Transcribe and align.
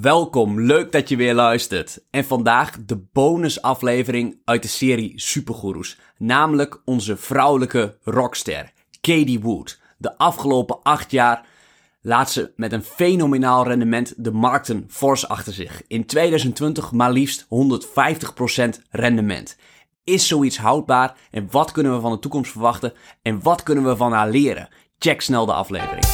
Welkom, 0.00 0.60
leuk 0.60 0.92
dat 0.92 1.08
je 1.08 1.16
weer 1.16 1.34
luistert. 1.34 2.04
En 2.10 2.24
vandaag 2.24 2.84
de 2.86 3.04
bonusaflevering 3.12 4.40
uit 4.44 4.62
de 4.62 4.68
serie 4.68 5.12
Supergoeroes. 5.20 5.98
Namelijk 6.18 6.82
onze 6.84 7.16
vrouwelijke 7.16 7.98
rockster, 8.02 8.72
Katie 9.00 9.40
Wood. 9.40 9.80
De 9.98 10.18
afgelopen 10.18 10.82
acht 10.82 11.10
jaar 11.10 11.46
laat 12.02 12.30
ze 12.30 12.52
met 12.56 12.72
een 12.72 12.82
fenomenaal 12.82 13.66
rendement 13.66 14.14
de 14.16 14.32
markten 14.32 14.84
fors 14.88 15.28
achter 15.28 15.52
zich. 15.52 15.82
In 15.86 16.06
2020 16.06 16.92
maar 16.92 17.12
liefst 17.12 17.44
150% 17.44 17.48
rendement. 18.90 19.56
Is 20.04 20.26
zoiets 20.26 20.58
houdbaar 20.58 21.16
en 21.30 21.48
wat 21.50 21.72
kunnen 21.72 21.94
we 21.94 22.00
van 22.00 22.12
de 22.12 22.18
toekomst 22.18 22.52
verwachten 22.52 22.92
en 23.22 23.42
wat 23.42 23.62
kunnen 23.62 23.84
we 23.84 23.96
van 23.96 24.12
haar 24.12 24.30
leren? 24.30 24.68
Check 24.98 25.20
snel 25.20 25.46
de 25.46 25.52
aflevering. 25.52 26.04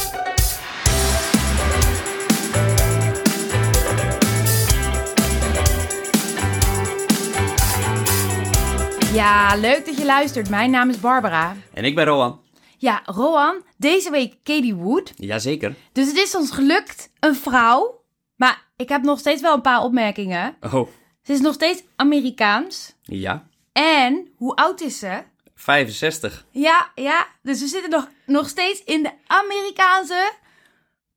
Ja, 9.13 9.55
leuk 9.55 9.85
dat 9.85 9.97
je 9.97 10.05
luistert. 10.05 10.49
Mijn 10.49 10.71
naam 10.71 10.89
is 10.89 10.99
Barbara. 10.99 11.55
En 11.73 11.83
ik 11.85 11.95
ben 11.95 12.05
Rowan. 12.05 12.41
Ja, 12.77 13.01
Rowan, 13.05 13.63
deze 13.77 14.11
week 14.11 14.35
Katie 14.43 14.75
Wood. 14.75 15.11
Jazeker. 15.15 15.75
Dus 15.91 16.07
het 16.07 16.15
is 16.17 16.35
ons 16.35 16.51
gelukt, 16.51 17.11
een 17.19 17.35
vrouw. 17.35 18.01
Maar 18.35 18.61
ik 18.75 18.89
heb 18.89 19.01
nog 19.01 19.19
steeds 19.19 19.41
wel 19.41 19.53
een 19.53 19.61
paar 19.61 19.81
opmerkingen. 19.83 20.55
Oh, 20.61 20.87
Ze 21.23 21.33
is 21.33 21.39
nog 21.39 21.53
steeds 21.53 21.83
Amerikaans. 21.95 22.93
ja. 23.03 23.47
En 23.73 24.27
hoe 24.35 24.55
oud 24.55 24.81
is 24.81 24.99
ze? 24.99 25.23
65. 25.55 26.45
Ja, 26.51 26.91
ja. 26.95 27.27
Dus 27.41 27.59
we 27.59 27.67
zitten 27.67 27.89
nog, 27.89 28.07
nog 28.25 28.49
steeds 28.49 28.83
in 28.83 29.03
de 29.03 29.11
Amerikaanse, 29.27 30.31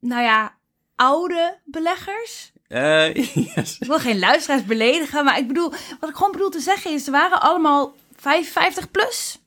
nou 0.01 0.23
ja, 0.23 0.55
oude 0.97 1.59
beleggers. 1.65 2.52
Eh, 2.73 3.15
yes. 3.55 3.79
Ik 3.79 3.87
wil 3.87 3.99
geen 3.99 4.19
luisteraars 4.19 4.65
beledigen, 4.65 5.25
maar 5.25 5.39
ik 5.39 5.49
bedoel, 5.49 5.71
wat 6.01 6.11
ik 6.11 6.17
gewoon 6.17 6.33
bedoel 6.33 6.51
te 6.51 6.61
zeggen 6.61 6.93
is, 6.93 7.05
ze 7.05 7.11
waren 7.11 7.41
allemaal 7.41 7.95
55 8.17 8.91
plus. 8.91 9.39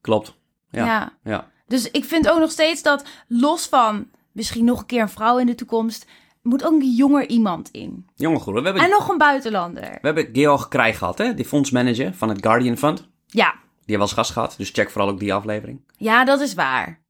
Klopt. 0.00 0.34
Ja. 0.70 0.84
ja. 0.84 1.12
ja. 1.24 1.50
Dus 1.66 1.90
ik 1.90 2.04
vind 2.04 2.28
ook 2.28 2.38
nog 2.38 2.50
steeds 2.50 2.82
dat 2.82 3.04
los 3.28 3.66
van 3.66 4.10
misschien 4.32 4.64
nog 4.64 4.80
een 4.80 4.86
keer 4.86 5.02
een 5.02 5.08
vrouw 5.08 5.38
in 5.38 5.46
de 5.46 5.54
toekomst, 5.54 6.06
moet 6.42 6.64
ook 6.64 6.72
een 6.72 6.94
jonger 6.94 7.28
iemand 7.28 7.68
in. 7.70 8.06
Jongen, 8.14 8.40
goed. 8.40 8.54
We 8.54 8.60
hebben, 8.60 8.82
En 8.82 8.90
nog 8.90 9.08
een 9.08 9.18
buitenlander. 9.18 9.82
we 9.82 9.98
hebben 10.06 10.28
Georg 10.32 10.68
Krijg 10.68 10.98
gehad, 10.98 11.18
hè? 11.18 11.34
Die 11.34 11.44
fondsmanager 11.44 12.14
van 12.14 12.28
het 12.28 12.38
Guardian 12.40 12.76
Fund. 12.76 13.08
Ja, 13.26 13.54
Die 13.84 13.98
als 13.98 14.12
gast 14.12 14.30
gehad, 14.30 14.54
dus 14.56 14.70
check 14.70 14.90
vooral 14.90 15.10
ook 15.10 15.18
die 15.18 15.34
aflevering. 15.34 15.80
ja, 15.96 16.24
dat 16.24 16.40
is 16.40 16.54
waar. 16.54 17.00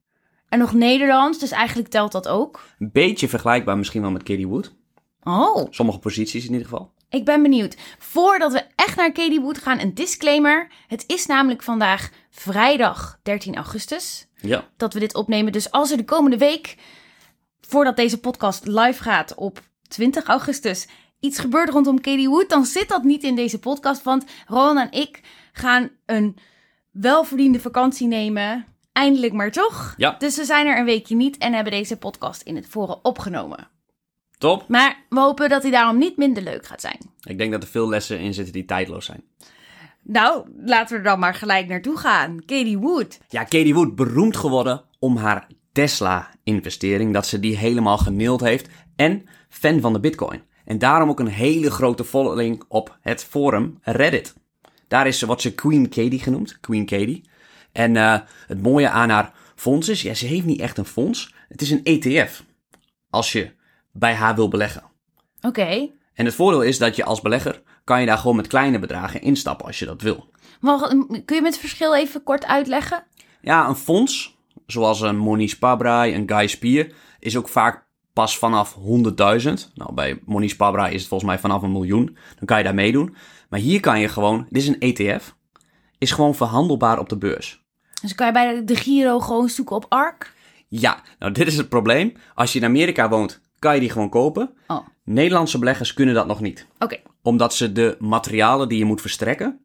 En 0.48 0.58
nog 0.58 0.72
Nederlands, 0.72 1.38
dus 1.38 1.50
eigenlijk 1.50 1.88
telt 1.88 2.12
dat 2.12 2.28
ook. 2.28 2.60
Een 2.78 2.90
beetje 2.92 3.28
vergelijkbaar 3.28 3.78
misschien 3.78 4.02
wel 4.02 4.10
met 4.10 4.22
Katie 4.22 4.48
Wood. 4.48 4.74
Oh, 5.22 5.66
Sommige 5.70 5.98
posities 5.98 6.44
in 6.46 6.52
ieder 6.52 6.66
geval. 6.68 6.92
ik 7.08 7.24
ben 7.24 7.42
benieuwd. 7.42 7.76
Voordat 7.98 8.52
we 8.52 8.64
echt 8.76 8.96
naar 8.96 9.12
Katie 9.12 9.40
Wood 9.40 9.58
gaan, 9.58 9.78
een 9.80 9.94
disclaimer. 9.94 10.68
Het 10.86 11.04
is 11.06 11.26
namelijk 11.26 11.62
vandaag 11.62 12.10
vrijdag 12.30 13.18
13 13.22 13.56
augustus 13.56 14.26
Ja. 14.40 14.68
dat 14.76 14.92
we 14.94 15.00
dit 15.00 15.14
opnemen. 15.14 15.52
Dus 15.52 15.70
als 15.70 15.90
er 15.90 15.96
de 15.96 16.04
komende 16.04 16.38
week, 16.38 16.76
voordat 17.60 17.96
deze 17.96 18.20
podcast 18.20 18.66
live 18.66 19.02
gaat 19.02 19.34
op 19.34 19.60
20 19.88 20.24
augustus, 20.24 20.88
iets 21.20 21.38
gebeurt 21.38 21.70
rondom 21.70 22.00
Katie 22.00 22.28
Wood, 22.28 22.48
dan 22.48 22.64
zit 22.64 22.88
dat 22.88 23.02
niet 23.02 23.22
in 23.22 23.34
deze 23.34 23.58
podcast. 23.58 24.02
Want 24.02 24.24
Rowan 24.46 24.78
en 24.78 24.90
ik 25.00 25.20
gaan 25.52 25.90
een 26.06 26.36
welverdiende 26.90 27.60
vakantie 27.60 28.06
nemen. 28.06 28.66
Eindelijk 28.92 29.32
maar 29.32 29.50
toch? 29.50 29.94
Ja. 29.96 30.14
Dus 30.18 30.36
we 30.36 30.44
zijn 30.44 30.66
er 30.66 30.78
een 30.78 30.84
weekje 30.84 31.14
niet 31.16 31.38
en 31.38 31.52
hebben 31.52 31.72
deze 31.72 31.96
podcast 31.96 32.42
in 32.42 32.56
het 32.56 32.66
voren 32.68 33.04
opgenomen. 33.04 33.68
Top. 34.40 34.64
Maar 34.68 35.04
we 35.08 35.20
hopen 35.20 35.48
dat 35.48 35.62
hij 35.62 35.70
daarom 35.70 35.98
niet 35.98 36.16
minder 36.16 36.42
leuk 36.42 36.66
gaat 36.66 36.80
zijn. 36.80 36.98
Ik 37.22 37.38
denk 37.38 37.52
dat 37.52 37.62
er 37.62 37.68
veel 37.68 37.88
lessen 37.88 38.18
in 38.18 38.34
zitten 38.34 38.52
die 38.52 38.64
tijdloos 38.64 39.04
zijn. 39.04 39.22
Nou, 40.02 40.48
laten 40.64 40.92
we 40.92 40.98
er 40.98 41.10
dan 41.10 41.18
maar 41.18 41.34
gelijk 41.34 41.68
naartoe 41.68 41.96
gaan. 41.96 42.44
Katie 42.46 42.78
Wood. 42.78 43.18
Ja, 43.28 43.42
Katie 43.42 43.74
Wood 43.74 43.94
beroemd 43.94 44.36
geworden 44.36 44.84
om 44.98 45.16
haar 45.16 45.46
Tesla-investering. 45.72 47.12
Dat 47.12 47.26
ze 47.26 47.40
die 47.40 47.56
helemaal 47.56 47.98
geneeld 47.98 48.40
heeft. 48.40 48.68
En 48.96 49.24
fan 49.48 49.80
van 49.80 49.92
de 49.92 50.00
bitcoin. 50.00 50.42
En 50.64 50.78
daarom 50.78 51.08
ook 51.08 51.20
een 51.20 51.26
hele 51.26 51.70
grote 51.70 52.04
following 52.04 52.64
op 52.68 52.98
het 53.00 53.24
forum 53.24 53.78
Reddit. 53.82 54.34
Daar 54.88 55.06
is 55.06 55.18
ze, 55.18 55.26
wat 55.26 55.40
ze 55.40 55.54
Queen 55.54 55.88
Katie 55.88 56.20
genoemd. 56.20 56.60
Queen 56.60 56.86
Katie. 56.86 57.30
En 57.72 57.96
eh, 57.96 58.20
het 58.46 58.62
mooie 58.62 58.88
aan 58.88 59.10
haar 59.10 59.32
fonds 59.54 59.88
is, 59.88 60.02
ja, 60.02 60.14
ze 60.14 60.26
heeft 60.26 60.46
niet 60.46 60.60
echt 60.60 60.78
een 60.78 60.84
fonds. 60.84 61.34
Het 61.48 61.62
is 61.62 61.70
een 61.70 61.84
ETF. 61.84 62.44
Als 63.10 63.32
je 63.32 63.58
bij 63.92 64.14
haar 64.14 64.34
wil 64.34 64.48
beleggen. 64.48 64.82
Oké. 65.40 65.88
En 66.14 66.24
het 66.24 66.34
voordeel 66.34 66.62
is 66.62 66.78
dat 66.78 66.96
je 66.96 67.04
als 67.04 67.20
belegger 67.20 67.62
kan 67.84 68.00
je 68.00 68.06
daar 68.06 68.18
gewoon 68.18 68.36
met 68.36 68.46
kleine 68.46 68.78
bedragen 68.78 69.22
instappen 69.22 69.66
als 69.66 69.78
je 69.78 69.86
dat 69.86 70.02
wil. 70.02 70.28
Mag- 70.60 70.88
Kun 71.24 71.36
je 71.36 71.40
me 71.40 71.46
het 71.48 71.58
verschil 71.58 71.94
even 71.94 72.22
kort 72.22 72.46
uitleggen? 72.46 73.04
Ja, 73.40 73.68
een 73.68 73.74
fonds, 73.76 74.36
zoals 74.66 75.00
een 75.00 75.16
Moniz 75.18 75.54
Pabrai, 75.54 76.14
een 76.14 76.28
Guy 76.28 76.46
Spier, 76.46 76.94
is 77.18 77.36
ook 77.36 77.48
vaak 77.48 77.84
pas 78.12 78.38
vanaf 78.38 78.74
100.000. 78.74 78.80
Nou, 79.74 79.92
bij 79.94 80.20
Moniz 80.24 80.54
Pabrai 80.54 80.94
is 80.94 81.00
het 81.00 81.08
volgens 81.08 81.30
mij 81.30 81.38
vanaf 81.38 81.62
een 81.62 81.72
miljoen. 81.72 82.16
Dan 82.36 82.44
kan 82.46 82.58
je 82.58 82.64
daar 82.64 82.74
meedoen. 82.74 83.14
Maar 83.48 83.60
hier 83.60 83.80
kan 83.80 84.00
je 84.00 84.08
gewoon, 84.08 84.46
dit 84.50 84.62
is 84.62 84.68
een 84.68 84.78
ETF, 84.80 85.34
is 85.98 86.10
gewoon 86.10 86.34
verhandelbaar 86.34 86.98
op 86.98 87.08
de 87.08 87.16
beurs. 87.16 87.64
Dus 88.02 88.14
kan 88.14 88.26
je 88.26 88.32
bij 88.32 88.64
de 88.64 88.76
Giro 88.76 89.20
gewoon 89.20 89.48
zoeken 89.48 89.76
op 89.76 89.86
ARK? 89.88 90.32
Ja, 90.68 91.02
nou 91.18 91.32
dit 91.32 91.46
is 91.46 91.56
het 91.56 91.68
probleem. 91.68 92.12
Als 92.34 92.52
je 92.52 92.58
in 92.58 92.64
Amerika 92.64 93.08
woont, 93.08 93.40
kan 93.60 93.74
je 93.74 93.80
die 93.80 93.90
gewoon 93.90 94.08
kopen. 94.08 94.50
Oh, 94.66 94.86
Nederlandse 95.04 95.58
beleggers 95.58 95.94
kunnen 95.94 96.14
dat 96.14 96.26
nog 96.26 96.40
niet. 96.40 96.66
oké. 96.78 96.96
Omdat 97.22 97.54
ze 97.54 97.72
de 97.72 97.96
materialen 97.98 98.68
die 98.68 98.78
je 98.78 98.84
moet 98.84 99.00
verstrekken 99.00 99.60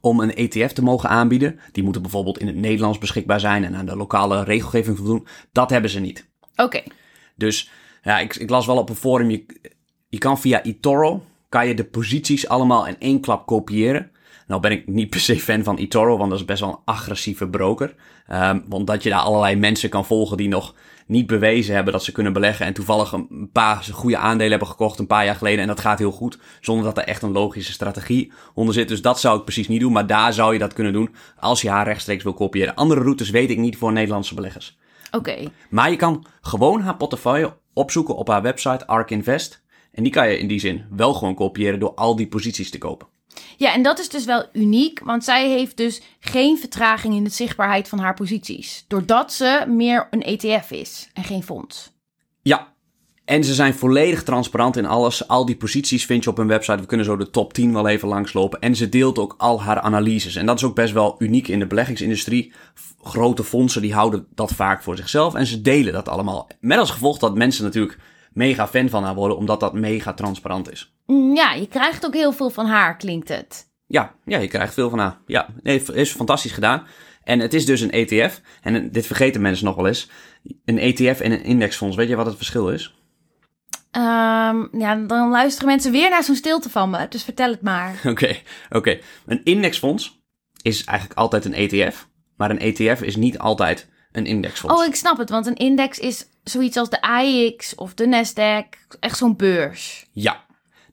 om 0.00 0.20
een 0.20 0.34
ETF 0.34 0.72
te 0.72 0.82
mogen 0.82 1.08
aanbieden, 1.08 1.60
die 1.72 1.82
moeten 1.82 2.02
bijvoorbeeld 2.02 2.38
in 2.38 2.46
het 2.46 2.56
Nederlands 2.56 2.98
beschikbaar 2.98 3.40
zijn 3.40 3.64
en 3.64 3.76
aan 3.76 3.86
de 3.86 3.96
lokale 3.96 4.44
regelgeving 4.44 4.96
voldoen, 4.96 5.26
dat 5.52 5.70
hebben 5.70 5.90
ze 5.90 6.00
niet. 6.00 6.28
Oké. 6.56 6.82
Dus 7.36 7.70
ja, 8.02 8.18
ik, 8.18 8.36
ik 8.36 8.50
las 8.50 8.66
wel 8.66 8.76
op 8.78 8.88
een 8.88 8.96
forum, 8.96 9.30
je, 9.30 9.46
je 10.08 10.18
kan 10.18 10.38
via 10.38 10.62
eToro, 10.62 11.24
kan 11.48 11.68
je 11.68 11.74
de 11.74 11.84
posities 11.84 12.48
allemaal 12.48 12.86
in 12.86 12.96
één 12.98 13.20
klap 13.20 13.46
kopiëren. 13.46 14.10
Nou 14.46 14.60
ben 14.60 14.70
ik 14.70 14.86
niet 14.86 15.10
per 15.10 15.20
se 15.20 15.40
fan 15.40 15.64
van 15.64 15.76
eToro, 15.76 16.16
want 16.16 16.30
dat 16.30 16.38
is 16.38 16.44
best 16.44 16.60
wel 16.60 16.70
een 16.70 16.82
agressieve 16.84 17.48
broker. 17.48 17.94
Ehm, 18.26 18.60
want 18.68 18.86
dat 18.86 19.02
je 19.02 19.10
daar 19.10 19.20
allerlei 19.20 19.56
mensen 19.56 19.88
kan 19.88 20.04
volgen 20.04 20.36
die 20.36 20.48
nog 20.48 20.74
niet 21.06 21.26
bewezen 21.26 21.74
hebben 21.74 21.92
dat 21.92 22.04
ze 22.04 22.12
kunnen 22.12 22.32
beleggen. 22.32 22.66
En 22.66 22.72
toevallig 22.72 23.12
een 23.12 23.50
paar 23.52 23.88
goede 23.92 24.16
aandelen 24.16 24.50
hebben 24.50 24.68
gekocht 24.68 24.98
een 24.98 25.06
paar 25.06 25.24
jaar 25.24 25.34
geleden. 25.34 25.60
En 25.60 25.66
dat 25.66 25.80
gaat 25.80 25.98
heel 25.98 26.10
goed, 26.10 26.38
zonder 26.60 26.84
dat 26.84 26.98
er 26.98 27.04
echt 27.04 27.22
een 27.22 27.32
logische 27.32 27.72
strategie 27.72 28.32
onder 28.54 28.74
zit. 28.74 28.88
Dus 28.88 29.02
dat 29.02 29.20
zou 29.20 29.38
ik 29.38 29.44
precies 29.44 29.68
niet 29.68 29.80
doen, 29.80 29.92
maar 29.92 30.06
daar 30.06 30.32
zou 30.32 30.52
je 30.52 30.58
dat 30.58 30.72
kunnen 30.72 30.92
doen 30.92 31.14
als 31.38 31.62
je 31.62 31.70
haar 31.70 31.86
rechtstreeks 31.86 32.22
wil 32.22 32.34
kopiëren. 32.34 32.74
Andere 32.74 33.00
routes 33.00 33.30
weet 33.30 33.50
ik 33.50 33.58
niet 33.58 33.76
voor 33.76 33.92
Nederlandse 33.92 34.34
beleggers. 34.34 34.78
Oké. 35.10 35.50
Maar 35.70 35.90
je 35.90 35.96
kan 35.96 36.26
gewoon 36.40 36.80
haar 36.80 36.96
portefeuille 36.96 37.56
opzoeken 37.72 38.16
op 38.16 38.28
haar 38.28 38.42
website 38.42 38.86
Ark 38.86 39.10
Invest. 39.10 39.64
En 39.92 40.02
die 40.02 40.12
kan 40.12 40.28
je 40.28 40.38
in 40.38 40.48
die 40.48 40.60
zin 40.60 40.84
wel 40.90 41.14
gewoon 41.14 41.34
kopiëren 41.34 41.78
door 41.78 41.94
al 41.94 42.16
die 42.16 42.28
posities 42.28 42.70
te 42.70 42.78
kopen. 42.78 43.06
Ja, 43.56 43.74
en 43.74 43.82
dat 43.82 43.98
is 43.98 44.08
dus 44.08 44.24
wel 44.24 44.44
uniek, 44.52 45.00
want 45.04 45.24
zij 45.24 45.48
heeft 45.48 45.76
dus 45.76 46.02
geen 46.20 46.58
vertraging 46.58 47.14
in 47.14 47.24
de 47.24 47.30
zichtbaarheid 47.30 47.88
van 47.88 47.98
haar 47.98 48.14
posities. 48.14 48.84
Doordat 48.88 49.32
ze 49.32 49.64
meer 49.68 50.08
een 50.10 50.22
ETF 50.22 50.70
is 50.70 51.08
en 51.12 51.24
geen 51.24 51.42
fonds. 51.42 51.92
Ja. 52.42 52.74
En 53.24 53.44
ze 53.44 53.54
zijn 53.54 53.74
volledig 53.74 54.22
transparant 54.22 54.76
in 54.76 54.86
alles. 54.86 55.28
Al 55.28 55.46
die 55.46 55.56
posities 55.56 56.06
vind 56.06 56.24
je 56.24 56.30
op 56.30 56.36
hun 56.36 56.46
website. 56.46 56.80
We 56.80 56.86
kunnen 56.86 57.06
zo 57.06 57.16
de 57.16 57.30
top 57.30 57.52
10 57.52 57.72
wel 57.72 57.88
even 57.88 58.08
langslopen. 58.08 58.60
En 58.60 58.76
ze 58.76 58.88
deelt 58.88 59.18
ook 59.18 59.34
al 59.38 59.62
haar 59.62 59.80
analyses. 59.80 60.36
En 60.36 60.46
dat 60.46 60.56
is 60.56 60.64
ook 60.64 60.74
best 60.74 60.92
wel 60.92 61.14
uniek 61.18 61.48
in 61.48 61.58
de 61.58 61.66
beleggingsindustrie. 61.66 62.52
Grote 63.02 63.44
fondsen 63.44 63.82
die 63.82 63.94
houden 63.94 64.26
dat 64.34 64.52
vaak 64.52 64.82
voor 64.82 64.96
zichzelf. 64.96 65.34
En 65.34 65.46
ze 65.46 65.60
delen 65.60 65.92
dat 65.92 66.08
allemaal. 66.08 66.48
Met 66.60 66.78
als 66.78 66.90
gevolg 66.90 67.18
dat 67.18 67.34
mensen 67.34 67.64
natuurlijk 67.64 67.98
mega 68.36 68.68
fan 68.68 68.88
van 68.88 69.04
haar 69.04 69.14
worden. 69.14 69.36
Omdat 69.36 69.60
dat 69.60 69.72
mega 69.72 70.12
transparant 70.12 70.72
is. 70.72 70.94
Mm, 71.06 71.34
Ja, 71.36 71.52
je 71.52 71.66
krijgt 71.68 72.06
ook 72.06 72.14
heel 72.14 72.32
veel 72.32 72.50
van 72.50 72.66
haar, 72.66 72.96
klinkt 72.96 73.28
het. 73.28 73.70
Ja, 73.86 74.14
ja, 74.24 74.38
je 74.38 74.48
krijgt 74.48 74.74
veel 74.74 74.90
van 74.90 74.98
haar. 74.98 75.18
Ja, 75.26 75.46
nee, 75.62 75.82
is 75.92 76.12
fantastisch 76.12 76.52
gedaan. 76.52 76.86
En 77.24 77.40
het 77.40 77.54
is 77.54 77.66
dus 77.66 77.80
een 77.80 77.90
ETF. 77.90 78.40
En 78.62 78.90
dit 78.90 79.06
vergeten 79.06 79.40
mensen 79.40 79.64
nog 79.64 79.76
wel 79.76 79.86
eens. 79.86 80.10
Een 80.64 80.78
ETF 80.78 81.20
en 81.20 81.32
een 81.32 81.44
indexfonds. 81.44 81.96
Weet 81.96 82.08
je 82.08 82.16
wat 82.16 82.26
het 82.26 82.36
verschil 82.36 82.70
is? 82.70 82.94
Ehm, 83.90 84.78
ja, 84.78 84.94
dan 85.06 85.30
luisteren 85.30 85.68
mensen 85.68 85.92
weer 85.92 86.10
naar 86.10 86.22
zo'n 86.24 86.34
stilte 86.34 86.70
van 86.70 86.90
me, 86.90 87.06
dus 87.08 87.24
vertel 87.24 87.50
het 87.50 87.62
maar. 87.62 88.00
Oké, 88.12 88.36
oké. 88.70 88.98
Een 89.26 89.40
indexfonds 89.44 90.20
is 90.62 90.84
eigenlijk 90.84 91.18
altijd 91.18 91.44
een 91.44 91.54
ETF. 91.54 92.08
Maar 92.36 92.50
een 92.50 92.58
ETF 92.58 93.02
is 93.02 93.16
niet 93.16 93.38
altijd 93.38 93.88
een 94.16 94.26
indexfonds. 94.26 94.80
Oh, 94.80 94.86
ik 94.86 94.94
snap 94.94 95.18
het, 95.18 95.30
want 95.30 95.46
een 95.46 95.56
index 95.56 95.98
is 95.98 96.28
zoiets 96.44 96.76
als 96.76 96.90
de 96.90 97.00
AIX 97.00 97.74
of 97.74 97.94
de 97.94 98.06
Nasdaq, 98.06 98.98
echt 99.00 99.18
zo'n 99.18 99.36
beurs. 99.36 100.06
Ja, 100.12 100.44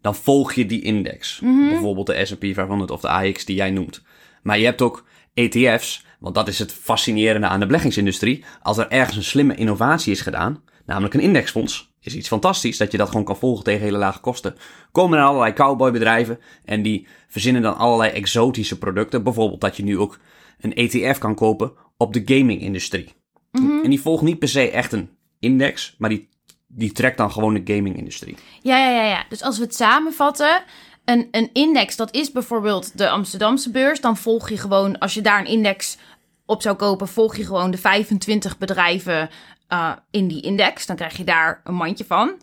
dan 0.02 0.16
volg 0.16 0.54
je 0.54 0.66
die 0.66 0.82
index. 0.82 1.40
Bijvoorbeeld 1.70 2.08
de 2.08 2.26
S&P 2.26 2.46
500 2.54 2.92
of 2.92 3.02
de 3.02 3.10
AX 3.10 3.46
die 3.46 3.56
jij 3.56 3.72
noemt. 3.72 4.02
Maar 4.42 4.58
je 4.58 4.66
hebt 4.66 4.82
ook 4.82 5.06
ETF's, 5.34 6.06
want 6.20 6.36
dat 6.36 6.48
is 6.48 6.60
het 6.60 6.74
fascinerende 6.74 7.48
aan 7.48 7.60
de 7.60 7.66
beleggingsindustrie. 7.66 8.44
Als 8.62 8.78
er 8.78 8.88
ergens 8.88 9.18
een 9.18 9.24
slimme 9.24 9.56
innovatie 9.56 10.12
is 10.12 10.22
gedaan, 10.22 10.64
namelijk 10.86 11.14
een 11.14 11.20
indexfonds, 11.20 11.92
is 12.02 12.16
iets 12.16 12.28
fantastisch 12.28 12.78
dat 12.78 12.92
je 12.92 12.98
dat 12.98 13.10
gewoon 13.10 13.24
kan 13.26 13.38
volgen 13.38 13.64
tegen 13.64 13.82
hele 13.82 13.98
lage 13.98 14.20
kosten. 14.20 14.56
Komen 14.92 15.20
er 15.20 15.26
allerlei 15.26 15.54
cowboybedrijven 15.54 16.40
en 16.66 16.82
die 16.82 17.08
verzinnen 17.28 17.62
dan 17.62 17.78
allerlei 17.78 18.12
exotische 18.12 18.78
producten. 18.78 19.24
Bijvoorbeeld 19.24 19.62
dat 19.62 19.78
je 19.78 19.84
nu 19.84 19.98
ook 20.00 20.20
een 20.64 20.74
ETF 20.74 21.18
kan 21.18 21.36
kopen 21.36 21.74
op 21.98 22.14
de 22.14 22.22
gaming-industrie. 22.26 23.14
En 23.52 23.90
die 23.90 24.02
volgt 24.02 24.24
niet 24.24 24.40
per 24.40 24.48
se 24.48 24.72
echt 24.72 24.92
een 24.92 25.10
index, 25.40 25.96
maar 25.98 26.10
die, 26.10 26.30
die 26.68 26.92
trekt 26.92 27.18
dan 27.18 27.32
gewoon 27.32 27.54
de 27.54 27.74
gaming-industrie. 27.74 28.36
Ja, 28.62 28.78
ja, 28.78 28.90
ja, 28.90 29.04
ja. 29.04 29.26
Dus 29.30 29.42
als 29.42 29.58
we 29.58 29.64
het 29.64 29.76
samenvatten, 29.76 30.64
een, 31.06 31.28
een 31.32 31.50
index, 31.54 31.96
dat 31.96 32.14
is 32.14 32.32
bijvoorbeeld 32.32 32.98
de 32.98 33.10
Amsterdamse 33.10 33.72
beurs. 33.72 34.02
Dan 34.02 34.18
volg 34.18 34.50
je 34.50 34.58
gewoon, 34.58 34.98
als 35.00 35.14
je 35.14 35.22
daar 35.22 35.40
een 35.40 35.46
index 35.46 35.98
op 36.46 36.62
zou 36.62 36.76
kopen, 36.76 37.08
volg 37.08 37.36
je 37.36 37.46
gewoon 37.46 37.72
de 37.72 37.78
25 37.78 38.58
bedrijven 38.58 39.30
uh, 39.70 39.92
in 40.12 40.28
die 40.28 40.42
index. 40.42 40.86
Dan 40.86 40.96
krijg 40.96 41.18
je 41.18 41.24
daar 41.24 41.62
een 41.64 41.76
mandje 41.76 42.06
van. 42.06 42.42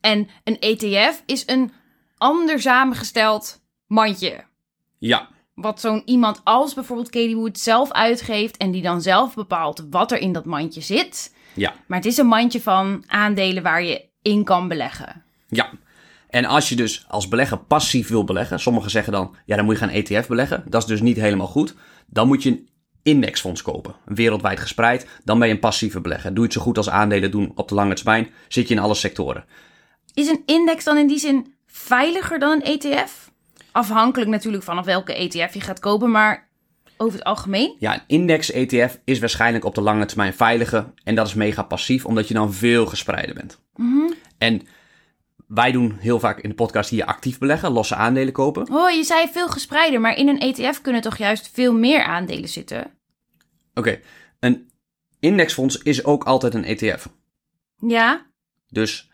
En 0.00 0.28
een 0.44 0.58
ETF 0.58 1.22
is 1.26 1.42
een 1.46 1.72
ander 2.16 2.60
samengesteld 2.60 3.60
mandje. 3.86 4.44
Ja, 4.98 5.28
Wat 5.60 5.80
zo'n 5.80 6.02
iemand 6.04 6.40
als 6.44 6.74
bijvoorbeeld 6.74 7.10
Katie 7.10 7.36
Wood 7.36 7.58
zelf 7.58 7.92
uitgeeft 7.92 8.56
en 8.56 8.70
die 8.70 8.82
dan 8.82 9.02
zelf 9.02 9.34
bepaalt 9.34 9.86
wat 9.90 10.12
er 10.12 10.18
in 10.18 10.32
dat 10.32 10.44
mandje 10.44 10.80
zit. 10.80 11.34
ja, 11.54 11.74
Maar 11.86 11.98
het 11.98 12.06
is 12.06 12.16
een 12.16 12.26
mandje 12.26 12.60
van 12.60 13.04
aandelen 13.06 13.62
waar 13.62 13.82
je 13.82 14.08
in 14.22 14.44
kan 14.44 14.68
beleggen. 14.68 15.24
ja. 15.48 15.70
En 16.28 16.44
als 16.44 16.68
je 16.68 16.76
dus 16.76 17.04
als 17.08 17.28
belegger 17.28 17.58
passief 17.58 18.08
wil 18.08 18.24
beleggen, 18.24 18.60
sommigen 18.60 18.90
zeggen 18.90 19.12
dan, 19.12 19.36
ja, 19.44 19.56
dan 19.56 19.64
moet 19.64 19.78
je 19.78 19.80
gaan 19.80 19.94
ETF 19.94 20.26
beleggen. 20.28 20.64
Dat 20.66 20.82
is 20.82 20.88
dus 20.88 21.00
niet 21.00 21.16
helemaal 21.16 21.46
goed. 21.46 21.74
Dan 22.06 22.26
moet 22.26 22.42
je 22.42 22.50
een 22.50 22.68
indexfonds 23.02 23.62
kopen, 23.62 23.94
wereldwijd 24.04 24.60
gespreid. 24.60 25.06
Dan 25.24 25.38
ben 25.38 25.48
je 25.48 25.54
een 25.54 25.60
passieve 25.60 26.00
belegger. 26.00 26.30
Doe 26.30 26.38
je 26.38 26.42
het 26.44 26.52
zo 26.52 26.60
goed 26.60 26.76
als 26.76 26.90
aandelen 26.90 27.30
doen 27.30 27.52
op 27.54 27.68
de 27.68 27.74
lange 27.74 27.94
termijn, 27.94 28.28
zit 28.48 28.68
je 28.68 28.74
in 28.74 28.80
alle 28.80 28.94
sectoren. 28.94 29.44
Is 30.14 30.28
een 30.28 30.42
index 30.46 30.84
dan 30.84 30.96
in 30.96 31.06
die 31.06 31.18
zin 31.18 31.54
veiliger 31.66 32.38
dan 32.38 32.50
een 32.50 32.62
ETF? 32.80 33.27
Afhankelijk 33.78 34.30
natuurlijk 34.30 34.64
vanaf 34.64 34.84
welke 34.84 35.14
ETF 35.14 35.54
je 35.54 35.60
gaat 35.60 35.78
kopen, 35.78 36.10
maar 36.10 36.48
over 36.96 37.18
het 37.18 37.26
algemeen? 37.26 37.76
Ja, 37.78 37.94
een 37.94 38.02
index-ETF 38.06 38.98
is 39.04 39.18
waarschijnlijk 39.18 39.64
op 39.64 39.74
de 39.74 39.80
lange 39.80 40.06
termijn 40.06 40.34
veiliger. 40.34 40.92
En 41.04 41.14
dat 41.14 41.26
is 41.26 41.34
mega 41.34 41.62
passief, 41.62 42.04
omdat 42.04 42.28
je 42.28 42.34
dan 42.34 42.52
veel 42.52 42.86
gespreider 42.86 43.34
bent. 43.34 43.60
En 44.38 44.62
wij 45.46 45.72
doen 45.72 45.96
heel 45.98 46.20
vaak 46.20 46.40
in 46.40 46.48
de 46.48 46.54
podcast 46.54 46.90
hier 46.90 47.04
actief 47.04 47.38
beleggen, 47.38 47.70
losse 47.70 47.94
aandelen 47.94 48.32
kopen. 48.32 48.68
Oh, 48.72 48.90
je 48.90 49.04
zei 49.04 49.28
veel 49.32 49.48
gespreider, 49.48 50.00
maar 50.00 50.16
in 50.16 50.28
een 50.28 50.40
ETF 50.40 50.80
kunnen 50.80 51.00
toch 51.00 51.16
juist 51.16 51.50
veel 51.52 51.74
meer 51.74 52.02
aandelen 52.02 52.48
zitten? 52.48 52.90
Oké, 53.74 54.00
een 54.40 54.70
indexfonds 55.20 55.78
is 55.78 56.04
ook 56.04 56.24
altijd 56.24 56.54
een 56.54 56.64
ETF. 56.64 57.08
Ja? 57.76 58.26
Dus 58.68 59.10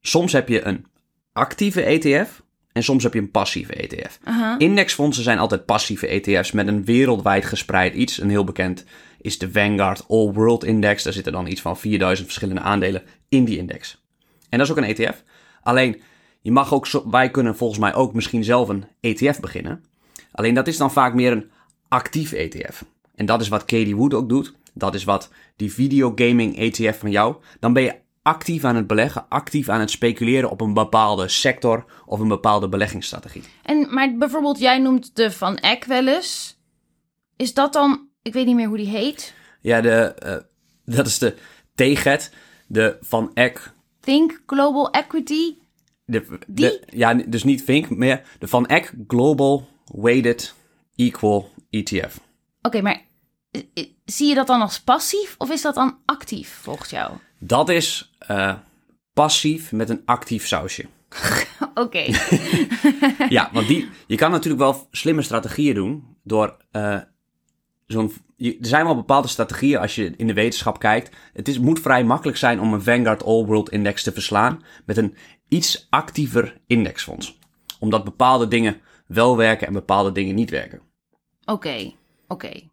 soms 0.00 0.32
heb 0.32 0.48
je 0.48 0.66
een 0.66 0.86
actieve 1.32 1.82
ETF 1.82 2.42
en 2.72 2.82
soms 2.82 3.02
heb 3.02 3.14
je 3.14 3.20
een 3.20 3.30
passieve 3.30 3.72
ETF. 3.74 4.18
Indexfondsen 4.58 5.24
zijn 5.24 5.38
altijd 5.38 5.64
passieve 5.66 6.06
ETF's 6.06 6.52
met 6.52 6.66
een 6.66 6.84
wereldwijd 6.84 7.44
gespreid 7.44 7.94
iets. 7.94 8.20
Een 8.20 8.30
heel 8.30 8.44
bekend 8.44 8.84
is 9.20 9.38
de 9.38 9.52
Vanguard 9.52 10.04
All 10.08 10.32
World 10.32 10.64
Index. 10.64 11.02
Daar 11.02 11.12
zitten 11.12 11.32
dan 11.32 11.46
iets 11.46 11.60
van 11.60 11.78
4000 11.78 12.26
verschillende 12.26 12.60
aandelen 12.60 13.02
in 13.28 13.44
die 13.44 13.58
index. 13.58 14.02
En 14.48 14.58
dat 14.58 14.66
is 14.66 14.72
ook 14.72 14.78
een 14.84 14.94
ETF. 14.96 15.22
Alleen, 15.62 16.00
je 16.40 16.52
mag 16.52 16.74
ook, 16.74 16.86
zo- 16.86 17.10
wij 17.10 17.30
kunnen 17.30 17.56
volgens 17.56 17.80
mij 17.80 17.94
ook 17.94 18.14
misschien 18.14 18.44
zelf 18.44 18.68
een 18.68 18.84
ETF 19.00 19.40
beginnen. 19.40 19.84
Alleen 20.32 20.54
dat 20.54 20.66
is 20.68 20.76
dan 20.76 20.92
vaak 20.92 21.14
meer 21.14 21.32
een 21.32 21.50
actief 21.88 22.32
ETF. 22.32 22.84
En 23.14 23.26
dat 23.26 23.40
is 23.40 23.48
wat 23.48 23.64
Katie 23.64 23.96
Wood 23.96 24.14
ook 24.14 24.28
doet. 24.28 24.54
Dat 24.74 24.94
is 24.94 25.04
wat 25.04 25.30
die 25.56 25.72
videogaming 25.72 26.58
ETF 26.58 26.98
van 26.98 27.10
jou. 27.10 27.36
Dan 27.60 27.72
ben 27.72 27.82
je 27.82 27.94
actief 28.22 28.64
aan 28.64 28.76
het 28.76 28.86
beleggen, 28.86 29.28
actief 29.28 29.68
aan 29.68 29.80
het 29.80 29.90
speculeren 29.90 30.50
op 30.50 30.60
een 30.60 30.74
bepaalde 30.74 31.28
sector 31.28 31.84
of 32.06 32.20
een 32.20 32.28
bepaalde 32.28 32.68
beleggingsstrategie. 32.68 33.42
En, 33.62 33.94
maar 33.94 34.16
bijvoorbeeld, 34.16 34.58
jij 34.58 34.78
noemt 34.78 35.16
de 35.16 35.30
Van 35.30 35.56
Eck 35.56 35.84
wel 35.84 36.06
eens. 36.08 36.58
Is 37.36 37.54
dat 37.54 37.72
dan, 37.72 38.08
ik 38.22 38.32
weet 38.32 38.46
niet 38.46 38.54
meer 38.54 38.66
hoe 38.68 38.76
die 38.76 38.86
heet, 38.88 39.34
Ja, 39.60 39.80
de, 39.80 39.90
eh, 40.14 40.36
dat 40.96 41.06
is 41.06 41.18
de 41.18 41.36
TGET, 41.74 42.32
de 42.66 42.96
Van 43.00 43.30
Eck. 43.34 43.72
Think 44.00 44.42
Global 44.46 44.90
Equity? 44.90 45.54
De, 46.04 46.26
Die? 46.46 46.64
de- 46.66 46.82
ja, 46.86 47.14
dus 47.14 47.44
niet 47.44 47.64
Vink, 47.64 47.90
meer 47.90 48.22
de 48.38 48.48
Van 48.48 48.66
Eck 48.66 48.92
Global 49.08 49.68
Weighted 49.84 50.54
Equal 50.96 51.50
E 51.70 51.78
ETF. 51.82 52.20
Oké, 52.62 52.80
maar 52.80 53.02
zie 54.04 54.28
je 54.28 54.34
dat 54.34 54.46
dan 54.46 54.60
als 54.60 54.80
passief 54.80 55.34
of 55.38 55.50
is 55.50 55.62
dat 55.62 55.74
dan 55.74 55.98
actief 56.04 56.58
volgens 56.62 56.90
jou? 56.90 57.12
Dat 57.38 57.68
is 57.68 58.12
eh, 58.18 58.54
passief 59.12 59.72
met 59.72 59.90
een 59.90 60.02
actief 60.04 60.46
sausje. 60.46 60.86
Oké. 61.74 62.04
Ja, 63.28 63.50
want 63.52 63.66
die, 63.66 63.88
je 64.06 64.16
kan 64.16 64.30
natuurlijk 64.30 64.62
wel 64.62 64.86
slimme 64.90 65.22
strategieën 65.22 65.74
doen 65.74 66.16
door 66.22 66.56
eh, 66.70 66.98
zo'n. 67.86 68.12
Er 68.36 68.54
zijn 68.60 68.84
wel 68.84 68.94
bepaalde 68.94 69.28
strategieën 69.28 69.78
als 69.78 69.94
je 69.94 70.12
in 70.16 70.26
de 70.26 70.32
wetenschap 70.32 70.78
kijkt. 70.78 71.16
Het 71.32 71.48
is, 71.48 71.58
moet 71.58 71.80
vrij 71.80 72.04
makkelijk 72.04 72.38
zijn 72.38 72.60
om 72.60 72.72
een 72.72 72.82
Vanguard 72.82 73.24
All 73.24 73.44
World 73.44 73.70
Index 73.70 74.02
te 74.02 74.12
verslaan 74.12 74.62
met 74.86 74.96
een 74.96 75.16
iets 75.48 75.86
actiever 75.90 76.60
indexfonds. 76.66 77.38
Omdat 77.78 78.04
bepaalde 78.04 78.48
dingen 78.48 78.80
wel 79.06 79.36
werken 79.36 79.66
en 79.66 79.72
bepaalde 79.72 80.12
dingen 80.12 80.34
niet 80.34 80.50
werken. 80.50 80.80
Oké, 81.44 81.92
oké. 82.28 82.70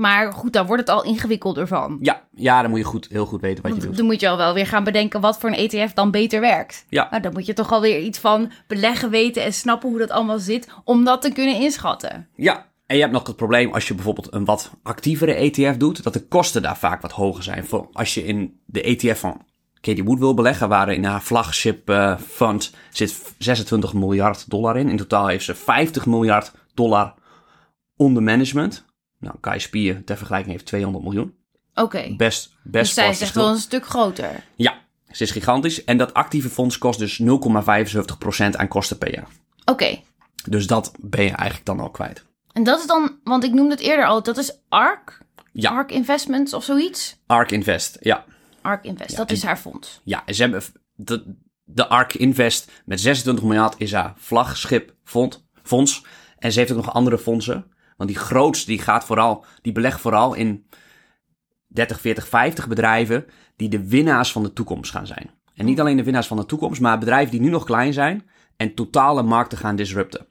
Maar 0.00 0.32
goed, 0.32 0.52
dan 0.52 0.66
wordt 0.66 0.80
het 0.80 0.90
al 0.90 1.04
ingewikkelder 1.04 1.66
van. 1.66 1.98
Ja, 2.00 2.22
ja 2.34 2.62
dan 2.62 2.70
moet 2.70 2.78
je 2.78 2.84
goed, 2.84 3.08
heel 3.10 3.26
goed 3.26 3.40
weten 3.40 3.62
wat 3.62 3.74
je 3.74 3.80
doet. 3.80 3.96
dan 3.96 4.06
moet 4.06 4.20
je 4.20 4.28
al 4.28 4.36
wel 4.36 4.54
weer 4.54 4.66
gaan 4.66 4.84
bedenken 4.84 5.20
wat 5.20 5.38
voor 5.38 5.50
een 5.50 5.68
ETF 5.68 5.92
dan 5.92 6.10
beter 6.10 6.40
werkt. 6.40 6.84
Ja. 6.88 7.06
Nou, 7.10 7.22
dan 7.22 7.32
moet 7.32 7.46
je 7.46 7.52
toch 7.52 7.72
alweer 7.72 8.00
iets 8.00 8.18
van 8.18 8.52
beleggen 8.66 9.10
weten 9.10 9.42
en 9.42 9.52
snappen 9.52 9.88
hoe 9.88 9.98
dat 9.98 10.10
allemaal 10.10 10.38
zit, 10.38 10.68
om 10.84 11.04
dat 11.04 11.22
te 11.22 11.32
kunnen 11.32 11.54
inschatten. 11.54 12.28
Ja, 12.34 12.66
en 12.86 12.96
je 12.96 13.00
hebt 13.00 13.14
nog 13.14 13.26
het 13.26 13.36
probleem 13.36 13.72
als 13.72 13.88
je 13.88 13.94
bijvoorbeeld 13.94 14.32
een 14.32 14.44
wat 14.44 14.70
actievere 14.82 15.34
ETF 15.34 15.76
doet, 15.76 16.02
dat 16.02 16.12
de 16.12 16.26
kosten 16.26 16.62
daar 16.62 16.78
vaak 16.78 17.02
wat 17.02 17.12
hoger 17.12 17.42
zijn. 17.42 17.64
Voor 17.66 17.88
als 17.92 18.14
je 18.14 18.24
in 18.24 18.60
de 18.66 18.82
ETF 18.82 19.20
van 19.20 19.42
Katie 19.80 20.04
Wood 20.04 20.18
wil 20.18 20.34
beleggen, 20.34 20.68
waar 20.68 20.92
in 20.92 21.04
haar 21.04 21.20
flagship 21.20 21.88
eh, 21.88 22.16
fund 22.16 22.74
zit 22.90 23.34
26 23.38 23.92
miljard 23.92 24.50
dollar 24.50 24.76
in. 24.76 24.88
In 24.88 24.96
totaal 24.96 25.26
heeft 25.26 25.44
ze 25.44 25.54
50 25.54 26.06
miljard 26.06 26.52
dollar 26.74 27.14
onder 27.96 28.22
management. 28.22 28.88
Nou, 29.20 29.36
Kai 29.40 29.60
Spier 29.60 30.04
ter 30.04 30.16
vergelijking 30.16 30.52
heeft 30.52 30.66
200 30.66 31.04
miljoen. 31.04 31.34
Oké. 31.74 32.14
Best, 32.16 32.48
Dus 32.62 32.70
best 32.72 32.94
zij 32.94 33.04
fors 33.04 33.16
is 33.16 33.22
echt 33.22 33.34
wel 33.34 33.48
een 33.48 33.58
stuk 33.58 33.86
groter. 33.86 34.44
Ja, 34.56 34.78
ze 35.10 35.22
is 35.22 35.30
gigantisch. 35.30 35.84
En 35.84 35.96
dat 35.96 36.14
actieve 36.14 36.48
fonds 36.48 36.78
kost 36.78 36.98
dus 36.98 37.20
0,75% 37.22 37.24
aan 38.56 38.68
kosten 38.68 38.98
per 38.98 39.12
jaar. 39.14 39.28
Oké. 39.64 39.98
Dus 40.48 40.66
dat 40.66 40.92
ben 41.00 41.24
je 41.24 41.30
eigenlijk 41.30 41.66
dan 41.66 41.80
al 41.80 41.90
kwijt. 41.90 42.24
En 42.52 42.62
dat 42.64 42.80
is 42.80 42.86
dan, 42.86 43.18
want 43.24 43.44
ik 43.44 43.52
noemde 43.52 43.70
het 43.74 43.80
eerder 43.80 44.06
al, 44.06 44.22
dat 44.22 44.36
is 44.38 44.58
ARK? 44.68 45.18
Ja. 45.52 45.70
ARK 45.70 45.90
Investments 45.92 46.54
of 46.54 46.64
zoiets? 46.64 47.16
ARK 47.26 47.50
Invest, 47.50 47.96
ja. 48.00 48.24
ARK 48.62 48.84
Invest, 48.84 49.16
dat 49.16 49.28
en- 49.28 49.34
is 49.34 49.42
haar 49.42 49.56
fonds. 49.56 50.00
Ja, 50.04 50.22
en 50.26 50.34
ze 50.34 50.42
hebben 50.42 50.62
de, 50.94 51.34
de 51.64 51.88
ARK 51.88 52.14
Invest 52.14 52.70
met 52.84 53.00
26 53.00 53.44
miljard 53.44 53.74
is 53.78 53.92
haar 53.92 54.12
vlagschip 54.16 54.94
fond- 55.04 55.46
fonds. 55.62 56.04
En 56.38 56.52
ze 56.52 56.58
heeft 56.58 56.70
ook 56.70 56.76
nog 56.84 56.92
andere 56.92 57.18
fondsen. 57.18 57.69
Want 58.00 58.12
die 58.12 58.20
grootste, 58.20 58.66
die 58.66 58.78
gaat 58.78 59.04
vooral, 59.04 59.44
die 59.62 59.72
belegt 59.72 60.00
vooral 60.00 60.34
in 60.34 60.66
30, 61.66 62.00
40, 62.00 62.28
50 62.28 62.68
bedrijven 62.68 63.24
die 63.56 63.68
de 63.68 63.88
winnaars 63.88 64.32
van 64.32 64.42
de 64.42 64.52
toekomst 64.52 64.90
gaan 64.90 65.06
zijn. 65.06 65.30
En 65.54 65.64
niet 65.64 65.80
alleen 65.80 65.96
de 65.96 66.04
winnaars 66.04 66.26
van 66.26 66.36
de 66.36 66.46
toekomst, 66.46 66.80
maar 66.80 66.98
bedrijven 66.98 67.30
die 67.30 67.40
nu 67.40 67.48
nog 67.48 67.64
klein 67.64 67.92
zijn 67.92 68.28
en 68.56 68.74
totale 68.74 69.22
markten 69.22 69.58
gaan 69.58 69.76
disrupten. 69.76 70.26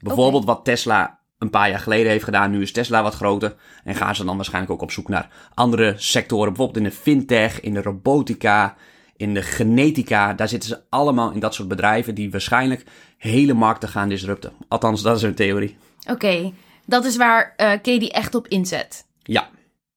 Bijvoorbeeld 0.00 0.44
wat 0.44 0.64
Tesla 0.64 1.18
een 1.38 1.50
paar 1.50 1.70
jaar 1.70 1.78
geleden 1.78 2.10
heeft 2.10 2.24
gedaan. 2.24 2.50
Nu 2.50 2.62
is 2.62 2.72
Tesla 2.72 3.02
wat 3.02 3.14
groter. 3.14 3.54
En 3.84 3.94
gaan 3.94 4.16
ze 4.16 4.24
dan 4.24 4.36
waarschijnlijk 4.36 4.72
ook 4.72 4.82
op 4.82 4.90
zoek 4.90 5.08
naar 5.08 5.50
andere 5.54 5.94
sectoren. 5.96 6.48
Bijvoorbeeld 6.48 6.84
in 6.84 6.90
de 6.90 6.96
fintech, 6.96 7.60
in 7.60 7.74
de 7.74 7.82
robotica, 7.82 8.76
in 9.16 9.34
de 9.34 9.42
genetica. 9.42 10.34
Daar 10.34 10.48
zitten 10.48 10.68
ze 10.68 10.82
allemaal 10.88 11.30
in 11.30 11.40
dat 11.40 11.54
soort 11.54 11.68
bedrijven 11.68 12.14
die 12.14 12.30
waarschijnlijk 12.30 12.84
hele 13.16 13.54
markten 13.54 13.88
gaan 13.88 14.08
disrupten. 14.08 14.52
Althans, 14.68 15.02
dat 15.02 15.16
is 15.16 15.22
hun 15.22 15.34
theorie. 15.34 15.76
Oké, 16.10 16.52
dat 16.88 17.04
is 17.04 17.16
waar 17.16 17.54
eh 17.56 17.70
Katie 17.70 18.12
echt 18.12 18.34
op 18.34 18.48
inzet. 18.48 19.06
Ja, 19.22 19.50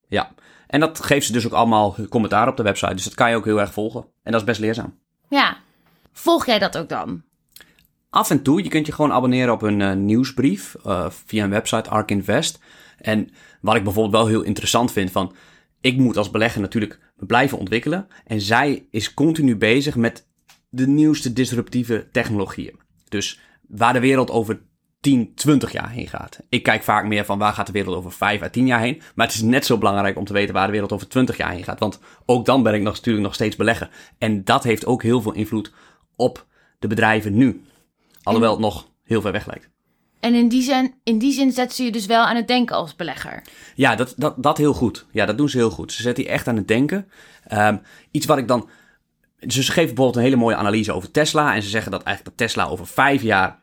ja. 0.07 0.31
En 0.67 0.79
dat 0.79 1.03
geeft 1.03 1.25
ze 1.25 1.31
dus 1.31 1.45
ook 1.45 1.51
allemaal 1.51 1.95
commentaar 2.09 2.47
op 2.47 2.57
de 2.57 2.63
website. 2.63 2.93
Dus 2.93 3.03
dat 3.03 3.13
kan 3.13 3.29
je 3.29 3.35
ook 3.35 3.45
heel 3.45 3.59
erg 3.59 3.73
volgen. 3.73 4.05
En 4.23 4.31
dat 4.31 4.41
is 4.41 4.47
best 4.47 4.59
leerzaam. 4.59 4.99
Ja. 5.29 5.57
Volg 6.11 6.45
jij 6.45 6.59
dat 6.59 6.77
ook 6.77 6.89
dan? 6.89 7.23
Af 8.09 8.29
en 8.29 8.41
toe, 8.41 8.63
je 8.63 8.69
kunt 8.69 8.85
je 8.85 8.91
gewoon 8.91 9.11
abonneren 9.11 9.53
op 9.53 9.61
een 9.61 9.81
eh, 9.81 9.93
nieuwsbrief 9.93 10.75
eh, 10.83 11.09
via 11.09 11.43
een 11.43 11.49
website, 11.49 11.89
Ark 11.89 12.11
Invest. 12.11 12.59
En 12.97 13.29
wat 13.61 13.75
ik 13.75 13.83
bijvoorbeeld 13.83 14.15
wel 14.15 14.27
heel 14.27 14.41
interessant 14.41 14.91
vind, 14.91 15.11
van 15.11 15.35
ik 15.81 15.97
moet 15.97 16.17
als 16.17 16.31
belegger 16.31 16.61
natuurlijk 16.61 16.99
blijven 17.15 17.57
ontwikkelen. 17.57 18.07
En 18.25 18.41
zij 18.41 18.87
is 18.89 19.13
continu 19.13 19.57
bezig 19.57 19.95
met 19.95 20.27
de 20.69 20.87
nieuwste 20.87 21.33
disruptieve 21.33 22.07
technologieën. 22.11 22.79
Dus 23.09 23.39
waar 23.67 23.93
de 23.93 23.99
wereld 23.99 24.31
over 24.31 24.61
10, 25.01 25.31
20 25.35 25.71
jaar 25.71 25.89
heen 25.89 26.07
gaat. 26.07 26.39
Ik 26.49 26.63
kijk 26.63 26.83
vaak 26.83 27.05
meer 27.05 27.25
van 27.25 27.39
waar 27.39 27.53
gaat 27.53 27.65
de 27.65 27.71
wereld 27.71 27.95
over 27.95 28.11
5 28.11 28.41
à 28.41 28.49
10 28.49 28.65
jaar 28.65 28.79
heen. 28.79 29.01
Maar 29.15 29.25
het 29.25 29.35
is 29.35 29.41
net 29.41 29.65
zo 29.65 29.77
belangrijk 29.77 30.17
om 30.17 30.25
te 30.25 30.33
weten 30.33 30.53
waar 30.53 30.65
de 30.65 30.71
wereld 30.71 30.91
over 30.91 31.07
20 31.07 31.37
jaar 31.37 31.51
heen 31.51 31.63
gaat. 31.63 31.79
Want 31.79 31.99
ook 32.25 32.45
dan 32.45 32.63
ben 32.63 32.73
ik 32.73 32.81
nog, 32.81 32.93
natuurlijk 32.93 33.25
nog 33.25 33.33
steeds 33.33 33.55
beleggen. 33.55 33.89
En 34.17 34.43
dat 34.43 34.63
heeft 34.63 34.85
ook 34.85 35.03
heel 35.03 35.21
veel 35.21 35.31
invloed 35.31 35.71
op 36.15 36.45
de 36.79 36.87
bedrijven 36.87 37.33
nu. 37.33 37.63
Alhoewel 38.23 38.51
het 38.51 38.59
nog 38.59 38.87
heel 39.03 39.21
ver 39.21 39.31
weg 39.31 39.45
lijkt. 39.45 39.69
En 40.19 40.33
in 40.33 40.47
die, 40.47 40.61
zin, 40.61 40.93
in 41.03 41.17
die 41.17 41.33
zin 41.33 41.51
zet 41.51 41.73
ze 41.73 41.83
je 41.83 41.91
dus 41.91 42.05
wel 42.05 42.23
aan 42.23 42.35
het 42.35 42.47
denken 42.47 42.75
als 42.75 42.95
belegger. 42.95 43.41
Ja, 43.75 43.95
dat, 43.95 44.13
dat, 44.17 44.43
dat 44.43 44.57
heel 44.57 44.73
goed. 44.73 45.05
Ja, 45.11 45.25
dat 45.25 45.37
doen 45.37 45.49
ze 45.49 45.57
heel 45.57 45.69
goed. 45.69 45.91
Ze 45.91 46.01
zetten 46.01 46.23
je 46.23 46.29
echt 46.29 46.47
aan 46.47 46.55
het 46.55 46.67
denken. 46.67 47.09
Um, 47.51 47.81
iets 48.11 48.25
wat 48.25 48.37
ik 48.37 48.47
dan. 48.47 48.69
Dus 49.39 49.55
ze 49.55 49.61
geven 49.61 49.85
bijvoorbeeld 49.85 50.15
een 50.15 50.21
hele 50.21 50.35
mooie 50.35 50.55
analyse 50.55 50.91
over 50.91 51.11
Tesla. 51.11 51.55
En 51.55 51.63
ze 51.63 51.69
zeggen 51.69 51.91
dat 51.91 52.03
eigenlijk 52.03 52.37
dat 52.37 52.47
Tesla 52.47 52.65
over 52.65 52.87
vijf 52.87 53.21
jaar 53.21 53.60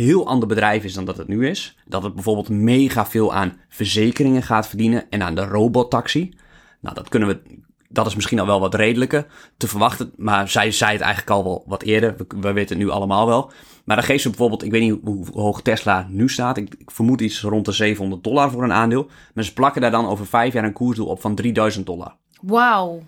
heel 0.00 0.26
ander 0.26 0.48
bedrijf 0.48 0.84
is 0.84 0.94
dan 0.94 1.04
dat 1.04 1.16
het 1.16 1.28
nu 1.28 1.48
is. 1.48 1.76
Dat 1.86 2.02
het 2.02 2.14
bijvoorbeeld 2.14 2.48
mega 2.48 3.06
veel 3.06 3.34
aan 3.34 3.56
verzekeringen 3.68 4.42
gaat 4.42 4.68
verdienen 4.68 5.10
en 5.10 5.22
aan 5.22 5.34
de 5.34 5.44
robottaxi. 5.44 6.34
Nou, 6.80 6.94
dat 6.94 7.08
kunnen 7.08 7.28
we. 7.28 7.58
Dat 7.88 8.06
is 8.06 8.14
misschien 8.14 8.40
al 8.40 8.46
wel 8.46 8.60
wat 8.60 8.74
redelijker 8.74 9.26
te 9.56 9.68
verwachten. 9.68 10.12
Maar 10.16 10.48
zij 10.48 10.70
zei 10.70 10.92
het 10.92 11.00
eigenlijk 11.00 11.30
al 11.30 11.44
wel 11.44 11.64
wat 11.66 11.82
eerder. 11.82 12.16
We, 12.16 12.26
we 12.40 12.52
weten 12.52 12.76
het 12.76 12.86
nu 12.86 12.92
allemaal 12.92 13.26
wel. 13.26 13.52
Maar 13.84 13.96
dan 13.96 14.04
geeft 14.04 14.22
ze 14.22 14.28
bijvoorbeeld, 14.28 14.64
ik 14.64 14.70
weet 14.70 14.80
niet 14.80 14.98
hoe 15.04 15.26
hoog 15.32 15.62
Tesla 15.62 16.06
nu 16.10 16.28
staat. 16.28 16.56
Ik, 16.56 16.74
ik, 16.78 16.90
vermoed 16.90 17.20
iets 17.20 17.42
rond 17.42 17.64
de 17.64 17.72
700 17.72 18.24
dollar 18.24 18.50
voor 18.50 18.62
een 18.62 18.72
aandeel. 18.72 19.06
Maar 19.34 19.44
ze 19.44 19.52
plakken 19.52 19.80
daar 19.80 19.90
dan 19.90 20.06
over 20.06 20.26
vijf 20.26 20.52
jaar 20.52 20.64
een 20.64 20.72
koersdoel 20.72 21.06
op 21.06 21.20
van 21.20 21.34
3000 21.34 21.86
dollar. 21.86 22.16
Wauw. 22.40 23.02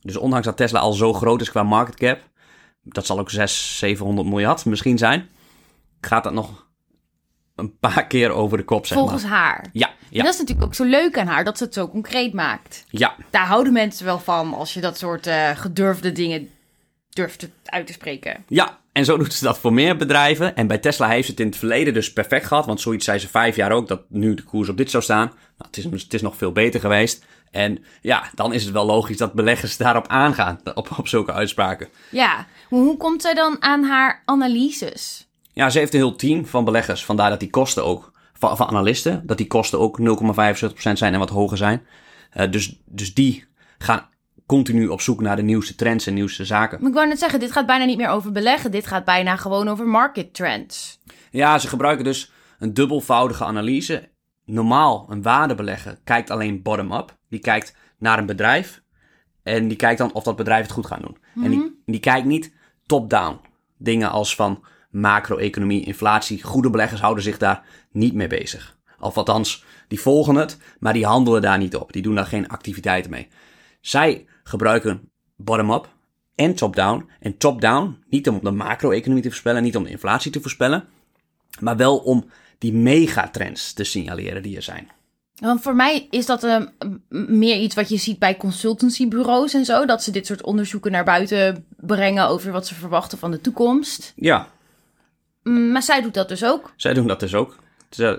Dus 0.00 0.16
ondanks 0.16 0.46
dat 0.46 0.56
Tesla 0.56 0.80
al 0.80 0.92
zo 0.92 1.12
groot 1.12 1.40
is 1.40 1.50
qua 1.50 1.62
market 1.62 1.94
cap, 1.94 2.18
dat 2.82 3.06
zal 3.06 3.18
ook 3.18 3.30
600, 3.30 3.78
700 3.78 4.28
miljard 4.28 4.64
misschien 4.64 4.98
zijn, 4.98 5.28
gaat 6.06 6.24
dat 6.24 6.32
nog 6.32 6.66
een 7.56 7.78
paar 7.78 8.06
keer 8.06 8.30
over 8.30 8.56
de 8.56 8.64
kop, 8.64 8.86
zeg 8.86 8.98
Volgens 8.98 9.24
haar. 9.24 9.68
Ja, 9.72 9.90
ja. 10.08 10.18
En 10.18 10.24
dat 10.24 10.34
is 10.34 10.40
natuurlijk 10.40 10.66
ook 10.66 10.74
zo 10.74 10.84
leuk 10.84 11.18
aan 11.18 11.26
haar, 11.26 11.44
dat 11.44 11.58
ze 11.58 11.64
het 11.64 11.74
zo 11.74 11.88
concreet 11.88 12.32
maakt. 12.32 12.84
Ja. 12.88 13.14
Daar 13.30 13.46
houden 13.46 13.72
mensen 13.72 14.04
wel 14.04 14.18
van, 14.18 14.54
als 14.54 14.74
je 14.74 14.80
dat 14.80 14.98
soort 14.98 15.26
uh, 15.26 15.50
gedurfde 15.50 16.12
dingen 16.12 16.50
durft 17.08 17.48
uit 17.64 17.86
te 17.86 17.92
spreken. 17.92 18.44
Ja, 18.48 18.78
en 18.92 19.04
zo 19.04 19.16
doet 19.16 19.32
ze 19.32 19.44
dat 19.44 19.58
voor 19.58 19.72
meer 19.72 19.96
bedrijven. 19.96 20.56
En 20.56 20.66
bij 20.66 20.78
Tesla 20.78 21.08
heeft 21.08 21.24
ze 21.24 21.30
het 21.30 21.40
in 21.40 21.46
het 21.46 21.56
verleden 21.56 21.94
dus 21.94 22.12
perfect 22.12 22.46
gehad. 22.46 22.66
Want 22.66 22.80
zoiets 22.80 23.04
zei 23.04 23.18
ze 23.18 23.28
vijf 23.28 23.56
jaar 23.56 23.72
ook, 23.72 23.88
dat 23.88 24.02
nu 24.08 24.34
de 24.34 24.42
koers 24.42 24.68
op 24.68 24.76
dit 24.76 24.90
zou 24.90 25.02
staan. 25.02 25.26
Nou, 25.26 25.70
het, 25.70 25.76
is, 25.76 26.02
het 26.02 26.14
is 26.14 26.22
nog 26.22 26.36
veel 26.36 26.52
beter 26.52 26.80
geweest. 26.80 27.24
En 27.50 27.84
ja, 28.00 28.30
dan 28.34 28.52
is 28.52 28.64
het 28.64 28.72
wel 28.72 28.86
logisch 28.86 29.16
dat 29.16 29.32
beleggers 29.32 29.76
daarop 29.76 30.06
aangaan, 30.06 30.60
op, 30.74 30.98
op 30.98 31.08
zulke 31.08 31.32
uitspraken. 31.32 31.88
Ja, 32.10 32.46
hoe 32.68 32.96
komt 32.96 33.22
zij 33.22 33.34
dan 33.34 33.56
aan 33.62 33.84
haar 33.84 34.22
analyses? 34.24 35.26
Ja, 35.52 35.70
ze 35.70 35.78
heeft 35.78 35.94
een 35.94 36.00
heel 36.00 36.16
team 36.16 36.46
van 36.46 36.64
beleggers. 36.64 37.04
Vandaar 37.04 37.30
dat 37.30 37.40
die 37.40 37.50
kosten 37.50 37.84
ook, 37.84 38.12
van, 38.32 38.56
van 38.56 38.68
analisten, 38.68 39.22
dat 39.26 39.36
die 39.36 39.46
kosten 39.46 39.78
ook 39.78 39.98
0,75% 39.98 40.92
zijn 40.92 41.12
en 41.12 41.18
wat 41.18 41.30
hoger 41.30 41.56
zijn. 41.56 41.86
Uh, 42.36 42.50
dus, 42.50 42.80
dus 42.84 43.14
die 43.14 43.44
gaan 43.78 44.08
continu 44.46 44.88
op 44.88 45.00
zoek 45.00 45.20
naar 45.20 45.36
de 45.36 45.42
nieuwste 45.42 45.74
trends 45.74 46.06
en 46.06 46.14
nieuwste 46.14 46.44
zaken. 46.44 46.78
Maar 46.80 46.88
ik 46.88 46.94
wou 46.94 47.08
net 47.08 47.18
zeggen, 47.18 47.40
dit 47.40 47.52
gaat 47.52 47.66
bijna 47.66 47.84
niet 47.84 47.96
meer 47.96 48.08
over 48.08 48.32
beleggen. 48.32 48.70
Dit 48.70 48.86
gaat 48.86 49.04
bijna 49.04 49.36
gewoon 49.36 49.68
over 49.68 49.86
market 49.86 50.34
trends. 50.34 50.98
Ja, 51.30 51.58
ze 51.58 51.68
gebruiken 51.68 52.04
dus 52.04 52.32
een 52.58 52.74
dubbelvoudige 52.74 53.44
analyse. 53.44 54.08
Normaal, 54.44 55.06
een 55.08 55.22
waardebelegger 55.22 55.98
kijkt 56.04 56.30
alleen 56.30 56.62
bottom-up. 56.62 57.16
Die 57.28 57.40
kijkt 57.40 57.76
naar 57.98 58.18
een 58.18 58.26
bedrijf 58.26 58.82
en 59.42 59.68
die 59.68 59.76
kijkt 59.76 59.98
dan 59.98 60.12
of 60.12 60.22
dat 60.22 60.36
bedrijf 60.36 60.62
het 60.62 60.72
goed 60.72 60.86
gaat 60.86 61.00
doen. 61.00 61.16
Mm 61.34 61.42
-hmm. 61.42 61.44
En 61.44 61.50
die, 61.50 61.82
die 61.86 62.00
kijkt 62.00 62.26
niet 62.26 62.52
top-down. 62.86 63.40
Dingen 63.76 64.10
als 64.10 64.34
van 64.34 64.64
macro-economie, 64.92 65.84
inflatie. 65.84 66.42
Goede 66.42 66.70
beleggers 66.70 67.00
houden 67.00 67.24
zich 67.24 67.38
daar 67.38 67.64
niet 67.92 68.14
mee 68.14 68.26
bezig. 68.26 68.76
Of 69.00 69.16
althans, 69.16 69.64
die 69.88 70.00
volgen 70.00 70.34
het, 70.34 70.58
maar 70.78 70.92
die 70.92 71.06
handelen 71.06 71.42
daar 71.42 71.58
niet 71.58 71.76
op. 71.76 71.92
Die 71.92 72.02
doen 72.02 72.14
daar 72.14 72.26
geen 72.26 72.48
activiteiten 72.48 73.10
mee. 73.10 73.28
Zij 73.80 74.26
gebruiken 74.42 75.10
bottom-up 75.36 75.88
en 76.34 76.54
top-down. 76.54 77.08
En 77.20 77.36
top-down, 77.36 77.98
niet 78.08 78.28
om 78.28 78.40
de 78.42 78.50
macro-economie 78.50 79.22
te 79.22 79.28
voorspellen, 79.28 79.62
niet 79.62 79.76
om 79.76 79.84
de 79.84 79.90
inflatie 79.90 80.30
te 80.30 80.40
voorspellen, 80.40 80.84
maar 81.60 81.76
wel 81.76 81.98
om 81.98 82.24
die 82.58 82.72
megatrends 82.72 83.72
te 83.72 83.84
signaleren 83.84 84.42
die 84.42 84.56
er 84.56 84.62
zijn. 84.62 84.88
Want 85.40 85.62
voor 85.62 85.74
mij 85.74 86.06
is 86.10 86.26
dat 86.26 86.42
um, 86.42 86.72
meer 87.08 87.56
iets 87.56 87.74
wat 87.74 87.88
je 87.88 87.96
ziet 87.96 88.18
bij 88.18 88.36
consultancybureaus 88.36 89.54
en 89.54 89.64
zo. 89.64 89.84
Dat 89.84 90.02
ze 90.02 90.10
dit 90.10 90.26
soort 90.26 90.42
onderzoeken 90.42 90.92
naar 90.92 91.04
buiten 91.04 91.64
brengen 91.76 92.28
over 92.28 92.52
wat 92.52 92.66
ze 92.66 92.74
verwachten 92.74 93.18
van 93.18 93.30
de 93.30 93.40
toekomst. 93.40 94.12
Ja. 94.16 94.48
Maar 95.42 95.82
zij 95.82 96.02
doet 96.02 96.14
dat 96.14 96.28
dus 96.28 96.44
ook. 96.44 96.72
Zij 96.76 96.94
doen 96.94 97.06
dat 97.06 97.20
dus 97.20 97.34
ook. 97.34 97.56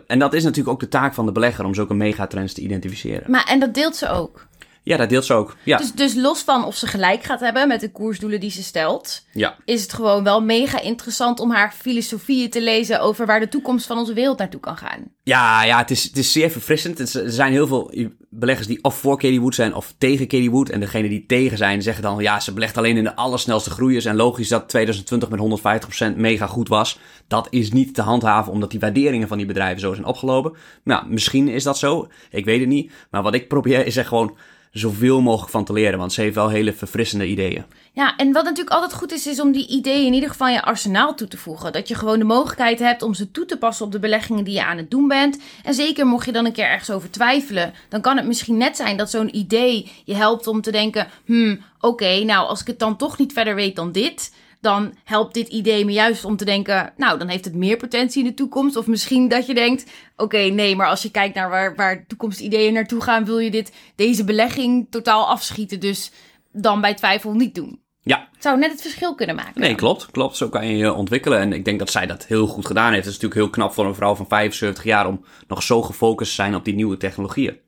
En 0.08 0.20
dat 0.20 0.34
is 0.34 0.44
natuurlijk 0.44 0.74
ook 0.74 0.80
de 0.80 0.88
taak 0.88 1.14
van 1.14 1.26
de 1.26 1.32
belegger 1.32 1.66
om 1.66 1.74
zulke 1.74 1.94
megatrends 1.94 2.54
te 2.54 2.62
identificeren. 2.62 3.32
Maar, 3.32 3.46
en 3.46 3.60
dat 3.60 3.74
deelt 3.74 3.96
ze 3.96 4.10
ook. 4.10 4.48
Ja, 4.84 4.98
dat 4.98 5.10
deelt 5.10 5.26
ze 5.26 5.34
ook. 5.34 5.56
Ja. 5.64 5.78
Dus, 5.78 5.92
dus 5.92 6.16
los 6.16 6.42
van 6.42 6.66
of 6.66 6.76
ze 6.76 6.88
gelijk 6.88 7.24
gaat 7.24 7.40
hebben 7.40 7.68
met 7.68 7.80
de 7.80 7.92
koersdoelen 7.92 8.40
die 8.40 8.52
ze 8.52 8.64
stelt, 8.64 9.26
ja. 9.34 9.56
is 9.66 9.82
het 9.82 9.94
gewoon 9.94 10.24
wel 10.24 10.42
mega 10.42 10.82
interessant 10.82 11.40
om 11.40 11.52
haar 11.52 11.74
filosofieën 11.74 12.50
te 12.50 12.62
lezen 12.62 13.02
over 13.02 13.26
waar 13.26 13.40
de 13.40 13.48
toekomst 13.48 13.86
van 13.86 13.98
onze 13.98 14.14
wereld 14.14 14.38
naartoe 14.38 14.60
kan 14.60 14.78
gaan. 14.78 15.12
Ja, 15.24 15.64
ja 15.64 15.78
het, 15.78 15.92
is, 15.92 16.04
het 16.04 16.18
is 16.18 16.32
zeer 16.32 16.52
verfrissend. 16.52 16.98
Het 16.98 17.14
er 17.14 17.32
zijn 17.32 17.52
heel 17.52 17.68
veel 17.68 17.94
beleggers 18.30 18.68
die 18.68 18.84
of 18.84 18.96
voor 18.96 19.18
Katie 19.18 19.42
Wood 19.42 19.56
zijn 19.56 19.74
of 19.74 19.94
tegen 19.98 20.28
Katie 20.28 20.52
Wood. 20.52 20.70
En 20.70 20.80
degene 20.80 21.10
die 21.10 21.26
tegen 21.26 21.58
zijn, 21.58 21.82
zeggen 21.82 22.04
dan 22.04 22.22
ja, 22.22 22.40
ze 22.40 22.54
belegt 22.54 22.78
alleen 22.78 22.98
in 22.98 23.04
de 23.04 23.16
allersnelste 23.16 23.70
groeiers. 23.70 24.06
En 24.06 24.16
logisch 24.16 24.48
dat 24.48 24.70
2020 24.70 25.30
met 25.30 26.14
150% 26.14 26.16
mega 26.16 26.48
goed 26.48 26.68
was. 26.68 27.00
Dat 27.28 27.48
is 27.50 27.72
niet 27.72 27.94
te 27.94 28.02
handhaven 28.02 28.52
omdat 28.52 28.72
die 28.72 28.80
waarderingen 28.80 29.28
van 29.28 29.38
die 29.38 29.46
bedrijven 29.46 29.80
zo 29.80 29.94
zijn 29.94 30.06
opgelopen. 30.06 30.54
Nou, 30.84 31.08
misschien 31.08 31.48
is 31.48 31.64
dat 31.64 31.78
zo. 31.78 32.08
Ik 32.30 32.46
weet 32.46 32.60
het 32.60 32.70
niet. 32.70 32.92
Maar 33.10 33.24
wat 33.24 33.34
ik 33.34 33.48
probeer 33.48 33.86
is 33.86 33.98
er 33.98 34.06
gewoon 34.06 34.38
zoveel 34.74 35.22
mogelijk 35.22 35.52
van 35.52 35.66
te 35.66 35.74
leren. 35.74 36.00
Want 36.00 36.14
ze 36.14 36.22
heeft 36.22 36.36
wel 36.36 36.50
hele 36.50 36.74
verfrissende 36.74 37.28
ideeën. 37.28 37.64
Ja, 37.92 38.16
en 38.16 38.32
wat 38.32 38.44
natuurlijk 38.44 38.76
altijd 38.76 38.94
goed 38.94 39.12
is, 39.12 39.28
is 39.28 39.40
om 39.40 39.52
die 39.52 39.68
ideeën 39.68 40.06
in 40.06 40.14
ieder 40.14 40.30
geval 40.30 40.48
in 40.48 40.54
je 40.54 40.62
arsenaal 40.62 41.16
toe 41.16 41.28
te 41.28 41.38
voegen. 41.38 41.72
Dat 41.72 41.88
je 41.88 41.96
gewoon 41.96 42.20
de 42.20 42.26
mogelijkheid 42.26 42.80
hebt 42.80 43.02
om 43.02 43.14
ze 43.14 43.32
toe 43.32 43.46
te 43.46 43.58
passen 43.58 43.86
op 43.86 43.92
de 43.92 44.00
beleggingen 44.00 44.44
die 44.44 44.54
je 44.54 44.66
aan 44.66 44.78
het 44.78 44.92
doen 44.92 45.08
bent. 45.08 45.40
En 45.64 45.74
zeker 45.74 46.06
mocht 46.06 46.26
je 46.26 46.32
dan 46.32 46.46
een 46.46 46.52
keer 46.52 46.66
ergens 46.66 46.90
over 46.90 47.12
twijfelen, 47.12 47.74
dan 47.90 48.02
kan 48.02 48.18
het 48.18 48.26
misschien 48.26 48.58
net 48.58 48.76
zijn 48.76 48.98
dat 48.98 49.10
zo'n 49.10 49.36
idee 49.36 49.92
je 50.06 50.16
helpt 50.16 50.48
om 50.48 50.62
te 50.62 50.72
denken: 50.72 51.08
hmm, 51.26 51.60
oké, 51.80 52.24
nou 52.24 52.48
als 52.48 52.62
ik 52.62 52.68
het 52.68 52.80
dan 52.80 52.98
toch 52.98 53.18
niet 53.18 53.34
verder 53.34 53.56
weet 53.56 53.76
dan 53.76 53.92
dit 53.92 54.32
dan 54.64 54.94
helpt 55.04 55.34
dit 55.34 55.48
idee 55.48 55.86
me 55.86 55.92
juist 55.92 56.26
om 56.26 56.38
te 56.38 56.46
denken, 56.46 56.94
nou, 56.98 57.20
dan 57.20 57.28
heeft 57.28 57.46
het 57.46 57.56
meer 57.56 57.78
potentie 57.78 58.24
in 58.24 58.30
de 58.30 58.36
toekomst. 58.36 58.76
Of 58.76 58.88
misschien 58.88 59.28
dat 59.28 59.46
je 59.46 59.54
denkt, 59.54 59.92
oké, 60.18 60.38
nee, 60.38 60.76
maar 60.76 60.88
als 60.88 61.02
je 61.02 61.12
kijkt 61.12 61.36
naar 61.36 61.50
waar, 61.50 61.76
waar 61.76 62.06
toekomstideeën 62.08 62.74
naartoe 62.74 63.02
gaan, 63.02 63.26
wil 63.26 63.40
je 63.40 63.52
dit, 63.52 63.74
deze 63.96 64.24
belegging 64.24 64.88
totaal 64.90 65.28
afschieten. 65.28 65.80
Dus 65.80 66.12
dan 66.52 66.82
bij 66.82 66.94
twijfel 66.94 67.34
niet 67.34 67.56
doen. 67.56 67.82
Ja. 68.02 68.28
Het 68.34 68.44
zou 68.44 68.60
net 68.60 68.72
het 68.72 68.82
verschil 68.82 69.16
kunnen 69.16 69.36
maken. 69.36 69.62
Nee, 69.62 69.76
klopt. 69.76 70.12
Klopt. 70.12 70.38
Zo 70.38 70.50
kan 70.50 70.68
je 70.68 70.78
je 70.78 70.94
ontwikkelen. 70.94 71.40
En 71.40 71.54
ik 71.54 71.66
denk 71.66 71.80
dat 71.80 71.92
zij 71.92 72.06
dat 72.06 72.26
heel 72.26 72.48
goed 72.48 72.66
gedaan 72.66 72.92
heeft. 72.92 73.06
Het 73.06 73.14
is 73.14 73.22
natuurlijk 73.22 73.42
heel 73.42 73.50
knap 73.50 73.74
voor 73.74 73.86
een 73.86 73.96
vrouw 73.96 74.16
van 74.16 74.28
75 74.28 74.84
jaar 74.84 75.08
om 75.08 75.26
nog 75.48 75.64
zo 75.64 75.82
gefocust 75.82 76.30
te 76.30 76.36
zijn 76.36 76.56
op 76.56 76.66
die 76.66 76.76
nieuwe 76.76 76.98
technologieën. 76.98 77.60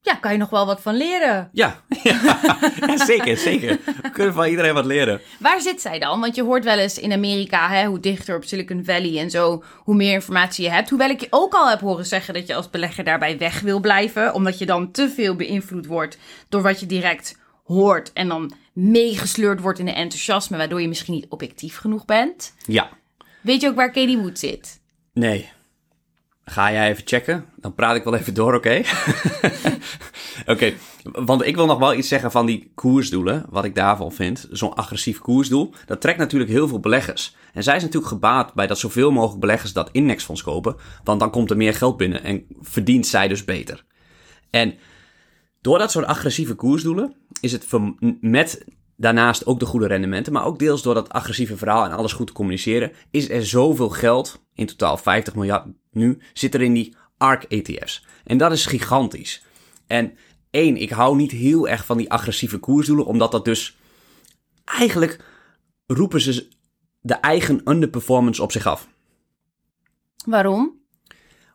Ja, 0.00 0.12
ja, 0.12 0.18
kan 0.18 0.32
je 0.32 0.38
nog 0.38 0.50
wel 0.50 0.66
wat 0.66 0.80
van 0.80 0.96
leren. 0.96 1.48
Ja, 1.52 1.82
ja. 2.02 2.96
zeker, 2.96 3.36
zeker. 3.36 3.78
We 4.02 4.10
kunnen 4.10 4.34
van 4.34 4.46
iedereen 4.46 4.74
wat 4.74 4.84
leren. 4.84 5.20
Waar 5.38 5.60
zit 5.60 5.80
zij 5.80 5.98
dan? 5.98 6.20
Want 6.20 6.34
je 6.34 6.42
hoort 6.42 6.64
wel 6.64 6.78
eens 6.78 6.98
in 6.98 7.12
Amerika, 7.12 7.68
hè, 7.68 7.86
hoe 7.86 8.00
dichter 8.00 8.36
op 8.36 8.44
Silicon 8.44 8.84
Valley 8.84 9.18
en 9.18 9.30
zo, 9.30 9.64
hoe 9.76 9.94
meer 9.94 10.12
informatie 10.12 10.64
je 10.64 10.70
hebt. 10.70 10.88
Hoewel 10.90 11.10
ik 11.10 11.20
je 11.20 11.26
ook 11.30 11.54
al 11.54 11.68
heb 11.68 11.80
horen 11.80 12.06
zeggen 12.06 12.34
dat 12.34 12.46
je 12.46 12.54
als 12.54 12.70
belegger 12.70 13.04
daarbij 13.04 13.38
weg 13.38 13.60
wil 13.60 13.80
blijven, 13.80 14.34
omdat 14.34 14.58
je 14.58 14.66
dan 14.66 14.90
te 14.90 15.10
veel 15.10 15.36
beïnvloed 15.36 15.86
wordt 15.86 16.18
door 16.48 16.62
wat 16.62 16.80
je 16.80 16.86
direct 16.86 17.38
hoort 17.64 18.12
en 18.12 18.28
dan 18.28 18.52
meegesleurd 18.72 19.60
wordt 19.60 19.78
in 19.78 19.84
de 19.84 19.92
enthousiasme, 19.92 20.56
waardoor 20.56 20.80
je 20.80 20.88
misschien 20.88 21.14
niet 21.14 21.28
objectief 21.28 21.76
genoeg 21.76 22.04
bent. 22.04 22.54
Ja. 22.66 22.88
Weet 23.40 23.60
je 23.60 23.68
ook 23.68 23.76
waar 23.76 23.90
Katie 23.90 24.18
Wood 24.18 24.38
zit? 24.38 24.80
Nee. 25.12 25.50
Ga 26.48 26.72
jij 26.72 26.90
even 26.90 27.06
checken? 27.06 27.44
Dan 27.56 27.74
praat 27.74 27.96
ik 27.96 28.04
wel 28.04 28.14
even 28.14 28.34
door, 28.34 28.54
oké? 28.54 28.82
oké, 30.52 30.72
want 31.02 31.46
ik 31.46 31.54
wil 31.54 31.66
nog 31.66 31.78
wel 31.78 31.94
iets 31.94 32.08
zeggen 32.08 32.30
van 32.30 32.46
die 32.46 32.72
koersdoelen, 32.74 33.46
wat 33.48 33.64
ik 33.64 33.74
daarvan 33.74 34.12
vind. 34.12 34.48
Zo'n 34.50 34.74
agressief 34.74 35.18
koersdoel, 35.18 35.74
dat 35.86 36.00
trekt 36.00 36.18
natuurlijk 36.18 36.50
heel 36.50 36.68
veel 36.68 36.80
beleggers. 36.80 37.36
En 37.52 37.62
zij 37.62 37.76
is 37.76 37.82
natuurlijk 37.82 38.12
gebaat 38.12 38.54
bij 38.54 38.66
dat 38.66 38.78
zoveel 38.78 39.10
mogelijk 39.10 39.40
beleggers 39.40 39.72
dat 39.72 39.88
indexfonds 39.92 40.42
kopen, 40.42 40.76
want 41.04 41.20
dan 41.20 41.30
komt 41.30 41.50
er 41.50 41.56
meer 41.56 41.74
geld 41.74 41.96
binnen 41.96 42.22
en 42.22 42.44
verdient 42.60 43.06
zij 43.06 43.28
dus 43.28 43.44
beter. 43.44 43.84
En 44.50 44.74
door 45.60 45.78
dat 45.78 45.90
soort 45.90 46.06
agressieve 46.06 46.54
koersdoelen 46.54 47.14
is 47.40 47.52
het 47.52 47.66
met 48.20 48.64
daarnaast 48.98 49.46
ook 49.46 49.60
de 49.60 49.66
goede 49.66 49.86
rendementen, 49.86 50.32
maar 50.32 50.44
ook 50.44 50.58
deels 50.58 50.82
door 50.82 50.94
dat 50.94 51.08
agressieve 51.08 51.56
verhaal 51.56 51.84
en 51.84 51.92
alles 51.92 52.12
goed 52.12 52.26
te 52.26 52.32
communiceren, 52.32 52.92
is 53.10 53.30
er 53.30 53.46
zoveel 53.46 53.88
geld, 53.88 54.42
in 54.54 54.66
totaal 54.66 54.96
50 54.96 55.34
miljard 55.34 55.66
nu, 55.90 56.18
zit 56.32 56.54
er 56.54 56.62
in 56.62 56.72
die 56.72 56.96
ARK-ETF's. 57.16 58.06
En 58.24 58.38
dat 58.38 58.52
is 58.52 58.66
gigantisch. 58.66 59.44
En 59.86 60.16
één, 60.50 60.76
ik 60.76 60.90
hou 60.90 61.16
niet 61.16 61.30
heel 61.30 61.68
erg 61.68 61.84
van 61.84 61.96
die 61.96 62.10
agressieve 62.10 62.58
koersdoelen, 62.58 63.06
omdat 63.06 63.32
dat 63.32 63.44
dus 63.44 63.76
eigenlijk 64.64 65.24
roepen 65.86 66.20
ze 66.20 66.48
de 67.00 67.14
eigen 67.14 67.60
underperformance 67.64 68.42
op 68.42 68.52
zich 68.52 68.66
af. 68.66 68.88
Waarom? 70.26 70.80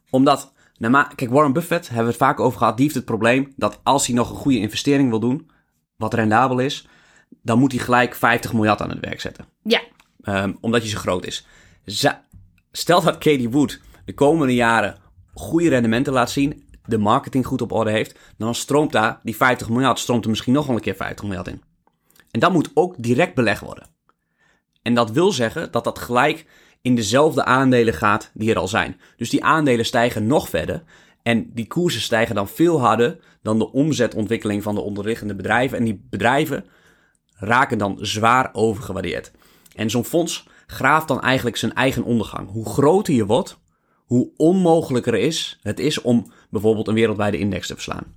Omdat, 0.09 0.53
nou 0.77 0.91
maar, 0.91 1.15
kijk, 1.15 1.31
Warren 1.31 1.53
Buffett, 1.53 1.87
hebben 1.87 2.05
we 2.05 2.11
het 2.11 2.21
vaak 2.21 2.39
over 2.39 2.57
gehad, 2.57 2.75
die 2.75 2.83
heeft 2.85 2.97
het 2.97 3.05
probleem 3.05 3.53
dat 3.55 3.79
als 3.83 4.07
hij 4.07 4.15
nog 4.15 4.29
een 4.29 4.35
goede 4.35 4.57
investering 4.59 5.09
wil 5.09 5.19
doen, 5.19 5.49
wat 5.97 6.13
rendabel 6.13 6.59
is, 6.59 6.87
dan 7.43 7.59
moet 7.59 7.71
hij 7.71 7.81
gelijk 7.81 8.15
50 8.15 8.53
miljard 8.53 8.81
aan 8.81 8.89
het 8.89 8.99
werk 8.99 9.21
zetten. 9.21 9.45
Ja. 9.63 9.81
Ehm, 10.21 10.53
omdat 10.61 10.81
hij 10.81 10.89
zo 10.89 10.97
groot 10.97 11.25
is. 11.25 11.47
Stel 12.71 13.01
dat 13.01 13.17
Katie 13.17 13.49
Wood 13.49 13.79
de 14.05 14.13
komende 14.13 14.53
jaren 14.53 14.97
goede 15.33 15.69
rendementen 15.69 16.13
laat 16.13 16.31
zien, 16.31 16.63
de 16.85 16.97
marketing 16.97 17.45
goed 17.45 17.61
op 17.61 17.71
orde 17.71 17.91
heeft, 17.91 18.19
dan 18.37 18.55
stroomt 18.55 18.91
daar 18.91 19.19
die 19.23 19.35
50 19.35 19.69
miljard, 19.69 19.99
stroomt 19.99 20.23
er 20.23 20.29
misschien 20.29 20.53
nog 20.53 20.65
wel 20.65 20.75
een 20.75 20.81
keer 20.81 20.95
50 20.95 21.25
miljard 21.25 21.47
in. 21.47 21.61
En 22.31 22.39
dat 22.39 22.53
moet 22.53 22.71
ook 22.73 22.95
direct 22.97 23.35
belegd 23.35 23.61
worden. 23.61 23.87
En 24.81 24.93
dat 24.93 25.11
wil 25.11 25.31
zeggen 25.31 25.71
dat 25.71 25.83
dat 25.83 25.99
gelijk 25.99 26.45
in 26.81 26.95
dezelfde 26.95 27.45
aandelen 27.45 27.93
gaat 27.93 28.31
die 28.33 28.51
er 28.51 28.57
al 28.57 28.67
zijn. 28.67 28.99
Dus 29.17 29.29
die 29.29 29.43
aandelen 29.43 29.85
stijgen 29.85 30.27
nog 30.27 30.49
verder 30.49 30.83
en 31.23 31.49
die 31.53 31.67
koersen 31.67 32.01
stijgen 32.01 32.35
dan 32.35 32.47
veel 32.47 32.79
harder 32.79 33.19
dan 33.41 33.59
de 33.59 33.71
omzetontwikkeling 33.71 34.63
van 34.63 34.75
de 34.75 34.81
onderliggende 34.81 35.35
bedrijven. 35.35 35.77
En 35.77 35.83
die 35.83 36.05
bedrijven 36.09 36.65
raken 37.43 37.77
dan 37.77 37.97
zwaar 38.01 38.49
overgewaardeerd. 38.53 39.31
En 39.75 39.89
zo'n 39.89 40.05
fonds 40.05 40.47
graaft 40.67 41.07
dan 41.07 41.21
eigenlijk 41.21 41.57
zijn 41.57 41.73
eigen 41.73 42.03
ondergang. 42.03 42.49
Hoe 42.51 42.65
groter 42.65 43.13
je 43.13 43.25
wordt, 43.25 43.57
hoe 44.05 44.31
onmogelijker 44.37 45.15
is 45.15 45.59
het 45.61 45.79
is 45.79 46.01
om 46.01 46.31
bijvoorbeeld 46.49 46.87
een 46.87 46.93
wereldwijde 46.93 47.37
index 47.37 47.67
te 47.67 47.73
verslaan. 47.73 48.15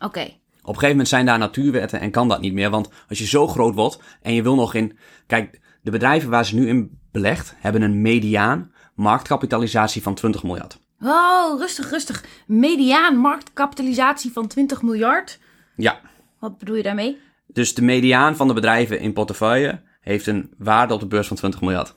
Oké. 0.00 0.20
Op 0.62 0.66
een 0.66 0.74
gegeven 0.74 0.88
moment 0.88 1.08
zijn 1.08 1.26
daar 1.26 1.38
natuurwetten 1.38 2.00
en 2.00 2.10
kan 2.10 2.28
dat 2.28 2.40
niet 2.40 2.52
meer. 2.52 2.70
Want 2.70 2.88
als 3.08 3.18
je 3.18 3.26
zo 3.26 3.46
groot 3.46 3.74
wordt 3.74 3.98
en 4.22 4.34
je 4.34 4.42
wil 4.42 4.54
nog 4.54 4.74
in. 4.74 4.98
Kijk, 5.26 5.60
de 5.82 5.90
bedrijven 5.90 6.30
waar 6.30 6.46
ze 6.46 6.54
nu 6.54 6.68
in 6.68 6.98
belegd 7.12 7.54
hebben 7.56 7.82
een 7.82 8.02
mediaan 8.02 8.72
marktkapitalisatie 8.94 10.02
van 10.02 10.14
20 10.14 10.42
miljard. 10.42 10.78
Oh, 11.02 11.58
rustig, 11.58 11.90
rustig. 11.90 12.24
Mediaan 12.46 13.16
marktkapitalisatie 13.16 14.32
van 14.32 14.46
20 14.46 14.82
miljard. 14.82 15.38
Ja, 15.76 16.00
Wat 16.38 16.58
bedoel 16.58 16.76
je 16.76 16.82
daarmee? 16.82 17.18
Dus 17.52 17.74
de 17.74 17.82
mediaan 17.82 18.36
van 18.36 18.48
de 18.48 18.54
bedrijven 18.54 19.00
in 19.00 19.12
portefeuille 19.12 19.80
heeft 20.00 20.26
een 20.26 20.54
waarde 20.58 20.94
op 20.94 21.00
de 21.00 21.06
beurs 21.06 21.26
van 21.26 21.36
20 21.36 21.60
miljard. 21.60 21.94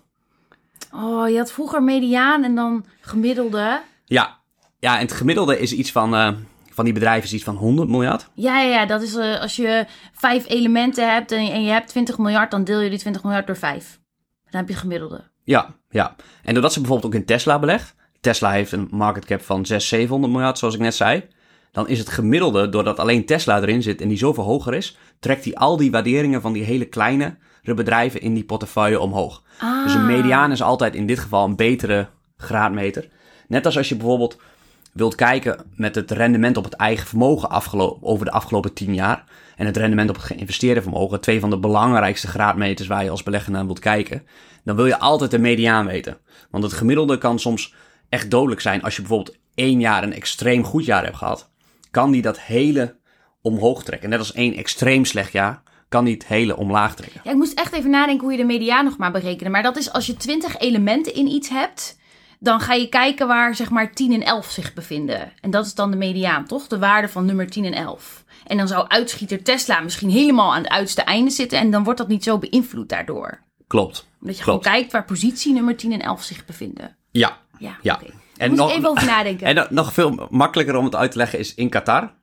Oh, 0.94 1.30
je 1.30 1.38
had 1.38 1.52
vroeger 1.52 1.84
mediaan 1.84 2.44
en 2.44 2.56
dan 2.56 2.86
gemiddelde. 3.02 3.82
Ja, 4.06 4.40
ja 4.80 4.96
en 4.96 5.02
het 5.02 5.12
gemiddelde 5.12 5.60
is 5.60 5.74
iets 5.74 5.92
van. 5.92 6.16
eh, 6.16 6.32
van 6.74 6.86
die 6.86 6.94
bedrijven 6.94 7.24
is 7.24 7.34
iets 7.34 7.44
van 7.44 7.56
100 7.56 7.90
miljard. 7.90 8.30
Ja, 8.34 8.60
ja, 8.60 8.70
ja, 8.70 8.86
dat 8.86 9.02
is 9.02 9.16
eh, 9.16 9.42
als 9.42 9.56
je 9.56 9.86
vijf 10.14 10.50
elementen 10.50 11.14
hebt 11.14 11.32
en, 11.32 11.52
en 11.52 11.64
je 11.64 11.72
hebt 11.72 11.88
20 11.88 12.18
miljard, 12.18 12.52
dan 12.52 12.64
deel 12.64 12.80
je 12.80 12.90
die 12.90 13.00
20 13.00 13.24
miljard 13.24 13.48
door 13.48 13.58
vijf. 13.58 14.00
Dan 14.50 14.60
heb 14.60 14.70
je 14.70 14.76
gemiddelde. 14.76 15.24
Ja, 15.44 15.76
ja. 15.90 16.16
En 16.44 16.54
doordat 16.54 16.74
ze 16.74 16.80
bijvoorbeeld 16.80 17.14
ook 17.14 17.20
in 17.20 17.26
Tesla 17.26 17.60
belegt. 17.60 17.96
Tesla 18.22 18.52
heeft 18.52 18.72
een 18.72 18.88
market 18.92 19.26
cap 19.26 19.42
van 19.42 19.66
600, 19.66 19.84
700 19.84 20.34
miljard, 20.34 20.58
zoals 20.58 20.74
ik 20.74 20.80
net 20.80 20.96
zei. 20.96 21.28
Dan 21.72 21.88
is 21.88 22.00
het 22.00 22.10
gemiddelde, 22.10 22.70
doordat 22.70 23.00
alleen 23.00 23.26
Tesla 23.26 23.62
erin 23.62 23.82
zit 23.82 24.02
en 24.02 24.08
die 24.08 24.18
zoveel 24.18 24.44
hoger 24.44 24.74
is, 24.74 24.98
trekt 25.24 25.44
hij 25.44 25.56
al 25.56 25.78
die 25.78 25.92
waarderingen 25.92 26.42
van 26.42 26.54
die 26.54 26.64
hele 26.64 26.86
kleine 26.86 27.38
bedrijven 27.76 28.22
in 28.22 28.34
die 28.34 28.44
portefeuille 28.44 29.00
omhoog. 29.00 29.44
Ah. 29.60 29.84
Dus 29.84 29.94
een 29.94 30.06
mediaan 30.06 30.52
is 30.52 30.62
altijd 30.62 30.96
in 30.96 31.06
dit 31.06 31.20
geval 31.20 31.46
een 31.46 31.56
betere 31.56 32.08
graadmeter. 32.38 33.10
Net 33.48 33.66
als 33.66 33.78
als 33.78 33.90
je 33.90 33.96
bijvoorbeeld 33.96 34.40
wilt 34.94 35.16
kijken 35.16 35.66
met 35.76 35.96
het 35.96 36.12
rendement 36.12 36.58
op 36.58 36.64
het 36.64 36.74
eigen 36.74 37.08
vermogen 37.08 37.50
over 38.02 38.26
de 38.26 38.32
afgelopen 38.32 38.74
10 38.74 38.94
jaar. 38.94 39.24
En 39.56 39.66
het 39.66 39.78
rendement 39.78 40.10
op 40.10 40.16
het 40.16 40.26
geïnvesteerde 40.26 40.82
vermogen, 40.82 41.22
twee 41.22 41.40
van 41.40 41.50
de 41.50 41.60
belangrijkste 41.60 42.28
graadmeters 42.28 42.88
waar 42.88 43.04
je 43.04 43.10
als 43.10 43.24
belegger 43.24 43.52
naar 43.52 43.66
wilt 43.66 43.80
kijken. 43.80 44.24
Dan 44.64 44.76
wil 44.76 44.86
je 44.86 45.00
altijd 45.00 45.32
de 45.32 45.40
mediaan 45.40 45.86
weten. 45.86 46.18
Want 46.50 46.64
het 46.64 46.74
gemiddelde 46.74 47.18
kan 47.18 47.40
soms 47.40 47.74
echt 48.10 48.32
dodelijk 48.32 48.62
zijn. 48.62 48.84
Als 48.84 48.96
je 48.96 49.02
bijvoorbeeld 49.02 49.38
één 49.56 49.80
jaar 49.80 50.04
een 50.04 50.14
extreem 50.14 50.64
goed 50.64 50.86
jaar 50.86 51.04
hebt 51.04 51.18
gehad, 51.18 51.50
kan 51.92 52.12
die 52.12 52.22
dat 52.22 52.40
hele 52.40 52.96
omhoog 53.44 53.84
trekken. 53.84 54.10
Net 54.10 54.20
als 54.20 54.34
één 54.34 54.54
extreem 54.56 55.06
slecht 55.06 55.32
jaar, 55.32 55.62
kan 55.90 56.06
die 56.06 56.14
het 56.14 56.26
hele 56.28 56.58
omlaag 56.58 56.96
trekken. 56.96 57.22
Ja, 57.24 57.32
ik 57.32 57.38
moest 57.38 57.60
echt 57.60 57.74
even 57.74 57.90
nadenken 57.90 58.24
hoe 58.24 58.32
je 58.32 58.38
de 58.38 58.44
mediaan 58.46 58.86
nog 58.86 58.98
maar 58.98 59.12
berekenen. 59.12 59.52
Maar 59.52 59.64
dat 59.64 59.78
is 59.78 59.92
als 59.92 60.06
je 60.06 60.16
20 60.18 60.58
elementen 60.58 61.14
in 61.14 61.28
iets 61.28 61.50
hebt, 61.50 62.00
dan 62.40 62.60
ga 62.60 62.74
je 62.74 62.90
kijken 62.90 63.28
waar 63.28 63.56
zeg 63.56 63.70
maar 63.70 63.92
10 63.94 64.14
en 64.14 64.24
11 64.24 64.50
zich 64.52 64.74
bevinden. 64.74 65.32
En 65.42 65.52
dat 65.52 65.66
is 65.66 65.76
dan 65.76 65.92
de 65.92 65.98
mediaan, 65.98 66.46
toch? 66.46 66.68
De 66.68 66.80
waarde 66.80 67.10
van 67.10 67.26
nummer 67.26 67.50
10 67.50 67.66
en 67.66 67.74
11. 67.74 68.24
En 68.48 68.58
dan 68.58 68.68
zou 68.68 68.86
uitschieter 68.88 69.44
Tesla 69.44 69.80
misschien 69.80 70.10
helemaal 70.10 70.54
aan 70.54 70.62
het 70.64 70.72
uiterste 70.72 71.02
einde 71.02 71.32
zitten 71.32 71.60
en 71.60 71.72
dan 71.72 71.84
wordt 71.84 72.00
dat 72.00 72.08
niet 72.08 72.24
zo 72.24 72.38
beïnvloed 72.38 72.90
daardoor. 72.90 73.40
Klopt. 73.68 74.08
Omdat 74.22 74.38
je 74.38 74.44
Klopt. 74.44 74.64
gewoon 74.66 74.78
kijkt 74.78 74.92
waar 74.92 75.06
positie 75.06 75.54
nummer 75.54 75.76
10 75.78 75.92
en 75.92 76.02
11 76.02 76.24
zich 76.24 76.46
bevinden. 76.46 76.96
Ja. 77.12 77.38
Ja, 77.58 77.78
Ja. 77.82 78.00
En 78.38 78.50
Moet 78.50 78.58
nog- 78.60 78.72
even 78.72 78.90
over 78.90 79.06
nadenken. 79.06 79.48
En 79.56 79.68
nog 79.70 79.94
veel 79.94 80.28
makkelijker 80.30 80.76
om 80.76 80.86
het 80.86 80.96
uit 80.96 81.12
te 81.12 81.18
leggen 81.18 81.40
is 81.40 81.54
in 81.56 81.70
Qatar 81.70 82.14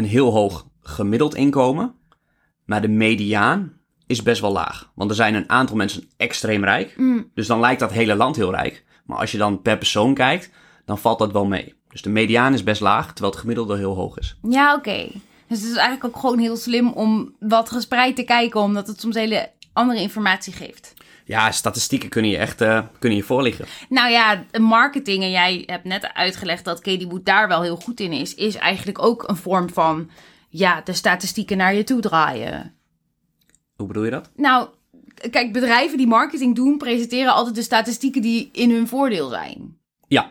een 0.00 0.08
heel 0.10 0.30
hoog 0.32 0.66
gemiddeld 0.82 1.34
inkomen, 1.34 1.94
maar 2.64 2.80
de 2.80 2.88
mediaan 2.88 3.72
is 4.06 4.22
best 4.22 4.40
wel 4.40 4.52
laag. 4.52 4.90
Want 4.94 5.10
er 5.10 5.16
zijn 5.16 5.34
een 5.34 5.50
aantal 5.50 5.76
mensen 5.76 6.04
extreem 6.16 6.64
rijk, 6.64 6.94
Mm. 6.96 7.30
dus 7.34 7.46
dan 7.46 7.60
lijkt 7.60 7.80
dat 7.80 7.92
hele 7.92 8.14
land 8.14 8.36
heel 8.36 8.50
rijk. 8.50 8.84
Maar 9.04 9.18
als 9.18 9.32
je 9.32 9.38
dan 9.38 9.62
per 9.62 9.78
persoon 9.78 10.14
kijkt, 10.14 10.50
dan 10.84 10.98
valt 10.98 11.18
dat 11.18 11.32
wel 11.32 11.46
mee. 11.46 11.74
Dus 11.88 12.02
de 12.02 12.10
mediaan 12.10 12.52
is 12.54 12.62
best 12.62 12.80
laag, 12.80 13.06
terwijl 13.06 13.30
het 13.30 13.40
gemiddelde 13.40 13.76
heel 13.76 13.94
hoog 13.94 14.18
is. 14.18 14.36
Ja, 14.48 14.74
oké. 14.74 15.06
Dus 15.46 15.60
het 15.60 15.70
is 15.70 15.76
eigenlijk 15.76 16.04
ook 16.04 16.20
gewoon 16.20 16.38
heel 16.38 16.56
slim 16.56 16.88
om 16.92 17.34
wat 17.38 17.70
gespreid 17.70 18.16
te 18.16 18.22
kijken, 18.22 18.60
omdat 18.60 18.86
het 18.86 19.00
soms 19.00 19.14
hele 19.14 19.50
andere 19.72 20.00
informatie 20.00 20.52
geeft. 20.52 20.94
Ja, 21.30 21.52
statistieken 21.52 22.08
kunnen 22.08 22.30
je 22.30 22.36
echt 22.36 22.60
eh, 22.60 22.82
kunnen 22.98 23.18
je 23.18 23.24
voorliggen. 23.24 23.66
Nou 23.88 24.10
ja, 24.10 24.44
marketing, 24.60 25.22
en 25.22 25.30
jij 25.30 25.62
hebt 25.66 25.84
net 25.84 26.14
uitgelegd 26.14 26.64
dat 26.64 26.80
Katie 26.80 27.08
Wood 27.08 27.24
daar 27.24 27.48
wel 27.48 27.62
heel 27.62 27.76
goed 27.76 28.00
in 28.00 28.12
is, 28.12 28.34
is 28.34 28.54
eigenlijk 28.54 29.02
ook 29.02 29.28
een 29.28 29.36
vorm 29.36 29.70
van, 29.70 30.10
ja, 30.48 30.80
de 30.80 30.92
statistieken 30.92 31.56
naar 31.56 31.74
je 31.74 31.84
toe 31.84 32.00
draaien. 32.00 32.74
Hoe 33.76 33.86
bedoel 33.86 34.04
je 34.04 34.10
dat? 34.10 34.30
Nou, 34.36 34.68
kijk, 35.30 35.52
bedrijven 35.52 35.98
die 35.98 36.06
marketing 36.06 36.54
doen, 36.54 36.78
presenteren 36.78 37.32
altijd 37.32 37.54
de 37.54 37.62
statistieken 37.62 38.22
die 38.22 38.48
in 38.52 38.70
hun 38.70 38.88
voordeel 38.88 39.28
zijn. 39.28 39.76
Ja, 40.08 40.30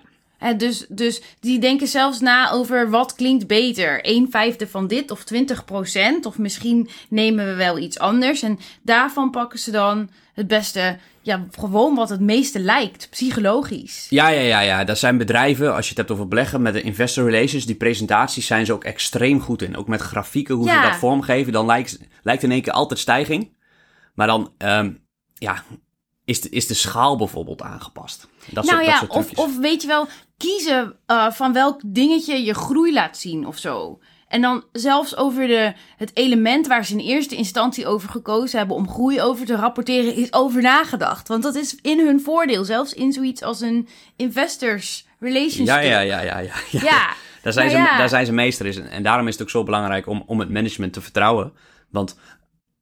dus, 0.57 0.85
dus 0.89 1.21
die 1.39 1.59
denken 1.59 1.87
zelfs 1.87 2.19
na 2.19 2.51
over 2.51 2.89
wat 2.89 3.15
klinkt 3.15 3.47
beter. 3.47 4.03
1 4.03 4.27
vijfde 4.31 4.67
van 4.67 4.87
dit 4.87 5.11
of 5.11 5.23
20 5.23 5.65
procent. 5.65 6.25
Of 6.25 6.37
misschien 6.37 6.89
nemen 7.09 7.45
we 7.45 7.53
wel 7.53 7.77
iets 7.77 7.99
anders. 7.99 8.41
En 8.41 8.59
daarvan 8.83 9.29
pakken 9.31 9.59
ze 9.59 9.71
dan 9.71 10.09
het 10.33 10.47
beste, 10.47 10.97
ja, 11.21 11.45
gewoon 11.51 11.95
wat 11.95 12.09
het 12.09 12.19
meeste 12.19 12.59
lijkt, 12.59 13.07
psychologisch. 13.09 14.07
Ja, 14.09 14.27
ja, 14.27 14.41
ja, 14.41 14.59
ja. 14.59 14.83
Dat 14.83 14.97
zijn 14.99 15.17
bedrijven, 15.17 15.75
als 15.75 15.83
je 15.83 15.89
het 15.89 15.97
hebt 15.97 16.11
over 16.11 16.27
beleggen 16.27 16.61
met 16.61 16.73
de 16.73 16.81
investor 16.81 17.29
relations, 17.31 17.65
die 17.65 17.75
presentaties 17.75 18.45
zijn 18.45 18.65
ze 18.65 18.73
ook 18.73 18.83
extreem 18.83 19.41
goed 19.41 19.61
in. 19.61 19.77
Ook 19.77 19.87
met 19.87 20.01
grafieken, 20.01 20.55
hoe 20.55 20.65
Ja. 20.67 20.81
ze 20.83 20.89
dat 20.89 20.99
vormgeven, 20.99 21.53
dan 21.53 21.65
lijkt, 21.65 21.99
lijkt 22.23 22.43
in 22.43 22.51
één 22.51 22.61
keer 22.61 22.73
altijd 22.73 22.99
stijging. 22.99 23.57
Maar 24.13 24.27
dan, 24.27 24.53
ehm, 24.57 24.91
ja, 25.33 25.63
is 26.29 26.41
de, 26.41 26.49
is 26.49 26.67
de 26.67 26.73
schaal 26.73 27.17
bijvoorbeeld 27.17 27.61
aangepast. 27.61 28.27
Dat 28.45 28.65
nou 28.65 28.83
soort, 28.83 28.85
ja, 28.85 28.99
dat 28.99 29.13
soort 29.13 29.37
of, 29.37 29.45
of 29.45 29.57
weet 29.57 29.81
je 29.81 29.87
wel, 29.87 30.07
kiezen 30.37 30.95
eh, 31.05 31.31
van 31.31 31.53
welk 31.53 31.81
dingetje 31.85 32.43
je 32.43 32.53
groei 32.53 32.93
laat 32.93 33.17
zien 33.17 33.47
of 33.47 33.57
zo. 33.57 33.99
En 34.27 34.41
dan 34.41 34.63
zelfs 34.71 35.15
over 35.15 35.47
de, 35.47 35.73
het 35.97 36.11
element 36.13 36.67
waar 36.67 36.85
ze 36.85 36.93
in 36.93 36.99
eerste 36.99 37.35
instantie 37.35 37.87
over 37.87 38.09
gekozen 38.09 38.57
hebben 38.57 38.75
om 38.75 38.89
groei 38.89 39.21
over 39.21 39.45
te 39.45 39.55
rapporteren, 39.55 40.15
is 40.15 40.33
over 40.33 40.61
nagedacht. 40.61 41.27
Want 41.27 41.43
dat 41.43 41.55
is 41.55 41.75
in 41.81 41.99
hun 41.99 42.21
voordeel, 42.21 42.65
zelfs 42.65 42.93
in 42.93 43.11
zoiets 43.11 43.41
als 43.41 43.61
een 43.61 43.87
investors 44.15 45.05
relationship. 45.19 45.67
ja, 45.67 45.79
ja, 45.79 45.99
ja, 45.99 46.21
ja, 46.21 46.39
ja. 46.39 46.53
ja. 46.71 46.79
Ja. 46.81 47.13
Daar 47.41 47.53
zijn, 47.53 47.67
Nou 47.67 47.77
ze, 47.85 47.91
ja. 47.91 47.97
daar 47.97 48.09
zijn 48.09 48.25
ze 48.25 48.31
meester 48.31 48.65
in. 48.65 48.87
En 48.87 49.03
daarom 49.03 49.27
is 49.27 49.33
het 49.33 49.41
ook 49.41 49.49
zo 49.49 49.63
belangrijk 49.63 50.07
om, 50.07 50.23
om 50.25 50.39
het 50.39 50.49
management 50.49 50.93
te 50.93 51.01
vertrouwen. 51.01 51.53
Want 51.89 52.15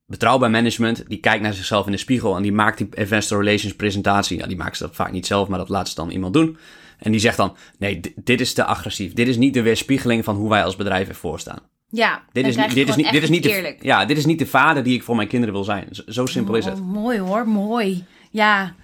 betrouwbaar 0.08 0.50
management, 0.50 1.04
die 1.08 1.18
kijkt 1.20 1.44
naar 1.44 1.54
zichzelf 1.54 1.86
in 1.86 1.92
de 1.92 1.98
spiegel 1.98 2.36
en 2.36 2.42
die 2.42 2.52
maakt 2.52 2.78
die 2.78 2.88
investor 2.94 3.44
relations 3.44 3.76
presentatie. 3.76 4.38
Ja, 4.38 4.48
die 4.48 4.58
maakt 4.58 4.78
ze 4.78 4.84
dat 4.84 4.96
vaak 4.96 5.12
niet 5.12 5.26
zelf, 5.26 5.48
maar 5.48 5.60
dat 5.60 5.70
laat 5.70 5.90
ze 5.90 5.96
dan 5.96 6.10
iemand 6.10 6.34
doen. 6.34 6.58
En 7.00 7.12
die 7.12 7.20
zegt 7.20 7.38
dan, 7.38 7.56
nee, 7.80 8.00
di- 8.00 8.14
dit 8.16 8.42
is 8.42 8.54
te 8.54 8.64
agressief. 8.64 9.14
Dit 9.14 9.28
is 9.28 9.38
niet 9.38 9.54
de 9.54 9.62
weerspiegeling 9.62 10.24
van 10.24 10.36
hoe 10.36 10.50
wij 10.50 10.64
als 10.64 10.76
bedrijf 10.76 11.08
ervoor 11.08 11.40
staan. 11.40 11.60
Ja, 11.90 12.24
Dit 12.32 12.48
is, 12.48 12.56
niet, 12.56 12.74
dit, 12.74 12.90
is 12.90 12.96
niet, 12.96 13.12
dit, 13.12 13.24
is 13.24 13.30
niet 13.30 13.44
de, 13.44 13.76
ja, 13.80 14.06
dit 14.06 14.18
is 14.18 14.26
niet 14.26 14.40
de 14.40 14.46
vader 14.46 14.84
die 14.84 14.94
ik 14.96 15.04
voor 15.04 15.16
mijn 15.16 15.28
kinderen 15.28 15.54
wil 15.56 15.64
zijn. 15.64 15.88
Zo, 15.92 16.02
zo 16.08 16.26
simpel 16.26 16.56
is 16.56 16.66
het. 16.66 16.80
Oh, 16.80 16.86
mooi 16.86 17.20
hoor, 17.20 17.48
mooi. 17.48 18.06
Ja. 18.32 18.76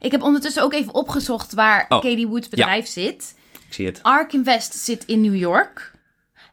Ik 0.00 0.10
heb 0.10 0.22
ondertussen 0.22 0.62
ook 0.62 0.72
even 0.72 0.94
opgezocht 0.94 1.52
waar 1.52 1.86
Oh, 1.88 2.00
Katie 2.00 2.28
Woods 2.28 2.48
bedrijf 2.48 2.86
zit. 2.86 3.34
Ik 3.66 3.74
zie 3.74 3.86
het. 3.86 3.98
Ark 4.02 4.32
Invest 4.32 4.74
zit 4.74 5.04
in 5.04 5.20
New 5.20 5.36
York. 5.36 5.91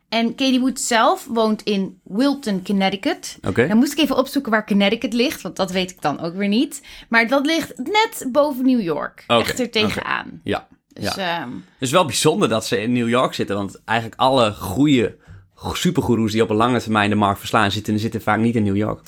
En 0.10 0.36
Katie 0.36 0.60
Wood 0.60 0.80
zelf 0.80 1.26
woont 1.30 1.62
in 1.62 2.00
Wilton, 2.04 2.64
Connecticut. 2.64 3.38
Oké. 3.48 3.68
Dan 3.68 3.78
moest 3.78 3.92
ik 3.92 3.98
even 4.00 4.18
opzoeken 4.18 4.52
waar 4.52 4.66
Connecticut 4.66 5.14
ligt, 5.14 5.42
want 5.42 5.56
dat 5.56 5.72
weet 5.72 5.92
ik 5.92 6.02
dan 6.02 6.20
ook 6.20 6.36
weer 6.36 6.48
niet. 6.48 6.82
Maar 7.10 7.28
dat 7.28 7.46
ligt 7.46 7.78
net 7.78 8.26
boven 8.32 8.66
New 8.66 8.82
York. 8.82 9.24
Oké, 9.28 9.40
Echt 9.42 9.60
er 9.60 9.70
tegenaan. 9.72 10.42
Ja. 10.44 10.68
Dus 10.94 11.16
ja. 11.16 11.40
ehm, 11.42 11.50
Het 11.54 11.62
is 11.80 11.92
wel 11.92 12.06
bijzonder 12.06 12.50
dat 12.50 12.66
ze 12.66 12.82
in 12.82 12.94
New 12.94 13.10
York 13.10 13.34
zitten. 13.34 13.56
Want 13.56 13.82
eigenlijk 13.86 14.20
alle 14.22 14.52
goede 14.54 15.16
supergoeroes 15.74 16.32
die 16.32 16.42
op 16.42 16.50
een 16.50 16.56
lange 16.56 16.82
termijn 16.82 17.10
de 17.10 17.16
markt 17.16 17.40
verslaan, 17.40 17.72
zitten, 17.72 18.00
zitten 18.00 18.22
vaak 18.22 18.40
niet 18.40 18.56
in 18.56 18.64
New 18.64 18.76
York. 18.78 19.02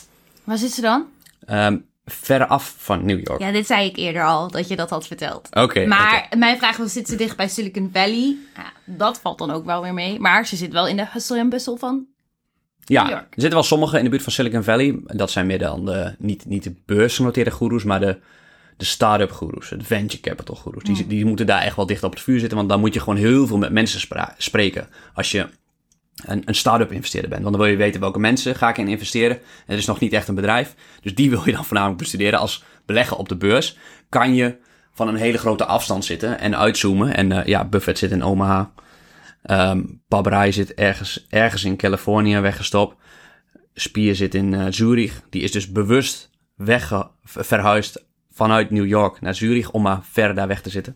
waar 0.44 0.58
zit 0.58 0.72
ze 0.72 0.82
dan? 0.82 1.06
Ehm, 1.46 1.78
ver 2.13 2.47
af 2.47 2.76
van 2.78 3.06
New 3.06 3.28
York. 3.28 3.39
Ja, 3.39 3.52
dit 3.52 3.65
zei 3.65 3.88
ik 3.88 3.97
eerder 3.97 4.24
al, 4.24 4.52
dat 4.52 4.67
je 4.67 4.76
dat 4.76 4.89
had 4.89 5.08
verteld. 5.08 5.47
Oké. 5.56 5.86
Maar 5.86 6.30
mijn 6.38 6.58
vraag 6.58 6.78
was, 6.78 6.93
zit 6.93 7.08
ze 7.08 7.15
dicht 7.15 7.38
bij 7.38 7.47
Silicon 7.47 7.89
Valley? 7.93 8.38
Ja, 8.56 8.71
dat 8.86 9.19
valt 9.19 9.38
dan 9.38 9.52
ook 9.52 9.65
wel 9.65 9.82
weer 9.82 9.93
mee. 9.93 10.19
Maar 10.19 10.45
ze 10.45 10.56
zit 10.56 10.71
wel 10.71 10.88
in 10.88 10.95
de 10.95 11.08
hustle 11.12 11.38
en 11.38 11.50
bustle 11.50 11.78
van... 11.78 12.06
Ja, 12.86 13.02
New 13.04 13.12
York. 13.12 13.24
er 13.24 13.41
zitten 13.41 13.54
wel 13.54 13.63
sommigen 13.63 13.97
in 13.97 14.04
de 14.04 14.10
buurt 14.10 14.24
van 14.24 14.32
Silicon 14.32 14.63
Valley. 14.63 15.00
Dat 15.06 15.32
zijn 15.32 15.45
meer 15.45 15.60
dan 15.60 15.86
de, 15.86 16.15
niet, 16.17 16.45
niet 16.45 16.63
de 16.63 16.76
beursgenoteerde 16.86 17.52
goeroes, 17.52 17.84
maar 17.84 18.00
de, 18.00 18.19
de 18.78 18.86
start-up 18.86 19.32
goeroes, 19.32 19.69
de 19.69 19.84
venture 19.84 20.21
capital 20.21 20.56
goeroes. 20.56 20.84
Die, 20.84 21.08
die 21.08 21.26
moeten 21.26 21.45
daar 21.45 21.62
echt 21.62 21.76
wel 21.76 21.86
dicht 21.86 22.04
op 22.04 22.12
het 22.12 22.21
vuur 22.21 22.39
zitten, 22.39 22.58
want 22.58 22.69
dan 22.69 22.80
moet 22.80 22.93
je 22.93 23.00
gewoon 23.00 23.17
heel 23.17 23.47
veel 23.47 23.58
met 23.58 23.71
mensen 23.71 24.02
spreken. 24.38 24.88
Als 25.13 25.32
je 25.32 25.47
een, 26.26 26.42
een 26.46 26.56
start-up 26.56 26.92
investeerder 26.92 27.30
bent. 27.30 27.42
Want 27.44 27.56
dan 27.56 27.64
wil 27.64 27.72
je 27.74 27.78
weten 27.78 28.00
welke 28.02 28.20
mensen 28.20 28.56
ga 28.56 28.70
ik 28.70 28.78
in 28.78 28.88
investeren. 28.88 29.38
En 29.38 29.44
het 29.66 29.78
is 29.78 29.86
nog 29.86 30.00
niet 30.00 30.14
echt 30.14 30.28
een 30.28 30.36
bedrijf. 30.36 30.76
Dus 31.02 31.16
die 31.16 31.30
wil 31.34 31.42
je 31.46 31.52
dan 31.52 31.66
voornamelijk 31.66 32.00
bestuderen. 32.00 32.40
Als 32.40 32.64
belegger 32.86 33.18
op 33.18 33.30
de 33.30 33.38
beurs 33.38 33.78
kan 34.10 34.34
je 34.36 34.58
van 34.94 35.08
een 35.08 35.16
hele 35.16 35.38
grote 35.38 35.66
afstand 35.66 36.06
zitten 36.06 36.40
en 36.40 36.58
uitzoomen. 36.58 37.16
En 37.16 37.32
eh, 37.32 37.46
ja, 37.46 37.66
Buffett 37.66 37.98
zit 37.98 38.12
in 38.12 38.24
Omaha. 38.24 38.72
Pabrai 40.08 40.52
zit 40.52 40.74
ergens, 40.74 41.26
ergens 41.30 41.64
in 41.64 41.76
Californië 41.78 42.40
weggestopt. 42.40 42.96
Spier 43.74 44.16
zit 44.16 44.36
in 44.36 44.54
eh, 44.54 44.66
Zurich. 44.70 45.22
Die 45.30 45.42
is 45.42 45.52
dus 45.52 45.72
bewust 45.72 46.30
wegge- 46.56 47.10
ver- 47.24 47.46
verhuisd 47.46 48.04
vanuit 48.32 48.70
New 48.70 48.86
York 48.88 49.22
naar 49.22 49.36
Zurich 49.36 49.72
om 49.72 49.82
maar 49.82 50.00
verder 50.12 50.36
daar 50.36 50.48
weg 50.48 50.62
te 50.62 50.70
zitten. 50.70 50.96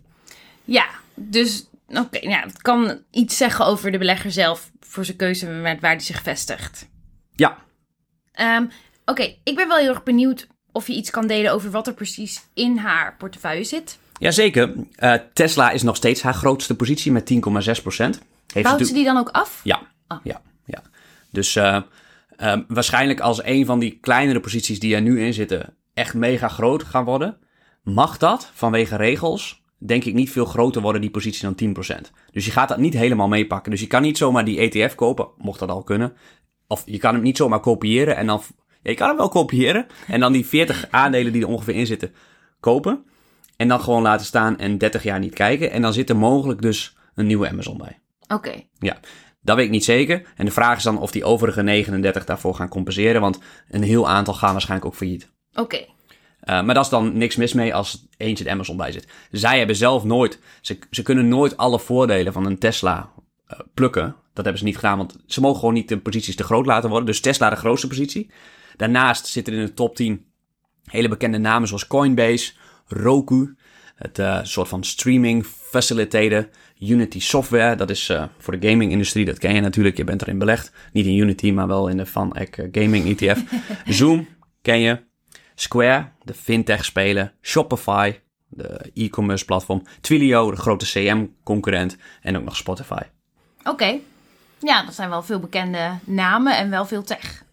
Ja, 0.64 0.86
dus 1.14 1.70
oké, 1.88 2.20
ja, 2.22 2.40
het 2.42 2.62
kan 2.62 3.00
iets 3.12 3.38
zeggen 3.38 3.66
over 3.66 3.92
de 3.92 3.98
belegger 3.98 4.32
zelf 4.32 4.72
voor 4.95 5.05
zijn 5.05 5.17
keuze 5.17 5.45
met 5.47 5.81
waar 5.81 5.91
hij 5.91 5.99
zich 5.99 6.21
vestigt. 6.21 6.88
Ja, 7.36 7.58
Ehm, 8.31 8.65
oké, 9.05 9.36
ik 9.43 9.55
ben 9.55 9.67
wel 9.67 9.77
heel 9.77 9.89
erg 9.89 10.03
benieuwd 10.03 10.47
of 10.71 10.88
je 10.88 10.93
iets 10.93 11.10
kan 11.10 11.27
delen 11.27 11.51
over 11.51 11.71
wat 11.71 11.88
er 11.88 11.93
precies 11.93 12.43
in 12.53 12.77
haar 12.77 13.15
portefeuille 13.17 13.63
zit. 13.63 13.97
jazeker. 14.19 14.73
Eh 14.95 15.13
Tesla 15.34 15.69
is 15.71 15.81
nog 15.84 15.95
steeds 15.95 16.21
haar 16.21 16.34
grootste 16.34 16.75
positie 16.75 17.12
met 17.12 17.25
10,6 17.25 17.81
procent. 17.81 18.21
Bouwt 18.62 18.88
ze 18.88 18.93
die 18.93 19.03
dan 19.03 19.17
ook 19.17 19.29
af? 19.29 19.62
Ja, 19.63 19.81
Ah. 20.08 20.19
ja, 20.23 20.41
ja. 20.65 20.81
Dus 21.31 21.55
eh, 21.55 21.81
eh, 22.38 22.60
waarschijnlijk 22.67 23.19
als 23.19 23.43
een 23.43 23.65
van 23.65 23.79
die 23.79 23.97
kleinere 24.01 24.39
posities 24.39 24.79
die 24.79 24.95
er 24.95 25.01
nu 25.01 25.21
in 25.25 25.34
zitten 25.34 25.75
echt 25.93 26.13
mega 26.13 26.47
groot 26.47 26.84
gaan 26.84 27.03
worden, 27.05 27.38
mag 27.84 28.17
dat 28.17 28.51
vanwege 28.53 28.95
regels 28.95 29.63
denk 29.78 30.04
ik 30.04 30.14
niet 30.14 30.32
veel 30.32 30.46
groter 30.46 30.82
worden 30.82 31.02
die 31.02 31.10
positie 31.10 31.54
dan 31.54 31.76
10%. 32.08 32.12
Dus 32.32 32.46
je 32.46 32.52
gaat 32.52 32.70
dat 32.70 32.78
niet 32.78 32.94
helemaal 32.94 33.28
meepakken. 33.28 33.72
Dus 33.72 33.80
je 33.80 33.88
kan 33.88 34.02
niet 34.02 34.18
zomaar 34.18 34.46
die 34.46 34.60
ETF 34.60 34.96
kopen, 34.96 35.28
mocht 35.38 35.60
dat 35.60 35.70
al 35.70 35.84
kunnen. 35.84 36.14
Of 36.68 36.84
je 36.86 36.98
kan 36.98 37.14
hem 37.14 37.24
niet 37.24 37.38
zomaar 37.38 37.60
kopiëren 37.60 38.16
en 38.16 38.28
dan... 38.28 38.42
Ja, 38.82 38.92
je 38.92 38.98
kan 38.98 39.08
hem 39.08 39.18
wel 39.18 39.30
kopiëren 39.30 39.86
en 40.08 40.20
dan 40.20 40.32
die 40.32 40.46
40 40.46 40.88
aandelen 40.90 41.34
die 41.34 41.42
er 41.42 41.48
ongeveer 41.48 41.76
in 41.76 41.86
zitten 41.86 42.14
kopen. 42.60 43.06
En 43.58 43.68
dan 43.68 43.82
gewoon 43.82 44.02
laten 44.02 44.26
staan 44.26 44.58
en 44.60 44.78
30 44.78 45.04
jaar 45.04 45.20
niet 45.20 45.34
kijken. 45.34 45.72
En 45.72 45.82
dan 45.82 45.94
zit 45.94 46.10
er 46.10 46.18
mogelijk 46.18 46.62
dus 46.62 46.98
een 47.16 47.28
nieuwe 47.28 47.50
Amazon 47.50 47.78
bij. 47.78 48.00
Oké, 48.28 48.54
Ja, 48.80 48.98
dat 49.42 49.56
weet 49.56 49.66
ik 49.66 49.72
niet 49.72 49.84
zeker. 49.84 50.28
En 50.36 50.46
de 50.46 50.52
vraag 50.52 50.78
is 50.78 50.84
dan 50.84 51.00
of 51.00 51.12
die 51.12 51.24
overige 51.24 51.62
39 51.62 52.26
daarvoor 52.26 52.56
gaan 52.56 52.68
compenseren. 52.68 53.22
Want 53.22 53.40
een 53.70 53.84
heel 53.84 54.10
aantal 54.10 54.34
gaan 54.34 54.52
waarschijnlijk 54.52 54.90
ook 54.90 54.96
failliet. 54.98 55.32
oké. 55.54 55.86
Uh, 56.45 56.63
maar 56.63 56.73
daar 56.73 56.84
is 56.84 56.89
dan 56.89 57.17
niks 57.17 57.36
mis 57.36 57.53
mee 57.53 57.75
als 57.75 58.08
eentje 58.17 58.43
de 58.43 58.49
Amazon 58.49 58.77
bij 58.77 58.91
zit. 58.91 59.08
Zij 59.31 59.58
hebben 59.58 59.75
zelf 59.75 60.03
nooit, 60.03 60.39
ze, 60.62 60.79
ze 60.91 61.01
kunnen 61.01 61.27
nooit 61.27 61.58
alle 61.58 61.79
voordelen 61.79 62.34
van 62.34 62.45
een 62.45 62.60
Tesla 62.60 63.10
uh, 63.47 63.60
plukken. 63.73 64.15
Dat 64.34 64.43
hebben 64.43 64.58
ze 64.58 64.63
niet 64.63 64.75
gedaan, 64.75 64.97
want 64.97 65.15
ze 65.25 65.41
mogen 65.41 65.60
gewoon 65.60 65.73
niet 65.73 65.89
de 65.89 65.99
posities 65.99 66.36
te 66.36 66.43
groot 66.43 66.65
laten 66.65 66.89
worden. 66.89 67.08
Dus 67.08 67.19
Tesla 67.19 67.49
de 67.49 67.55
grootste 67.55 67.88
positie. 67.88 68.31
Daarnaast 68.75 69.27
zitten 69.27 69.53
er 69.53 69.60
in 69.60 69.65
de 69.65 69.73
top 69.73 69.95
10 69.95 70.25
hele 70.84 71.08
bekende 71.08 71.38
namen 71.38 71.67
zoals 71.67 71.88
Coinbase, 71.88 72.53
Roku, 72.88 73.55
het 73.95 74.19
uh, 74.19 74.39
soort 74.43 74.67
van 74.67 74.84
streaming 74.84 75.45
facilitator, 75.45 76.49
Unity 76.79 77.19
Software. 77.19 77.75
Dat 77.75 77.89
is 77.89 78.10
uh, 78.10 78.23
voor 78.38 78.60
de 78.60 78.69
gaming 78.69 78.91
industrie, 78.91 79.25
dat 79.25 79.38
ken 79.38 79.55
je 79.55 79.62
natuurlijk, 79.62 79.97
je 79.97 80.03
bent 80.03 80.21
erin 80.21 80.38
belegd. 80.38 80.71
Niet 80.93 81.05
in 81.05 81.17
Unity, 81.17 81.51
maar 81.51 81.67
wel 81.67 81.88
in 81.88 81.97
de 81.97 82.05
Van 82.05 82.36
Eck 82.36 82.67
Gaming 82.71 83.19
ETF. 83.19 83.43
Zoom, 83.97 84.27
ken 84.62 84.79
je. 84.79 85.13
Square, 85.56 86.08
de 86.24 86.34
fintech 86.34 86.86
speler, 86.86 87.34
Shopify, 87.41 88.13
de 88.48 88.91
e-commerce 88.94 89.46
platform, 89.46 89.84
Twilio, 90.02 90.52
de 90.52 90.58
grote 90.58 90.86
CM-concurrent 90.86 91.98
en 92.22 92.38
ook 92.38 92.44
nog 92.44 92.56
Spotify. 92.56 93.02
Oké. 93.63 94.00
Ja, 94.60 94.84
dat 94.84 94.94
zijn 94.94 95.10
wel 95.10 95.24
veel 95.24 95.39
bekende 95.39 95.91
namen 96.04 96.58
en 96.58 96.70
wel 96.70 96.86
veel 96.86 97.04
tech. 97.04 97.44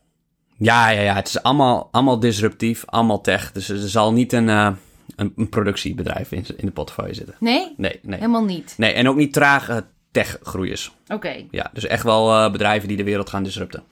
Ja, 0.56 0.88
ja, 0.88 1.00
ja. 1.00 1.14
Het 1.14 1.28
is 1.28 1.42
allemaal, 1.42 1.88
allemaal 1.90 2.18
disruptief, 2.18 2.86
allemaal 2.86 3.20
tech. 3.20 3.52
Dus 3.52 3.68
er 3.68 3.88
zal 3.88 4.12
niet 4.12 4.32
een, 4.32 4.48
uh, 4.48 4.70
een, 5.16 5.32
een, 5.36 5.48
productiebedrijf 5.48 6.32
in, 6.32 6.44
in 6.56 6.66
de 6.66 6.72
portefeuille 6.72 7.14
zitten. 7.14 7.34
Nee? 7.38 7.74
Nee, 7.76 8.00
nee. 8.02 8.18
Helemaal 8.18 8.44
niet. 8.44 8.74
Nee, 8.76 8.92
en 8.92 9.08
ook 9.08 9.16
niet 9.16 9.32
trage 9.32 9.84
tech-groeiers. 10.10 10.92
Oké. 11.02 11.14
Okay. 11.14 11.48
Ja, 11.50 11.70
dus 11.72 11.86
echt 11.86 12.02
wel 12.02 12.44
uh, 12.44 12.52
bedrijven 12.52 12.88
die 12.88 12.96
de 12.96 13.04
wereld 13.04 13.30
gaan 13.30 13.42
disrupten. 13.42 13.82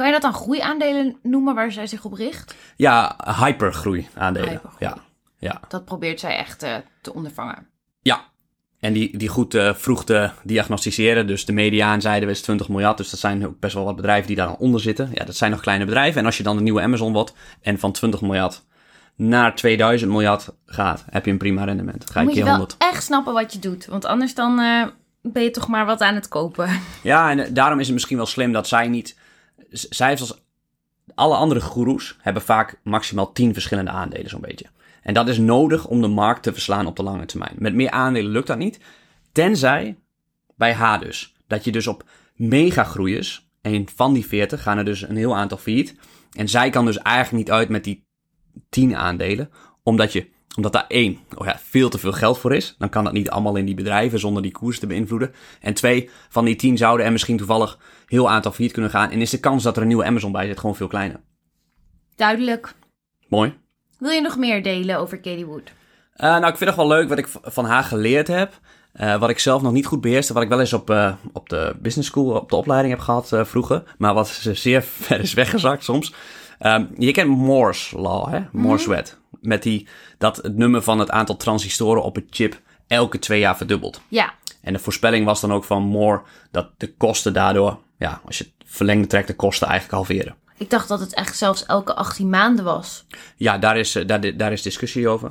Kan 0.00 0.08
je 0.08 0.20
dat 0.20 0.32
dan 0.32 0.40
groeiaandelen 0.40 1.16
noemen 1.22 1.54
waar 1.54 1.72
zij 1.72 1.86
zich 1.86 2.04
op 2.04 2.12
richt? 2.12 2.54
Ja, 2.76 3.16
hypergroei 3.40 4.08
aandelen. 4.14 4.48
Hypergroei. 4.48 4.90
Ja, 4.90 4.96
ja. 5.38 5.60
Dat 5.68 5.84
probeert 5.84 6.20
zij 6.20 6.36
echt 6.36 6.62
uh, 6.62 6.74
te 7.00 7.14
ondervangen. 7.14 7.66
Ja, 8.02 8.24
en 8.78 8.92
die, 8.92 9.18
die 9.18 9.28
goed 9.28 9.54
uh, 9.54 9.74
vroeg 9.74 10.04
te 10.04 10.30
diagnosticeren. 10.42 11.26
Dus 11.26 11.44
de 11.44 11.52
mediaan 11.52 12.00
zeiden 12.00 12.28
we 12.28 12.34
is 12.34 12.42
20 12.42 12.68
miljard. 12.68 12.96
Dus 12.96 13.10
dat 13.10 13.20
zijn 13.20 13.46
ook 13.46 13.60
best 13.60 13.74
wel 13.74 13.84
wat 13.84 13.96
bedrijven 13.96 14.26
die 14.26 14.36
daar 14.36 14.54
onder 14.54 14.80
zitten. 14.80 15.10
Ja, 15.12 15.24
dat 15.24 15.36
zijn 15.36 15.50
nog 15.50 15.60
kleine 15.60 15.84
bedrijven. 15.84 16.20
En 16.20 16.26
als 16.26 16.36
je 16.36 16.42
dan 16.42 16.56
de 16.56 16.62
nieuwe 16.62 16.82
Amazon 16.82 17.12
wordt 17.12 17.34
en 17.60 17.78
van 17.78 17.92
20 17.92 18.20
miljard 18.20 18.64
naar 19.16 19.54
2000 19.54 20.10
miljard 20.10 20.48
gaat, 20.66 21.04
heb 21.10 21.24
je 21.24 21.30
een 21.30 21.38
prima 21.38 21.64
rendement. 21.64 22.10
Ga 22.10 22.22
Moet 22.22 22.34
je 22.34 22.44
wel 22.44 22.50
100. 22.52 22.74
echt 22.78 23.02
snappen 23.02 23.32
wat 23.32 23.52
je 23.52 23.58
doet. 23.58 23.86
Want 23.86 24.04
anders 24.04 24.34
dan 24.34 24.60
uh, 24.60 24.86
ben 25.22 25.42
je 25.42 25.50
toch 25.50 25.68
maar 25.68 25.86
wat 25.86 26.00
aan 26.00 26.14
het 26.14 26.28
kopen. 26.28 26.80
Ja, 27.02 27.30
en 27.30 27.54
daarom 27.54 27.78
is 27.78 27.84
het 27.84 27.94
misschien 27.94 28.16
wel 28.16 28.26
slim 28.26 28.52
dat 28.52 28.68
zij 28.68 28.88
niet... 28.88 29.18
Zij 29.70 30.10
als 30.10 30.44
alle 31.14 31.36
andere 31.36 31.60
goeroes 31.60 32.16
hebben 32.20 32.42
vaak 32.42 32.80
maximaal 32.82 33.32
10 33.32 33.52
verschillende 33.52 33.90
aandelen 33.90 34.28
zo'n 34.28 34.40
beetje. 34.40 34.66
En 35.02 35.14
dat 35.14 35.28
is 35.28 35.38
nodig 35.38 35.86
om 35.86 36.00
de 36.00 36.08
markt 36.08 36.42
te 36.42 36.52
verslaan 36.52 36.86
op 36.86 36.96
de 36.96 37.02
lange 37.02 37.24
termijn. 37.24 37.54
Met 37.58 37.74
meer 37.74 37.90
aandelen 37.90 38.30
lukt 38.30 38.46
dat 38.46 38.58
niet. 38.58 38.80
Tenzij, 39.32 39.98
bij 40.56 40.72
haar 40.74 41.00
dus, 41.00 41.34
dat 41.46 41.64
je 41.64 41.72
dus 41.72 41.86
op 41.86 42.04
mega 42.34 42.84
groeiers, 42.84 43.48
en 43.60 43.88
van 43.94 44.12
die 44.12 44.26
40 44.26 44.62
gaan 44.62 44.78
er 44.78 44.84
dus 44.84 45.02
een 45.02 45.16
heel 45.16 45.36
aantal 45.36 45.58
failliet. 45.58 45.96
En 46.32 46.48
zij 46.48 46.70
kan 46.70 46.84
dus 46.84 46.98
eigenlijk 46.98 47.44
niet 47.44 47.54
uit 47.56 47.68
met 47.68 47.84
die 47.84 48.04
10 48.68 48.96
aandelen, 48.96 49.50
omdat 49.82 50.12
je 50.12 50.30
omdat 50.60 50.80
daar 50.80 50.86
één, 50.88 51.18
oh 51.36 51.46
ja, 51.46 51.58
veel 51.62 51.88
te 51.88 51.98
veel 51.98 52.12
geld 52.12 52.38
voor 52.38 52.54
is. 52.54 52.74
Dan 52.78 52.88
kan 52.88 53.04
dat 53.04 53.12
niet 53.12 53.30
allemaal 53.30 53.56
in 53.56 53.64
die 53.64 53.74
bedrijven 53.74 54.18
zonder 54.18 54.42
die 54.42 54.52
koers 54.52 54.78
te 54.78 54.86
beïnvloeden. 54.86 55.34
En 55.60 55.74
twee, 55.74 56.10
van 56.28 56.44
die 56.44 56.56
tien 56.56 56.76
zouden 56.76 57.06
er 57.06 57.12
misschien 57.12 57.36
toevallig 57.36 57.78
heel 58.06 58.30
aantal 58.30 58.52
failliet 58.52 58.72
kunnen 58.72 58.90
gaan. 58.90 59.10
En 59.10 59.20
is 59.20 59.30
de 59.30 59.40
kans 59.40 59.62
dat 59.62 59.76
er 59.76 59.82
een 59.82 59.88
nieuwe 59.88 60.04
Amazon 60.04 60.32
bij 60.32 60.46
zit 60.46 60.58
gewoon 60.60 60.76
veel 60.76 60.86
kleiner. 60.86 61.20
Duidelijk. 62.14 62.74
Mooi. 63.28 63.54
Wil 63.98 64.10
je 64.10 64.20
nog 64.20 64.36
meer 64.36 64.62
delen 64.62 64.98
over 64.98 65.20
Katie 65.20 65.46
Wood? 65.46 65.72
Uh, 66.16 66.26
nou, 66.26 66.46
ik 66.46 66.56
vind 66.56 66.70
het 66.70 66.78
wel 66.78 66.88
leuk 66.88 67.08
wat 67.08 67.18
ik 67.18 67.28
van 67.42 67.64
haar 67.64 67.84
geleerd 67.84 68.28
heb. 68.28 68.58
Uh, 68.94 69.16
wat 69.16 69.30
ik 69.30 69.38
zelf 69.38 69.62
nog 69.62 69.72
niet 69.72 69.86
goed 69.86 70.00
beheerste. 70.00 70.32
Wat 70.32 70.42
ik 70.42 70.48
wel 70.48 70.60
eens 70.60 70.72
op, 70.72 70.90
uh, 70.90 71.12
op 71.32 71.48
de 71.48 71.76
business 71.78 72.08
school, 72.08 72.30
op 72.30 72.50
de 72.50 72.56
opleiding 72.56 72.94
heb 72.94 73.02
gehad 73.02 73.32
vroeger. 73.48 73.82
Maar 73.98 74.14
wat 74.14 74.28
zeer 74.52 74.82
ver 75.06 75.20
is 75.20 75.34
weggezakt 75.34 75.84
soms. 75.84 76.14
Um, 76.60 76.88
je 76.98 77.12
kent 77.12 77.28
Moore's 77.28 77.92
Law, 77.96 78.28
hè? 78.28 78.40
Moore's 78.52 78.86
mm 78.86 78.92
-hmm. 78.92 78.96
wet. 78.96 79.19
Met 79.40 79.62
die, 79.62 79.88
dat 80.18 80.36
het 80.36 80.56
nummer 80.56 80.82
van 80.82 80.98
het 80.98 81.10
aantal 81.10 81.36
transistoren 81.36 82.02
op 82.02 82.16
een 82.16 82.26
chip 82.30 82.60
elke 82.86 83.18
twee 83.18 83.40
jaar 83.40 83.56
verdubbelt. 83.56 84.00
Ja. 84.08 84.32
En 84.60 84.72
de 84.72 84.78
voorspelling 84.78 85.24
was 85.24 85.40
dan 85.40 85.52
ook 85.52 85.64
van 85.64 85.82
Moore 85.82 86.22
dat 86.50 86.68
de 86.76 86.92
kosten 86.94 87.32
daardoor, 87.32 87.78
ja, 87.98 88.20
als 88.24 88.38
je 88.38 88.44
het 88.44 88.68
verlengde 88.70 89.06
trekt, 89.06 89.26
de 89.26 89.34
kosten 89.36 89.66
eigenlijk 89.68 89.96
halveren. 89.96 90.34
Ik 90.56 90.70
dacht 90.70 90.88
dat 90.88 91.00
het 91.00 91.14
echt 91.14 91.36
zelfs 91.36 91.66
elke 91.66 91.94
18 91.94 92.28
maanden 92.28 92.64
was. 92.64 93.04
Ja, 93.36 93.58
daar 93.58 93.76
is, 93.78 93.92
daar, 94.06 94.36
daar 94.36 94.52
is 94.52 94.62
discussie 94.62 95.08
over. 95.08 95.30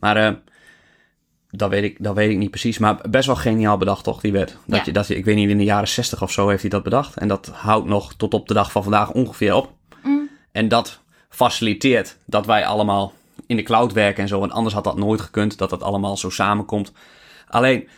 Maar 0.00 0.16
uh, 0.16 0.36
dat, 1.50 1.70
weet 1.70 1.82
ik, 1.84 1.96
dat 2.00 2.14
weet 2.14 2.30
ik 2.30 2.36
niet 2.36 2.50
precies. 2.50 2.78
Maar 2.78 2.98
best 3.10 3.26
wel 3.26 3.36
geniaal 3.36 3.76
bedacht, 3.76 4.04
toch, 4.04 4.20
die 4.20 4.32
wet. 4.32 4.56
Dat 4.66 4.78
Ja. 4.78 4.82
je, 4.84 4.92
dat 4.92 5.06
je, 5.06 5.16
ik 5.16 5.24
weet 5.24 5.36
niet, 5.36 5.50
in 5.50 5.58
de 5.58 5.64
jaren 5.64 5.88
60 5.88 6.22
of 6.22 6.32
zo 6.32 6.48
heeft 6.48 6.60
hij 6.60 6.70
dat 6.70 6.82
bedacht. 6.82 7.16
En 7.16 7.28
dat 7.28 7.46
houdt 7.52 7.86
nog 7.86 8.14
tot 8.14 8.34
op 8.34 8.48
de 8.48 8.54
dag 8.54 8.72
van 8.72 8.82
vandaag 8.82 9.10
ongeveer 9.10 9.54
op. 9.54 9.72
Mm. 10.02 10.28
En 10.52 10.68
dat 10.68 11.00
faciliteert 11.28 12.16
dat 12.26 12.46
wij 12.46 12.66
allemaal 12.66 13.12
in 13.46 13.56
de 13.56 13.62
cloud 13.62 13.92
werken 13.92 14.22
en 14.22 14.28
zo. 14.28 14.38
Want 14.40 14.52
anders 14.52 14.74
had 14.74 14.84
dat 14.84 14.96
nooit 14.96 15.20
gekund, 15.20 15.58
dat 15.58 15.70
dat 15.70 15.82
allemaal 15.82 16.16
zo 16.16 16.30
samenkomt. 16.30 16.92
Alleen, 17.48 17.88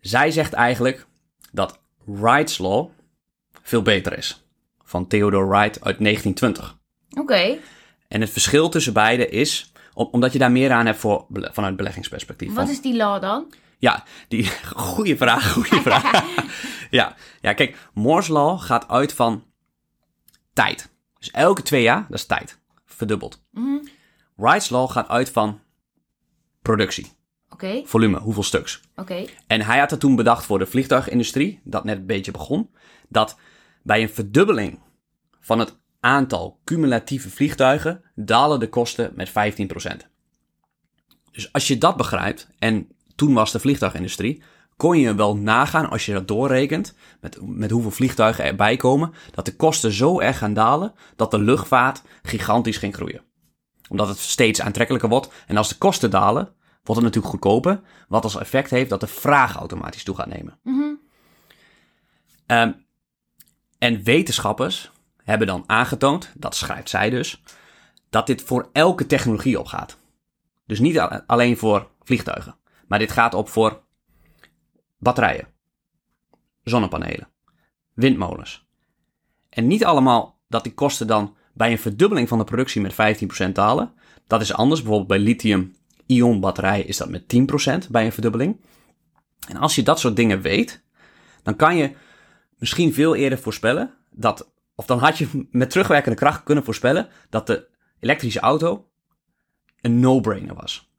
zij 0.00 0.30
zegt 0.30 0.52
eigenlijk 0.52 1.06
dat 1.52 1.78
Wright's 2.04 2.58
Law 2.58 2.88
veel 3.62 3.82
beter 3.82 4.18
is. 4.18 4.44
Van 4.82 5.06
Theodore 5.06 5.46
Wright 5.46 5.84
uit 5.84 5.98
1920. 5.98 6.76
Oké. 7.20 7.58
En 8.08 8.20
het 8.20 8.30
verschil 8.30 8.68
tussen 8.68 8.92
beide 8.92 9.28
is, 9.28 9.72
om- 9.94 10.08
omdat 10.10 10.32
je 10.32 10.38
daar 10.38 10.52
meer 10.52 10.70
aan 10.72 10.86
hebt 10.86 10.98
voor, 10.98 11.26
vanuit 11.30 11.76
beleggingsperspectief. 11.76 12.54
Wat 12.54 12.68
is 12.68 12.80
die 12.80 12.96
law 12.96 13.20
dan? 13.22 13.52
Ja, 13.78 14.04
die, 14.28 14.50
goede 14.74 15.16
vraag, 15.16 15.52
goede 15.52 15.80
vraag. 15.82 16.24
ja, 16.90 17.14
ja, 17.40 17.52
kijk, 17.52 17.76
Moore's 17.94 18.28
Law 18.28 18.60
gaat 18.60 18.88
uit 18.88 19.12
van 19.12 19.44
tijd. 20.52 20.90
Dus 21.18 21.30
elke 21.30 21.62
twee 21.62 21.82
jaar, 21.82 22.06
dat 22.08 22.18
is 22.18 22.26
tijd, 22.26 22.58
verdubbeld. 22.86 23.42
Mhm. 23.50 23.76
Wright's 24.36 24.68
Law 24.68 24.90
gaat 24.90 25.08
uit 25.08 25.30
van 25.30 25.60
productie, 26.62 27.06
Oké, 27.48 27.82
volume, 27.84 28.18
hoeveel 28.18 28.42
stuks. 28.42 28.80
oké. 28.96 29.24
En 29.46 29.60
hij 29.60 29.78
had 29.78 29.90
het 29.90 30.00
toen 30.00 30.16
bedacht 30.16 30.44
voor 30.44 30.58
de 30.58 30.66
vliegtuigindustrie, 30.66 31.60
dat 31.64 31.84
net 31.84 31.96
een 31.96 32.06
beetje 32.06 32.30
begon, 32.32 32.70
dat 33.08 33.38
bij 33.82 34.02
een 34.02 34.08
verdubbeling 34.08 34.80
van 35.40 35.58
het 35.58 35.80
aantal 36.00 36.60
cumulatieve 36.64 37.30
vliegtuigen 37.30 38.02
dalen 38.14 38.60
de 38.60 38.68
kosten 38.68 39.12
met 39.14 39.30
15%. 39.30 39.32
Dus 41.32 41.52
als 41.52 41.68
je 41.68 41.78
dat 41.78 41.96
begrijpt, 41.96 42.48
en 42.58 42.88
toen 43.14 43.34
was 43.34 43.52
de 43.52 43.60
vliegtuigindustrie, 43.60 44.42
kon 44.76 44.98
je 44.98 45.14
wel 45.14 45.36
nagaan 45.36 45.90
als 45.90 46.06
je 46.06 46.12
dat 46.12 46.28
doorrekent, 46.28 46.94
met, 47.20 47.38
met 47.40 47.70
hoeveel 47.70 47.90
vliegtuigen 47.90 48.44
erbij 48.44 48.76
komen, 48.76 49.12
dat 49.30 49.44
de 49.44 49.56
kosten 49.56 49.92
zo 49.92 50.20
erg 50.20 50.38
gaan 50.38 50.54
dalen 50.54 50.94
dat 51.16 51.30
de 51.30 51.38
luchtvaart 51.38 52.02
gigantisch 52.22 52.76
ging 52.76 52.94
groeien. 52.94 53.22
Omdat 53.88 54.08
het 54.08 54.18
steeds 54.18 54.60
aantrekkelijker 54.60 55.08
wordt. 55.08 55.32
En 55.46 55.56
als 55.56 55.68
de 55.68 55.78
kosten 55.78 56.10
dalen, 56.10 56.44
wordt 56.82 57.02
het 57.02 57.14
natuurlijk 57.14 57.26
goedkoper. 57.26 57.80
Wat 58.08 58.24
als 58.24 58.36
effect 58.36 58.70
heeft 58.70 58.90
dat 58.90 59.00
de 59.00 59.06
vraag 59.06 59.56
automatisch 59.56 60.04
toe 60.04 60.16
gaat 60.16 60.26
nemen. 60.26 60.58
Ehm, 62.46 62.72
en 63.78 64.02
wetenschappers 64.02 64.90
hebben 65.24 65.46
dan 65.46 65.64
aangetoond, 65.66 66.32
dat 66.34 66.54
schrijft 66.54 66.88
zij 66.88 67.10
dus, 67.10 67.42
dat 68.10 68.26
dit 68.26 68.42
voor 68.42 68.68
elke 68.72 69.06
technologie 69.06 69.58
opgaat. 69.60 69.96
Dus 70.66 70.78
niet 70.78 70.98
alleen 71.26 71.56
voor 71.56 71.90
vliegtuigen, 72.02 72.56
maar 72.86 72.98
dit 72.98 73.12
gaat 73.12 73.34
op 73.34 73.48
voor 73.48 73.82
batterijen, 74.98 75.48
zonnepanelen, 76.62 77.28
windmolens. 77.92 78.66
En 79.48 79.66
niet 79.66 79.84
allemaal 79.84 80.38
dat 80.48 80.62
die 80.62 80.74
kosten 80.74 81.06
dan 81.06 81.36
bij 81.52 81.70
een 81.70 81.78
verdubbeling 81.78 82.28
van 82.28 82.38
de 82.38 82.44
productie 82.44 82.80
met 82.80 82.92
15% 83.48 83.52
dalen. 83.52 83.92
Dat 84.26 84.40
is 84.40 84.52
anders. 84.52 84.80
Bijvoorbeeld 84.80 85.08
bij 85.08 85.18
lithium-ion 85.18 86.40
batterijen 86.40 86.86
is 86.86 86.96
dat 86.96 87.08
met 87.08 87.22
10% 87.86 87.90
bij 87.90 88.04
een 88.04 88.12
verdubbeling. 88.12 88.60
En 89.48 89.56
als 89.56 89.74
je 89.74 89.82
dat 89.82 90.00
soort 90.00 90.16
dingen 90.16 90.40
weet, 90.40 90.82
dan 91.42 91.56
kan 91.56 91.76
je 91.76 91.92
misschien 92.58 92.94
veel 92.94 93.14
eerder 93.14 93.38
voorspellen 93.38 93.94
dat, 94.10 94.52
of 94.74 94.86
dan 94.86 94.98
had 94.98 95.18
je 95.18 95.48
met 95.50 95.70
terugwerkende 95.70 96.18
kracht 96.18 96.42
kunnen 96.42 96.64
voorspellen 96.64 97.08
dat 97.30 97.46
de 97.46 97.68
elektrische 98.00 98.40
auto 98.40 98.88
een 99.80 100.00
no-brainer 100.00 100.54
was. 100.54 100.90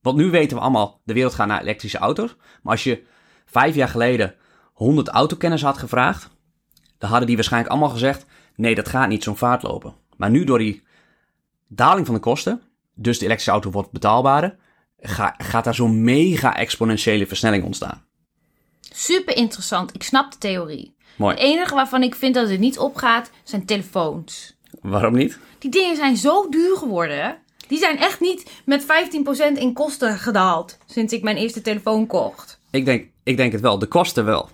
Want 0.00 0.16
nu 0.16 0.30
weten 0.30 0.56
we 0.56 0.62
allemaal, 0.62 1.00
de 1.04 1.12
wereld 1.12 1.34
gaat 1.34 1.46
naar 1.46 1.60
elektrische 1.60 1.98
auto's. 1.98 2.36
Maar 2.62 2.72
als 2.72 2.84
je 2.84 3.02
vijf 3.46 3.74
jaar 3.74 3.88
geleden 3.88 4.34
100 4.72 5.08
autokenners 5.08 5.62
had 5.62 5.78
gevraagd, 5.78 6.30
dan 6.98 7.08
hadden 7.08 7.26
die 7.26 7.36
waarschijnlijk 7.36 7.72
allemaal 7.72 7.90
gezegd, 7.90 8.26
nee, 8.58 8.74
dat 8.74 8.88
gaat 8.88 9.08
niet 9.08 9.22
zo'n 9.22 9.36
vaart 9.36 9.62
lopen. 9.62 9.94
Maar 10.16 10.30
nu 10.30 10.44
door 10.44 10.58
die 10.58 10.82
daling 11.68 12.06
van 12.06 12.14
de 12.14 12.20
kosten, 12.20 12.62
dus 12.94 13.16
de 13.18 13.24
elektrische 13.24 13.50
auto 13.52 13.70
wordt 13.70 13.90
betaalbaarder, 13.90 14.56
ga- 15.00 15.34
gaat 15.38 15.64
daar 15.64 15.74
zo'n 15.74 16.02
mega 16.04 16.56
exponentiële 16.56 17.26
versnelling 17.26 17.64
ontstaan. 17.64 18.04
Super 18.80 19.36
interessant. 19.36 19.94
Ik 19.94 20.02
snap 20.02 20.32
de 20.32 20.38
theorie. 20.38 20.94
Mooi. 21.16 21.34
Het 21.34 21.44
enige 21.44 21.74
waarvan 21.74 22.02
ik 22.02 22.14
vind 22.14 22.34
dat 22.34 22.48
het 22.48 22.60
niet 22.60 22.78
opgaat, 22.78 23.30
zijn 23.42 23.64
telefoons. 23.64 24.56
Waarom 24.82 25.14
niet? 25.14 25.38
Die 25.58 25.70
dingen 25.70 25.96
zijn 25.96 26.16
zo 26.16 26.48
duur 26.48 26.76
geworden. 26.76 27.38
Die 27.68 27.78
zijn 27.78 27.98
echt 27.98 28.20
niet 28.20 28.50
met 28.64 28.84
15% 28.84 28.86
in 29.58 29.72
kosten 29.72 30.18
gedaald 30.18 30.78
sinds 30.86 31.12
ik 31.12 31.22
mijn 31.22 31.36
eerste 31.36 31.60
telefoon 31.60 32.06
kocht. 32.06 32.60
Ik 32.70 32.84
denk, 32.84 33.08
ik 33.22 33.36
denk 33.36 33.52
het 33.52 33.60
wel. 33.60 33.78
De 33.78 33.86
kosten 33.86 34.24
wel. 34.24 34.48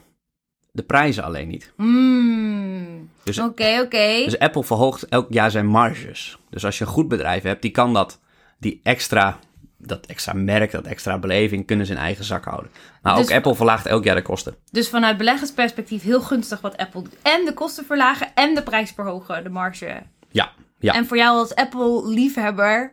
De 0.73 0.83
prijzen 0.83 1.25
alleen 1.25 1.49
niet. 1.49 1.73
Hmm. 1.77 3.04
Dus- 3.25 3.39
Oké, 3.39 3.81
oké. 3.85 4.25
Dus 4.25 4.39
Apple 4.39 4.65
verhoogt 4.65 5.09
elk 5.09 5.27
jaar 5.31 5.51
zijn 5.51 5.67
marges. 5.67 6.39
Dus 6.51 6.65
als 6.65 6.79
je 6.79 6.85
een 6.85 6.91
goed 6.91 7.09
bedrijf 7.09 7.43
hebt, 7.43 7.63
die 7.63 7.71
kan 7.71 7.93
dat, 7.93 8.21
die 8.59 8.81
extra, 8.83 9.39
dat 9.79 10.07
extra 10.07 10.33
merk, 10.33 10.71
dat 10.71 10.85
extra 10.87 11.19
beleving, 11.19 11.67
kunnen 11.67 11.87
ze 11.87 11.93
in 11.93 11.99
eigen 11.99 12.25
zak 12.25 12.45
houden. 12.45 12.71
Maar 13.03 13.13
ook 13.19 13.27
Dus- 13.27 13.31
Apple 13.37 13.55
verlaagt 13.55 13.87
elk 13.87 14.05
jaar 14.05 14.15
de 14.15 14.23
kosten. 14.23 14.57
Dus 14.71 14.89
vanuit 14.89 15.17
beleggersperspectief 15.17 16.03
heel 16.03 16.21
gunstig 16.21 16.61
wat 16.61 16.77
Apple 16.77 17.03
doet. 17.03 17.17
En 17.23 17.45
de 17.45 17.53
kosten 17.55 17.85
verlagen 17.85 18.35
en 18.35 18.55
de 18.55 18.63
prijs 18.63 18.91
verhogen, 18.95 19.43
de 19.45 19.51
marge. 19.51 20.03
Ja, 20.31 20.51
ja. 20.79 20.95
En 20.95 21.07
voor 21.07 21.17
jou 21.17 21.39
als 21.39 21.55
Apple-liefhebber, 21.55 22.93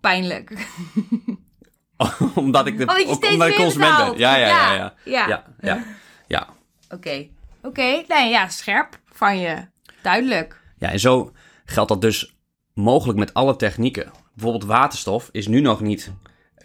pijnlijk. 0.00 0.52
omdat 2.34 2.66
ik 2.66 2.76
de 2.78 2.82
Omdat 2.82 3.06
ook 3.06 3.24
ik 3.24 3.54
consument 3.56 4.10
ben. 4.10 4.18
ja, 4.18 4.36
ja, 4.36 4.46
ja. 4.46 4.74
Ja, 4.74 4.94
Ja, 5.04 5.26
ja. 5.28 5.44
ja, 5.60 5.82
ja. 6.26 6.46
Oké. 6.90 7.26
Oké, 7.62 8.02
nee, 8.08 8.30
ja, 8.30 8.48
scherp 8.48 8.98
van 9.24 9.38
je. 9.38 9.66
Duidelijk. 10.02 10.60
Ja, 10.78 10.90
en 10.90 11.00
zo 11.00 11.32
geldt 11.64 11.88
dat 11.88 12.00
dus 12.00 12.36
mogelijk 12.74 13.18
met 13.18 13.34
alle 13.34 13.56
technieken. 13.56 14.10
Bijvoorbeeld 14.34 14.64
waterstof 14.64 15.28
is 15.32 15.46
nu 15.46 15.60
nog 15.60 15.80
niet 15.80 16.12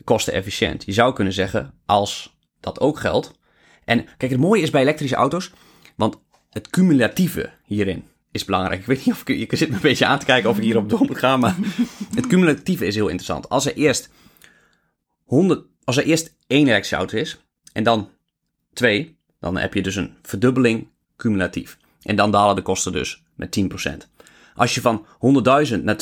kostenefficiënt. 0.04 0.86
Je 0.86 0.91
zou 0.91 1.13
kunnen 1.13 1.34
zeggen, 1.34 1.74
als 1.86 2.38
dat 2.60 2.80
ook 2.80 3.00
geldt. 3.00 3.32
En 3.86 4.06
kijk, 4.17 4.32
het 4.32 4.39
mooie 4.39 4.62
is 4.62 4.69
bij 4.69 4.82
elektrische 4.82 5.15
auto's, 5.15 5.52
want 5.95 6.19
het 6.50 6.69
cumulatieve 6.69 7.50
hierin 7.63 8.04
is 8.32 8.45
belangrijk. 8.45 8.80
Ik 8.80 8.86
weet 8.86 9.06
niet 9.06 9.15
of 9.15 9.28
ik, 9.28 9.52
je 9.52 9.58
zit 9.58 9.69
me 9.69 9.76
een 9.76 9.82
beetje 9.82 10.06
aan 10.06 10.19
te 10.19 10.26
kijken 10.26 10.50
of 10.50 10.58
ik 10.58 10.63
hierop 10.63 10.89
door 10.89 11.06
moet 11.06 11.22
maar 11.22 11.56
het 12.15 12.28
cumulatieve 12.28 12.86
is 12.86 12.95
heel 12.95 13.08
interessant. 13.08 13.50
Als 13.50 13.65
er 13.65 13.74
eerst 13.74 14.10
100, 15.24 15.65
als 15.84 15.98
er 15.98 16.04
eerst 16.04 16.36
één 16.48 16.67
elektrische 16.67 16.95
auto 16.95 17.17
is 17.17 17.43
en 17.74 17.84
dan 17.84 18.10
twee, 18.74 19.17
dan 19.39 19.58
heb 19.58 19.74
je 19.74 19.82
dus 19.82 19.95
een 19.95 20.17
verdubbeling 20.22 20.88
cumulatief. 21.17 21.78
En 22.02 22.16
dan 22.16 22.32
dalen 22.32 22.56
de 22.56 22.62
kosten 22.62 22.92
dus 22.92 23.24
met 23.36 23.60
10%. 23.60 23.92
Als 24.56 24.76
je 24.76 24.82
van 24.82 25.06
100.000 25.06 25.84
naar 25.84 26.02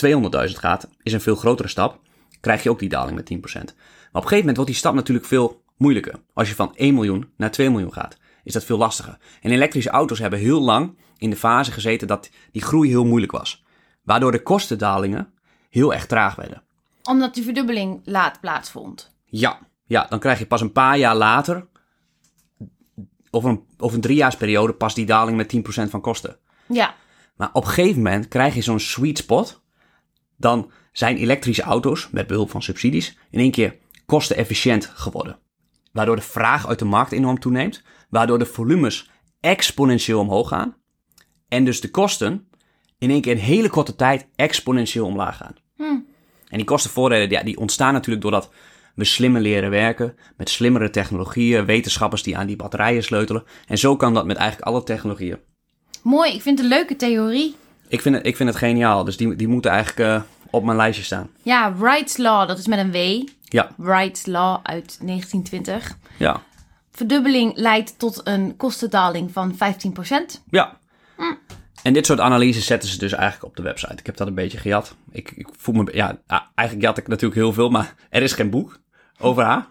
200.000 0.50 0.54
gaat, 0.54 0.90
is 1.04 1.14
een 1.14 1.22
veel 1.22 1.36
grotere 1.36 1.68
stap, 1.68 2.00
krijg 2.40 2.64
je 2.64 2.70
ook 2.70 2.80
die 2.80 2.90
daling 2.90 3.16
met 3.16 3.34
10%. 3.34 3.38
Maar 3.38 3.64
op 3.64 3.74
een 4.14 4.22
gegeven 4.22 4.38
moment 4.38 4.56
wordt 4.56 4.72
die 4.72 4.80
stap 4.80 4.94
natuurlijk 4.94 5.28
veel 5.28 5.62
moeilijker. 5.78 6.20
Als 6.34 6.50
je 6.50 6.56
van 6.56 6.76
1 6.76 6.94
miljoen 6.94 7.30
naar 7.38 7.52
2 7.52 7.70
miljoen 7.70 7.94
gaat, 7.94 8.18
is 8.44 8.54
dat 8.54 8.64
veel 8.64 8.78
lastiger. 8.78 9.18
En 9.42 9.52
elektrische 9.52 9.90
auto's 9.90 10.20
hebben 10.20 10.40
heel 10.40 10.62
lang 10.62 10.98
in 11.18 11.30
de 11.30 11.36
fase 11.36 11.72
gezeten 11.72 12.08
dat 12.08 12.30
die 12.52 12.62
groei 12.62 12.90
heel 12.90 13.06
moeilijk 13.06 13.32
was. 13.32 13.64
Waardoor 14.04 14.32
de 14.32 14.44
kostendalingen 14.44 15.34
heel 15.70 15.94
erg 15.94 16.06
traag 16.06 16.36
werden. 16.36 16.64
Omdat 17.04 17.34
die 17.34 17.44
verdubbeling 17.44 18.02
laat 18.04 18.40
plaatsvond. 18.40 19.16
Ja, 19.26 19.60
ja, 19.86 20.06
dan 20.10 20.20
krijg 20.20 20.40
je 20.40 20.46
pas 20.46 20.62
een 20.62 20.72
paar 20.72 20.98
jaar 20.98 21.16
later, 21.16 21.68
over 23.32 23.50
een, 23.50 23.64
over 23.78 23.96
een 23.96 24.02
driejaarsperiode, 24.02 24.74
pas 24.74 24.94
die 24.94 25.06
daling 25.06 25.38
met 25.38 25.56
10% 25.86 25.90
van 25.90 26.02
kosten. 26.02 26.38
Ja. 26.68 26.96
Maar 27.36 27.50
op 27.54 27.64
een 27.66 27.70
gegeven 27.70 28.02
moment 28.02 28.28
krijg 28.28 28.56
je 28.56 28.62
zo'n 28.62 28.80
sweet 28.80 29.18
spot. 29.18 29.62
Dan 30.38 30.72
zijn 30.92 31.18
elektrische 31.18 31.62
auto's, 31.62 32.10
met 32.12 32.28
behulp 32.28 32.50
van 32.50 32.62
subsidies, 32.62 33.18
in 33.30 33.40
één 33.40 33.52
keer 33.52 33.76
kostenefficiënt 34.06 34.92
geworden. 34.94 35.40
Waardoor 35.92 36.16
de 36.16 36.22
vraag 36.22 36.68
uit 36.68 36.80
de 36.80 36.86
markt 36.86 37.12
enorm 37.12 37.40
toeneemt. 37.40 37.84
Waardoor 38.10 38.40
de 38.40 38.46
volumes 38.46 39.10
exponentieel 39.40 40.20
omhoog 40.20 40.48
gaan. 40.48 40.76
En 41.48 41.66
dus 41.66 41.82
de 41.82 41.92
kosten 41.92 42.48
in 42.98 43.10
één 43.10 43.22
keer 43.22 43.32
in 43.32 43.38
hele 43.38 43.70
korte 43.70 43.96
tijd 43.96 44.28
exponentieel 44.36 45.06
omlaag 45.06 45.38
gaan. 45.38 45.56
En 46.50 46.58
die 46.58 46.66
kostenvoordelen 46.66 47.46
die 47.46 47.58
ontstaan 47.58 47.94
natuurlijk 47.94 48.22
doordat 48.22 48.50
we 48.98 49.04
slimmer 49.06 49.42
leren 49.42 49.70
werken. 49.70 50.16
Met 50.38 50.50
slimmere 50.50 50.90
technologieën, 50.90 51.66
wetenschappers 51.66 52.24
die 52.24 52.38
aan 52.38 52.48
die 52.48 52.56
batterijen 52.56 53.04
sleutelen. 53.04 53.44
En 53.68 53.78
zo 53.78 53.96
kan 53.96 54.14
dat 54.14 54.26
met 54.26 54.38
eigenlijk 54.38 54.68
alle 54.70 54.84
technologieën. 54.84 55.38
Mooi, 56.02 56.34
ik 56.34 56.42
vind 56.42 56.58
het 56.60 56.68
een 56.68 56.78
leuke 56.78 56.96
theorie. 56.96 57.56
Ik 57.88 58.02
vind 58.02 58.16
het, 58.16 58.26
ik 58.26 58.36
vind 58.36 58.50
het 58.50 58.58
geniaal. 58.58 59.04
Dus 59.04 59.18
die, 59.18 59.36
die 59.36 59.48
moeten 59.48 59.72
eigenlijk 59.72 60.10
eh, 60.10 60.22
op 60.50 60.64
mijn 60.64 60.78
lijstje 60.78 61.04
staan. 61.04 61.30
Ja, 61.42 61.76
Wright's 61.78 62.18
Law, 62.18 62.48
dat 62.48 62.58
is 62.58 62.68
met 62.68 62.80
een 62.80 62.92
W. 62.92 63.28
Ja, 63.44 63.70
Wright's 63.76 64.26
Law 64.26 64.60
uit 64.64 64.98
1920. 65.02 65.98
ja, 66.18 66.42
Verdubbeling 66.92 67.58
leidt 67.58 68.00
tot 68.00 68.22
een 68.24 68.56
kostendaling 68.56 69.32
van 69.32 69.56
15%. 69.56 70.42
ja. 70.50 70.80
En 71.84 71.94
dit 71.94 72.06
soort 72.06 72.20
analyses 72.20 72.66
zetten 72.66 72.90
ze 72.90 72.98
dus 72.98 73.14
eigenlijk 73.14 73.44
op 73.44 73.56
de 73.56 73.62
website. 73.62 73.94
Ik 73.94 74.06
heb 74.06 74.18
dat 74.18 74.28
een 74.28 74.34
beetje 74.34 74.58
gejat. 74.58 74.96
Ik, 75.12 75.32
ik 75.32 75.48
voel 75.58 75.76
me... 75.76 75.90
Ja, 75.94 76.18
eigenlijk 76.56 76.88
jat 76.88 76.98
ik 76.98 77.08
natuurlijk 77.08 77.42
heel 77.42 77.54
veel, 77.54 77.70
maar 77.70 77.96
er 78.10 78.22
is 78.22 78.34
geen 78.34 78.50
boek 78.50 78.80
over 79.20 79.44
haar. 79.44 79.66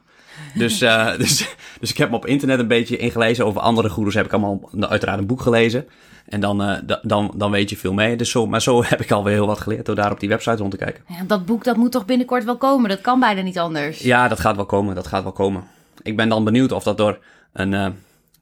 Dus, 0.55 0.81
eh, 0.81 1.17
dus, 1.19 1.49
dus 1.81 1.91
ik 1.91 1.97
heb 1.97 2.11
me 2.11 2.17
op 2.17 2.27
internet 2.27 2.59
een 2.59 2.69
beetje 2.69 2.97
ingelezen. 2.97 3.47
Over 3.47 3.61
andere 3.61 3.89
goeroes 3.89 4.15
heb 4.15 4.25
ik 4.27 4.33
allemaal 4.33 4.71
uiteraard 4.81 5.19
een 5.19 5.27
boek 5.27 5.41
gelezen. 5.41 5.89
En 6.29 6.41
dan, 6.41 6.63
eh, 6.63 6.79
da- 6.85 7.01
dan, 7.03 7.33
dan 7.37 7.51
weet 7.51 7.71
je 7.71 7.77
veel 7.77 7.93
mee. 7.93 8.17
Dus 8.17 8.31
zo, 8.31 8.47
maar 8.47 8.63
zo 8.63 8.83
heb 8.85 9.01
ik 9.01 9.11
alweer 9.11 9.35
heel 9.35 9.47
wat 9.47 9.61
geleerd 9.61 9.87
door 9.87 9.95
daar 9.95 10.11
op 10.13 10.21
die 10.21 10.29
website 10.29 10.57
rond 10.57 10.71
te 10.71 10.77
kijken. 10.77 11.05
Ja, 11.09 11.23
dat 11.27 11.47
boek 11.47 11.65
dat 11.65 11.77
moet 11.77 11.93
toch 11.93 12.05
binnenkort 12.05 12.45
wel 12.45 12.57
komen? 12.57 12.89
Dat 12.89 13.01
kan 13.01 13.21
bijna 13.21 13.41
niet 13.43 13.59
anders. 13.59 13.99
Ja, 13.99 14.29
dat 14.29 14.41
gaat 14.41 14.57
wel 14.57 14.67
komen. 14.67 14.95
Dat 14.95 15.07
gaat 15.07 15.23
wel 15.23 15.33
komen. 15.33 15.65
Ik 16.03 16.17
ben 16.17 16.29
dan 16.29 16.45
benieuwd 16.45 16.73
of 16.73 16.83
dat 16.83 16.97
door 16.97 17.19
een 17.53 17.75
eh, 17.75 17.87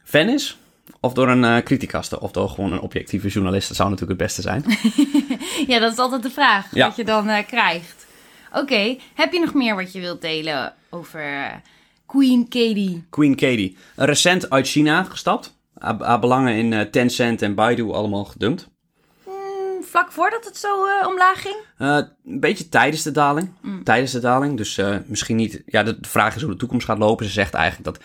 fan 0.04 0.28
is. 0.28 0.56
Of 1.00 1.12
door 1.12 1.28
een 1.28 1.44
eh 1.44 1.56
criticaster. 1.62 2.18
Of 2.20 2.30
door 2.30 2.48
gewoon 2.48 2.72
een 2.72 2.80
objectieve 2.80 3.28
journalist. 3.28 3.68
Dat 3.68 3.76
zou 3.76 3.90
natuurlijk 3.90 4.20
het 4.20 4.28
beste 4.28 4.42
zijn. 4.42 4.64
Ja, 5.66 5.78
dat 5.78 5.92
is 5.92 5.98
altijd 5.98 6.22
de 6.22 6.30
vraag 6.30 6.66
Ja. 6.74 6.86
wat 6.86 6.96
je 6.96 7.04
dan 7.04 7.44
krijgt. 7.46 8.06
Oké, 8.52 8.96
heb 9.14 9.32
je 9.32 9.40
nog 9.40 9.54
meer 9.54 9.74
wat 9.76 9.92
je 9.92 10.00
wilt 10.00 10.20
delen 10.20 10.72
over 10.94 11.20
eh, 11.20 11.54
Queen 12.06 12.48
Katie? 12.48 13.04
Queen 13.10 13.34
Katie. 13.34 13.76
Recent 13.96 14.50
uit 14.50 14.68
China 14.68 15.02
gestapt. 15.02 15.56
Haar, 15.78 16.20
belangen 16.20 16.54
in 16.54 16.72
eh, 16.72 16.80
Tencent 16.80 17.42
en 17.42 17.54
Baidu 17.54 17.92
allemaal 17.92 18.24
gedumpt. 18.24 18.68
vlak 19.80 20.12
voordat 20.12 20.44
het 20.44 20.56
zo 20.56 20.86
eh, 20.86 21.06
omlaag 21.06 21.40
ging? 21.42 21.56
Uh, 21.78 21.96
een 22.24 22.40
beetje 22.40 22.68
tijdens 22.68 23.02
de 23.02 23.10
daling. 23.10 23.50
Mm. 23.60 23.84
Tijdens 23.84 24.12
de 24.12 24.20
daling. 24.20 24.56
Dus 24.56 24.78
uh, 24.78 24.96
misschien 25.06 25.36
niet. 25.36 25.62
Ja, 25.66 25.82
de, 25.82 26.00
de, 26.00 26.08
vraag 26.08 26.36
is 26.36 26.42
hoe 26.42 26.50
de 26.50 26.56
toekomst 26.56 26.86
gaat 26.86 26.98
lopen. 26.98 27.26
Ze 27.26 27.32
zegt 27.32 27.54
eigenlijk 27.54 27.84
dat. 27.84 28.04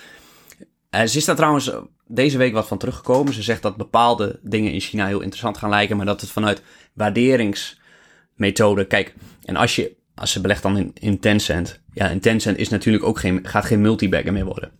Ze 1.09 1.17
is 1.17 1.25
daar 1.25 1.35
trouwens 1.35 1.71
deze 2.07 2.37
week 2.37 2.53
wat 2.53 2.67
van 2.67 2.77
teruggekomen. 2.77 3.33
Ze 3.33 3.41
zegt 3.41 3.61
dat 3.61 3.77
bepaalde 3.77 4.39
dingen 4.43 4.71
in 4.71 4.79
China 4.79 5.05
heel 5.05 5.19
interessant 5.19 5.57
gaan 5.57 5.69
lijken. 5.69 5.97
Maar 5.97 6.05
dat 6.05 6.21
het 6.21 6.29
vanuit 6.29 6.61
waarderingsmethode. 6.93 8.85
Kijk, 8.85 9.13
en 9.43 9.55
als 9.55 9.75
je. 9.75 9.97
Als 10.19 10.31
ze 10.31 10.41
belegt 10.41 10.61
dan 10.63 10.77
in, 10.77 10.91
in 10.93 11.19
Tencent. 11.19 11.81
Ja, 11.93 12.07
in 12.07 12.19
Tencent 12.19 12.57
is 12.57 12.69
natuurlijk 12.69 13.03
ook 13.03 13.19
geen, 13.19 13.39
gaat 13.47 13.65
geen 13.65 13.81
multibagger 13.81 14.33
meer 14.33 14.45
worden. 14.45 14.71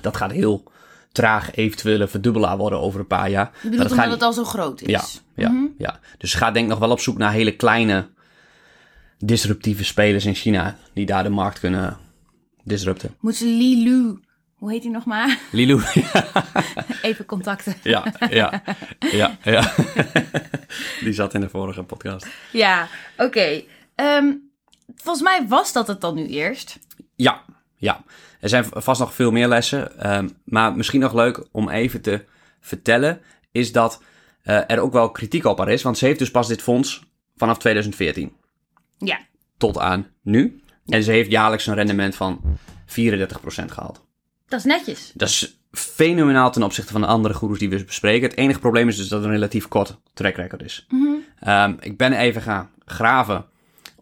Dat 0.00 0.16
gaat 0.16 0.30
heel 0.32 0.72
traag 1.12 1.54
eventuele 1.54 2.08
verdubbelaar 2.08 2.56
worden 2.56 2.80
over 2.80 3.00
een 3.00 3.06
paar 3.06 3.30
jaar. 3.30 3.50
Je 3.62 3.68
bedoelt 3.68 3.90
omdat 3.90 4.10
het 4.10 4.22
al 4.22 4.32
zo 4.32 4.44
groot 4.44 4.80
is? 4.80 4.88
Ja, 4.88 5.02
ja, 5.34 5.48
Mhm. 5.50 5.64
ja. 5.78 5.98
Dus 6.18 6.34
ga 6.34 6.50
denk 6.50 6.64
ik 6.64 6.70
nog 6.70 6.78
wel 6.80 6.90
op 6.90 7.00
zoek 7.00 7.18
naar 7.18 7.32
hele 7.32 7.56
kleine 7.56 8.08
disruptieve 9.18 9.84
spelers 9.84 10.24
in 10.24 10.34
China 10.34 10.76
die 10.94 11.06
daar 11.06 11.22
de 11.22 11.28
markt 11.28 11.58
kunnen 11.60 11.96
disrupten. 12.64 13.14
Moet 13.20 13.36
ze 13.36 13.44
Li 13.44 13.82
Lu, 13.84 14.18
hoe 14.54 14.70
heet 14.72 14.82
hij 14.82 14.92
nog 14.92 15.04
maar? 15.04 15.38
Lilu, 15.50 15.80
Even 17.02 17.24
contacten. 17.24 17.74
ja, 17.82 18.12
ja, 18.30 18.62
ja, 19.12 19.38
ja. 19.42 19.72
die 21.04 21.12
zat 21.12 21.34
in 21.34 21.40
de 21.40 21.48
vorige 21.48 21.82
podcast. 21.82 22.26
Ja, 22.52 22.88
oké. 23.16 23.62
Ehm, 23.94 24.32
volgens 24.96 25.24
mij 25.24 25.46
was 25.48 25.72
dat 25.72 25.86
het 25.86 26.00
dan 26.00 26.14
nu 26.14 26.26
eerst. 26.26 26.78
Ja, 27.14 27.42
ja. 27.76 28.02
Er 28.40 28.48
zijn 28.48 28.64
vast 28.70 29.00
nog 29.00 29.14
veel 29.14 29.30
meer 29.30 29.48
lessen. 29.48 29.98
ehm, 29.98 30.28
maar 30.44 30.76
misschien 30.76 31.00
nog 31.00 31.12
leuk 31.14 31.46
om 31.52 31.68
even 31.68 32.00
te 32.00 32.24
vertellen, 32.60 33.20
is 33.52 33.72
dat 33.72 34.02
eh, 34.42 34.60
er 34.70 34.78
ook 34.80 34.92
wel 34.92 35.10
kritiek 35.10 35.44
op 35.44 35.58
haar 35.58 35.68
is. 35.68 35.82
Want 35.82 35.98
ze 35.98 36.04
heeft 36.06 36.18
dus 36.18 36.30
pas 36.30 36.48
dit 36.48 36.62
fonds 36.62 37.02
vanaf 37.36 37.58
2014 37.58 38.32
Ja. 38.98 39.18
tot 39.56 39.78
aan 39.78 40.06
nu. 40.22 40.62
En 40.86 41.02
ze 41.02 41.10
heeft 41.10 41.30
jaarlijks 41.30 41.66
een 41.66 41.74
rendement 41.74 42.14
van 42.14 42.40
34% 42.86 43.72
gehaald. 43.72 44.04
Dat 44.48 44.58
is 44.58 44.64
netjes. 44.64 45.10
Dat 45.14 45.28
is 45.28 45.58
fenomenaal 45.72 46.50
ten 46.52 46.62
opzichte 46.62 46.92
van 46.92 47.00
de 47.00 47.06
andere 47.06 47.34
goeroes 47.34 47.58
die 47.58 47.68
we 47.68 47.84
bespreken. 47.84 48.28
Het 48.28 48.38
enige 48.38 48.58
probleem 48.58 48.88
is 48.88 48.96
dus 48.96 49.08
dat 49.08 49.18
het 49.18 49.28
een 49.28 49.34
relatief 49.34 49.68
kort 49.68 49.98
track 50.14 50.36
record 50.36 50.62
is. 50.62 50.86
Ehm, 51.40 51.74
ik 51.80 51.96
ben 51.96 52.12
even 52.12 52.42
gaan 52.42 52.70
graven 52.84 53.46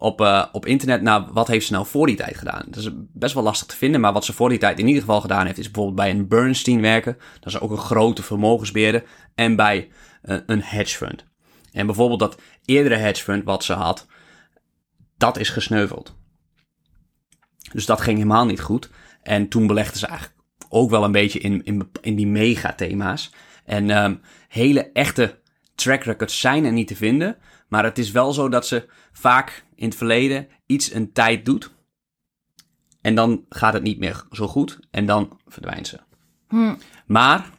op, 0.03 0.21
eh, 0.21 0.45
op 0.51 0.65
internet 0.65 1.01
naar 1.01 1.33
wat 1.33 1.47
heeft 1.47 1.65
ze 1.65 1.73
nou 1.73 1.85
voor 1.85 2.07
die 2.07 2.15
tijd 2.15 2.37
gedaan. 2.37 2.63
Dat 2.67 2.75
is 2.75 2.89
best 2.93 3.33
wel 3.33 3.43
lastig 3.43 3.67
te 3.67 3.75
vinden, 3.75 4.01
maar 4.01 4.13
wat 4.13 4.25
ze 4.25 4.33
voor 4.33 4.49
die 4.49 4.57
tijd 4.57 4.79
in 4.79 4.87
ieder 4.87 5.01
geval 5.01 5.21
gedaan 5.21 5.45
heeft, 5.45 5.57
is 5.57 5.71
bijvoorbeeld 5.71 5.95
bij 5.95 6.09
een 6.09 6.27
Bernstein 6.27 6.81
werken. 6.81 7.17
Dat 7.39 7.53
is 7.53 7.59
ook 7.59 7.71
een 7.71 7.77
grote 7.77 8.23
vermogensbeheerder. 8.23 9.03
En 9.35 9.55
bij 9.55 9.89
eh, 10.21 10.37
een 10.45 10.61
hedge 10.61 10.97
fund. 10.97 11.25
En 11.71 11.85
bijvoorbeeld 11.85 12.19
dat 12.19 12.41
eerdere 12.65 12.95
hedge 12.95 13.23
fund 13.23 13.43
wat 13.43 13.63
ze 13.63 13.73
had, 13.73 14.07
dat 15.17 15.37
is 15.37 15.49
gesneuveld. 15.49 16.15
Dus 17.71 17.85
dat 17.85 18.01
ging 18.01 18.17
helemaal 18.17 18.45
niet 18.45 18.61
goed. 18.61 18.89
En 19.21 19.47
toen 19.47 19.67
belegde 19.67 19.97
ze 19.97 20.07
eigenlijk 20.07 20.39
ook 20.69 20.89
wel 20.89 21.03
een 21.03 21.11
beetje 21.11 21.39
in, 21.39 21.63
in, 21.63 21.89
in 22.01 22.15
die 22.15 22.27
megathema's. 22.27 23.33
En 23.65 23.89
ehm, 23.89 24.15
hele 24.47 24.91
echte 24.91 25.39
track 25.75 26.03
records 26.03 26.39
zijn 26.39 26.65
er 26.65 26.71
niet 26.71 26.87
te 26.87 26.95
vinden. 26.95 27.37
Maar 27.67 27.83
het 27.83 27.97
is 27.97 28.11
wel 28.11 28.33
zo 28.33 28.49
dat 28.49 28.67
ze 28.67 28.85
vaak 29.13 29.63
in 29.75 29.85
het 29.85 29.97
verleden 29.97 30.47
iets 30.65 30.93
een 30.93 31.11
tijd 31.11 31.45
doet. 31.45 31.71
En 33.01 33.15
dan 33.15 33.45
gaat 33.49 33.73
het 33.73 33.83
niet 33.83 33.99
meer 33.99 34.25
zo 34.31 34.47
goed. 34.47 34.79
En 34.91 35.05
dan 35.05 35.39
verdwijnt 35.47 35.87
ze. 35.87 35.99
Hm. 36.47 36.75
Maar 37.05 37.49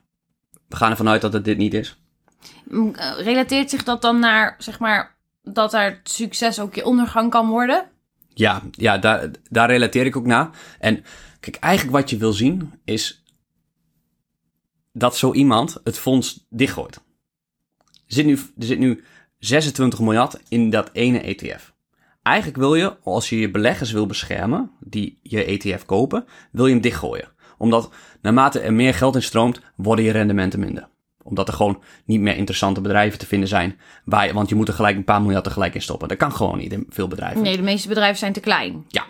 we 0.69 0.77
gaan 0.77 0.91
ervan 0.91 1.09
uit 1.09 1.21
dat 1.21 1.33
het 1.33 1.45
dit 1.45 1.59
niet 1.59 1.75
is. 1.75 1.99
Mm, 2.65 2.95
eh, 2.95 3.19
Relateert 3.19 3.71
zich 3.71 3.85
dat 3.85 4.03
dan 4.03 4.19
naar, 4.19 4.55
zeg 4.59 4.79
maar, 4.79 5.17
dat 5.43 5.75
er 5.75 6.01
succes 6.03 6.61
ook 6.61 6.75
je 6.75 6.85
ondergang 6.85 7.31
kan 7.31 7.49
worden? 7.49 7.91
Ja, 8.29 8.63
ja 8.71 8.99
daar, 8.99 9.31
daar 9.51 9.71
relateer 9.71 10.07
ik 10.07 10.17
ook 10.17 10.27
naar. 10.27 10.51
En 10.79 11.05
kijk, 11.41 11.57
eigenlijk 11.57 11.97
wat 11.97 12.11
je 12.11 12.17
wil 12.17 12.33
zien 12.33 12.81
is 12.85 13.25
dat 14.93 15.17
zo 15.17 15.33
iemand 15.33 15.81
het 15.85 15.99
fonds 15.99 16.47
dichtgooit. 16.51 16.95
Er 16.97 17.03
zit 18.07 18.27
nu, 18.27 18.33
er 18.33 18.65
zit 18.65 18.79
nu 18.79 19.05
26 19.47 20.01
miljard 20.01 20.41
in 20.49 20.71
dat 20.71 20.91
ene 20.93 21.21
ETF. 21.21 21.73
Eigenlijk 22.23 22.57
wil 22.57 22.75
je, 22.75 22.97
als 23.03 23.29
je 23.29 23.39
je 23.39 23.51
beleggers 23.51 23.93
wil 23.93 24.07
beschermen, 24.07 24.71
die 24.81 25.19
je 25.23 25.45
ETF 25.45 25.85
kopen, 25.85 26.25
wil 26.53 26.67
je 26.67 26.73
hem 26.73 26.81
dichtgooien. 26.81 27.29
Omdat 27.59 27.91
naarmate 28.23 28.61
er 28.61 28.73
meer 28.73 28.95
geld 28.95 29.15
in 29.15 29.23
stroomt, 29.23 29.61
worden 29.77 30.05
je 30.05 30.11
rendementen 30.11 30.61
minder. 30.61 30.89
Omdat 31.23 31.49
er 31.49 31.55
gewoon 31.55 31.83
niet 32.05 32.21
meer 32.21 32.37
interessante 32.37 32.81
bedrijven 32.81 33.19
te 33.19 33.27
vinden 33.27 33.49
zijn. 33.49 33.79
Waar 34.05 34.27
je, 34.27 34.33
want 34.33 34.49
je 34.49 34.55
moet 34.55 34.69
er 34.69 34.75
gelijk 34.75 34.97
een 34.97 35.05
paar 35.05 35.23
miljard 35.23 35.45
tegelijk 35.45 35.75
in 35.75 35.83
stoppen. 35.83 36.09
Dat 36.09 36.17
kan 36.17 36.33
gewoon 36.33 36.59
niet 36.59 36.73
in 36.73 36.87
veel 36.89 37.09
bedrijven. 37.09 37.43
Nee, 37.43 37.57
de 37.57 37.63
meeste 37.63 37.89
bedrijven 37.89 38.19
zijn 38.19 38.33
te 38.33 38.41
klein. 38.41 38.85
Ja, 38.89 39.05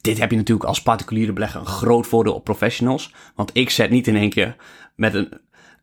dit 0.00 0.18
heb 0.18 0.30
je 0.30 0.36
natuurlijk 0.36 0.68
als 0.68 0.82
particuliere 0.82 1.32
belegger 1.32 1.60
een 1.60 1.66
groot 1.66 2.06
voordeel 2.06 2.34
op 2.34 2.44
professionals. 2.44 3.14
Want 3.34 3.50
ik 3.52 3.70
zet 3.70 3.90
niet 3.90 4.06
in 4.06 4.16
één 4.16 4.30
keer 4.30 4.56
met 4.96 5.14
een, 5.14 5.40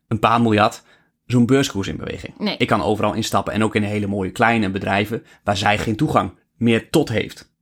een 0.08 0.18
paar 0.18 0.40
miljard 0.40 0.82
zo'n 1.26 1.46
beurskoers 1.46 1.88
in 1.88 1.96
beweging. 1.96 2.38
Nee. 2.38 2.56
Ik 2.56 2.66
kan 2.66 2.82
overal 2.82 3.12
instappen 3.12 3.52
en 3.52 3.64
ook 3.64 3.74
in 3.74 3.82
hele 3.82 4.06
mooie 4.06 4.30
kleine 4.30 4.70
bedrijven 4.70 5.24
waar 5.44 5.56
zij 5.56 5.78
geen 5.78 5.96
toegang 5.96 6.32
meer 6.56 6.90
tot 6.90 7.08
heeft. 7.08 7.52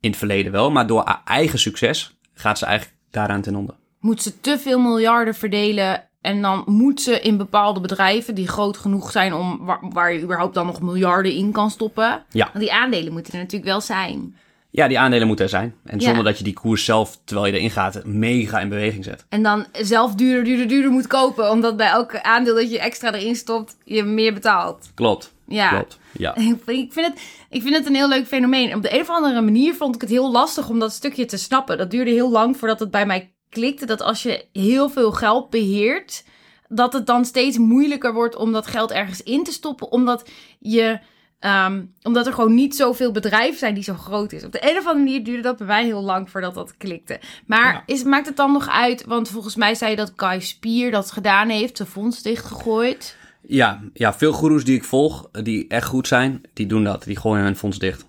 In 0.00 0.10
het 0.10 0.18
verleden 0.18 0.52
wel, 0.52 0.70
maar 0.70 0.86
door 0.86 1.02
haar 1.04 1.22
eigen 1.24 1.58
succes 1.58 2.18
gaat 2.34 2.58
ze 2.58 2.66
eigenlijk 2.66 2.98
daaraan 3.10 3.42
ten 3.42 3.56
onder. 3.56 3.74
Moet 4.00 4.22
ze 4.22 4.40
te 4.40 4.58
veel 4.58 4.80
miljarden 4.80 5.34
verdelen 5.34 6.08
en 6.20 6.42
dan 6.42 6.62
moet 6.66 7.00
ze 7.00 7.20
in 7.20 7.36
bepaalde 7.36 7.80
bedrijven 7.80 8.34
die 8.34 8.48
groot 8.48 8.76
genoeg 8.76 9.10
zijn 9.10 9.34
om 9.34 9.64
waar, 9.64 9.80
waar 9.88 10.12
je 10.12 10.22
überhaupt 10.22 10.54
dan 10.54 10.66
nog 10.66 10.80
miljarden 10.80 11.32
in 11.32 11.52
kan 11.52 11.70
stoppen. 11.70 12.22
Ja. 12.30 12.44
Want 12.52 12.64
die 12.64 12.72
aandelen 12.72 13.12
moeten 13.12 13.32
er 13.32 13.38
natuurlijk 13.38 13.70
wel 13.70 13.80
zijn. 13.80 14.36
Ja, 14.74 14.88
die 14.88 14.98
aandelen 14.98 15.26
moeten 15.26 15.44
er 15.44 15.50
zijn. 15.50 15.74
En 15.84 15.98
Ja. 15.98 16.04
zonder 16.04 16.24
dat 16.24 16.38
je 16.38 16.44
die 16.44 16.52
koers 16.52 16.84
zelf, 16.84 17.18
terwijl 17.24 17.46
je 17.46 17.58
erin 17.58 17.70
gaat, 17.70 18.04
mega 18.04 18.60
in 18.60 18.68
beweging 18.68 19.04
zet. 19.04 19.24
En 19.28 19.42
dan 19.42 19.66
zelf 19.72 20.14
duurder, 20.14 20.44
duurder, 20.44 20.68
duurder 20.68 20.90
moet 20.90 21.06
kopen. 21.06 21.50
Omdat 21.50 21.76
bij 21.76 21.88
elk 21.88 22.20
aandeel 22.20 22.54
dat 22.54 22.70
je 22.70 22.78
extra 22.78 23.14
erin 23.14 23.36
stopt, 23.36 23.76
je 23.84 24.02
meer 24.02 24.32
betaalt. 24.34 24.90
Klopt. 24.94 25.32
Ja. 25.48 25.68
Klopt. 25.68 25.98
Ja. 26.12 26.34
Ik 26.66 26.92
vind, 26.92 27.06
het, 27.06 27.20
ik 27.50 27.62
vind 27.62 27.76
het 27.76 27.86
een 27.86 27.94
heel 27.94 28.08
leuk 28.08 28.26
fenomeen. 28.26 28.74
Op 28.74 28.82
de 28.82 28.94
een 28.94 29.00
of 29.00 29.08
andere 29.10 29.40
manier 29.40 29.74
vond 29.74 29.94
ik 29.94 30.00
het 30.00 30.10
heel 30.10 30.32
lastig 30.32 30.68
om 30.68 30.78
dat 30.78 30.92
stukje 30.92 31.24
te 31.24 31.36
snappen. 31.36 31.78
Dat 31.78 31.90
duurde 31.90 32.10
heel 32.10 32.30
lang 32.30 32.56
voordat 32.56 32.80
het 32.80 32.90
bij 32.90 33.06
mij 33.06 33.32
klikte. 33.48 33.86
Dat 33.86 34.02
als 34.02 34.22
je 34.22 34.44
heel 34.52 34.88
veel 34.88 35.12
geld 35.12 35.50
beheert, 35.50 36.24
dat 36.68 36.92
het 36.92 37.06
dan 37.06 37.24
steeds 37.24 37.58
moeilijker 37.58 38.12
wordt 38.14 38.36
om 38.36 38.52
dat 38.52 38.66
geld 38.66 38.90
ergens 38.90 39.22
in 39.22 39.44
te 39.44 39.52
stoppen. 39.52 39.90
Omdat 39.92 40.28
je. 40.58 40.98
Ehm, 41.42 41.82
omdat 42.02 42.26
er 42.26 42.32
gewoon 42.32 42.54
niet 42.54 42.76
zoveel 42.76 43.12
bedrijven 43.12 43.58
zijn 43.58 43.74
die 43.74 43.82
zo 43.82 43.94
groot 43.94 44.32
is. 44.32 44.44
Op 44.44 44.52
de 44.52 44.70
een 44.70 44.76
of 44.78 44.86
andere 44.86 45.04
manier 45.04 45.24
duurde 45.24 45.42
dat 45.42 45.56
bij 45.56 45.66
mij 45.66 45.84
heel 45.84 46.02
lang 46.02 46.30
voordat 46.30 46.54
dat 46.54 46.76
klikte. 46.76 47.20
Maar 47.46 47.72
Ja. 47.72 47.82
is, 47.86 48.02
maakt 48.02 48.26
het 48.26 48.36
dan 48.36 48.52
nog 48.52 48.68
uit? 48.68 49.04
Want 49.04 49.28
volgens 49.28 49.56
mij 49.56 49.74
zei 49.74 49.90
je 49.90 49.96
dat 49.96 50.14
Kai 50.14 50.40
Spier 50.40 50.90
dat 50.90 51.10
gedaan 51.10 51.48
heeft. 51.48 51.76
Zijn 51.76 51.88
fonds 51.88 52.22
dichtgegooid. 52.22 53.16
Ja, 53.46 53.80
ja, 53.92 54.14
veel 54.14 54.32
goeroes 54.32 54.64
die 54.64 54.76
ik 54.76 54.84
volg, 54.84 55.28
die 55.42 55.68
echt 55.68 55.86
goed 55.86 56.06
zijn, 56.08 56.40
die 56.52 56.66
doen 56.66 56.84
dat. 56.84 57.04
Die 57.04 57.16
gooien 57.18 57.44
hun 57.44 57.56
fonds 57.56 57.78
dicht. 57.78 58.04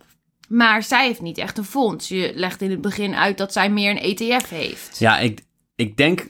Maar 0.48 0.84
zij 0.84 1.06
heeft 1.06 1.22
niet 1.22 1.38
echt 1.38 1.58
een 1.58 1.64
fonds. 1.64 2.08
Je 2.08 2.32
legt 2.36 2.62
in 2.62 2.70
het 2.72 2.82
begin 2.82 3.16
uit 3.16 3.38
dat 3.38 3.54
zij 3.54 3.70
meer 3.70 3.90
een 3.90 4.16
ETF 4.18 4.50
heeft. 4.50 5.00
Ja, 5.00 5.20
ik, 5.20 5.42
ik 5.76 5.98
denk 5.98 6.28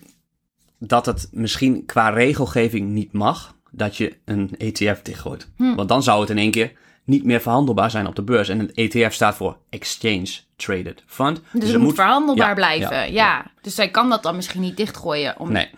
dat 0.79 1.05
het 1.05 1.27
misschien 1.31 1.85
qua 1.85 2.09
regelgeving 2.09 2.89
niet 2.89 3.11
mag 3.13 3.55
dat 3.71 3.97
je 3.97 4.17
een 4.25 4.51
ETF 4.57 5.01
dichtgooit. 5.01 5.47
Hm. 5.57 5.75
Want 5.75 5.89
dan 5.89 6.03
zou 6.03 6.21
het 6.21 6.29
in 6.29 6.37
één 6.37 6.51
keer 6.51 6.71
niet 7.05 7.23
meer 7.23 7.41
verhandelbaar 7.41 7.91
zijn 7.91 8.07
op 8.07 8.15
de 8.15 8.23
beurs. 8.23 8.49
En 8.49 8.59
een 8.59 8.73
ETF 8.73 9.13
staat 9.13 9.35
voor 9.35 9.57
Exchange 9.69 10.29
Traded 10.55 11.03
Fund. 11.05 11.41
Dus, 11.51 11.71
het 11.71 11.81
moet, 11.81 11.95
verhandelbaar 11.95 12.47
ja, 12.47 12.53
blijven. 12.53 12.95
Ja, 12.95 13.03
ja, 13.03 13.51
Dus 13.61 13.75
zij 13.75 13.89
kan 13.89 14.09
dat 14.09 14.23
dan 14.23 14.35
misschien 14.35 14.61
niet 14.61 14.77
dichtgooien. 14.77 15.39
Om... 15.39 15.51
Nee, 15.51 15.69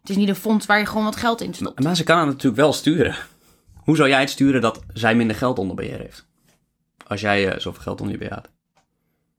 Het 0.00 0.10
is 0.10 0.16
niet 0.16 0.28
een 0.28 0.34
fonds 0.34 0.66
waar 0.66 0.78
je 0.78 0.86
gewoon 0.86 1.04
wat 1.04 1.16
geld 1.16 1.40
in 1.40 1.54
stopt. 1.54 1.82
maar 1.82 1.96
ze 1.96 2.04
kan 2.04 2.18
het 2.18 2.26
natuurlijk 2.26 2.56
wel 2.56 2.72
sturen. 2.72 3.14
Hoe 3.74 3.96
zou 3.96 4.08
jij 4.08 4.20
het 4.20 4.30
sturen 4.30 4.60
dat 4.60 4.82
zij 4.92 5.14
minder 5.14 5.36
geld 5.36 5.58
onder 5.58 5.76
beheer 5.76 5.98
heeft? 5.98 6.26
Als 7.06 7.20
jij 7.20 7.48
eh, 7.48 7.58
zoveel 7.58 7.82
geld 7.82 8.00
onder 8.00 8.14
je 8.14 8.20
beheer 8.20 8.34
had. 8.34 8.50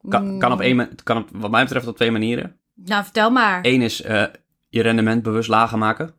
Kan, 0.08 0.40
kan, 0.40 0.52
op 0.52 0.62
één, 0.62 0.96
kan 1.04 1.18
op, 1.18 1.30
wat 1.32 1.52
mij 1.52 1.64
betreft 1.64 1.88
op 1.88 1.96
twee 1.96 2.12
manieren. 2.12 2.60
Nou, 2.76 3.04
vertel 3.04 3.30
maar. 3.30 3.60
Eén 3.62 3.82
is 3.82 4.02
eh, 4.02 4.24
je 4.70 4.82
rendement 4.82 5.24
bewust 5.24 5.50
lager 5.50 5.78
maken. 5.78 6.14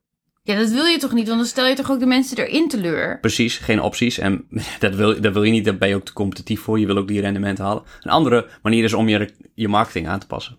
Ja, 0.46 0.54
dat 0.54 0.70
wil 0.70 0.85
je 0.85 0.98
toch 0.98 1.12
niet? 1.12 1.26
Want 1.26 1.38
dan 1.38 1.48
stel 1.48 1.66
je 1.66 1.74
toch 1.74 1.90
ook 1.90 1.98
de 1.98 2.07
mensen 2.07 2.37
erin 2.38 2.68
teleur? 2.68 3.20
Precies, 3.20 3.59
geen 3.59 3.80
opties. 3.80 4.18
En 4.18 4.47
dat 4.78 4.95
wil, 4.95 5.20
dat 5.20 5.32
wil 5.32 5.42
je 5.42 5.51
niet, 5.51 5.64
daar 5.64 5.76
ben 5.76 5.88
je 5.88 5.95
ook 5.95 6.05
te 6.05 6.12
competitief 6.12 6.61
voor. 6.61 6.78
Je 6.78 6.86
wil 6.86 6.97
ook 6.97 7.09
die 7.09 7.20
rendementen 7.20 7.64
halen. 7.64 7.82
Een 8.01 8.11
andere 8.11 8.49
manier 8.62 8.84
is 8.84 8.92
om 8.92 9.09
je, 9.09 9.30
je 9.55 9.68
marketing 9.68 10.09
aan 10.09 10.18
te 10.18 10.26
passen. 10.26 10.59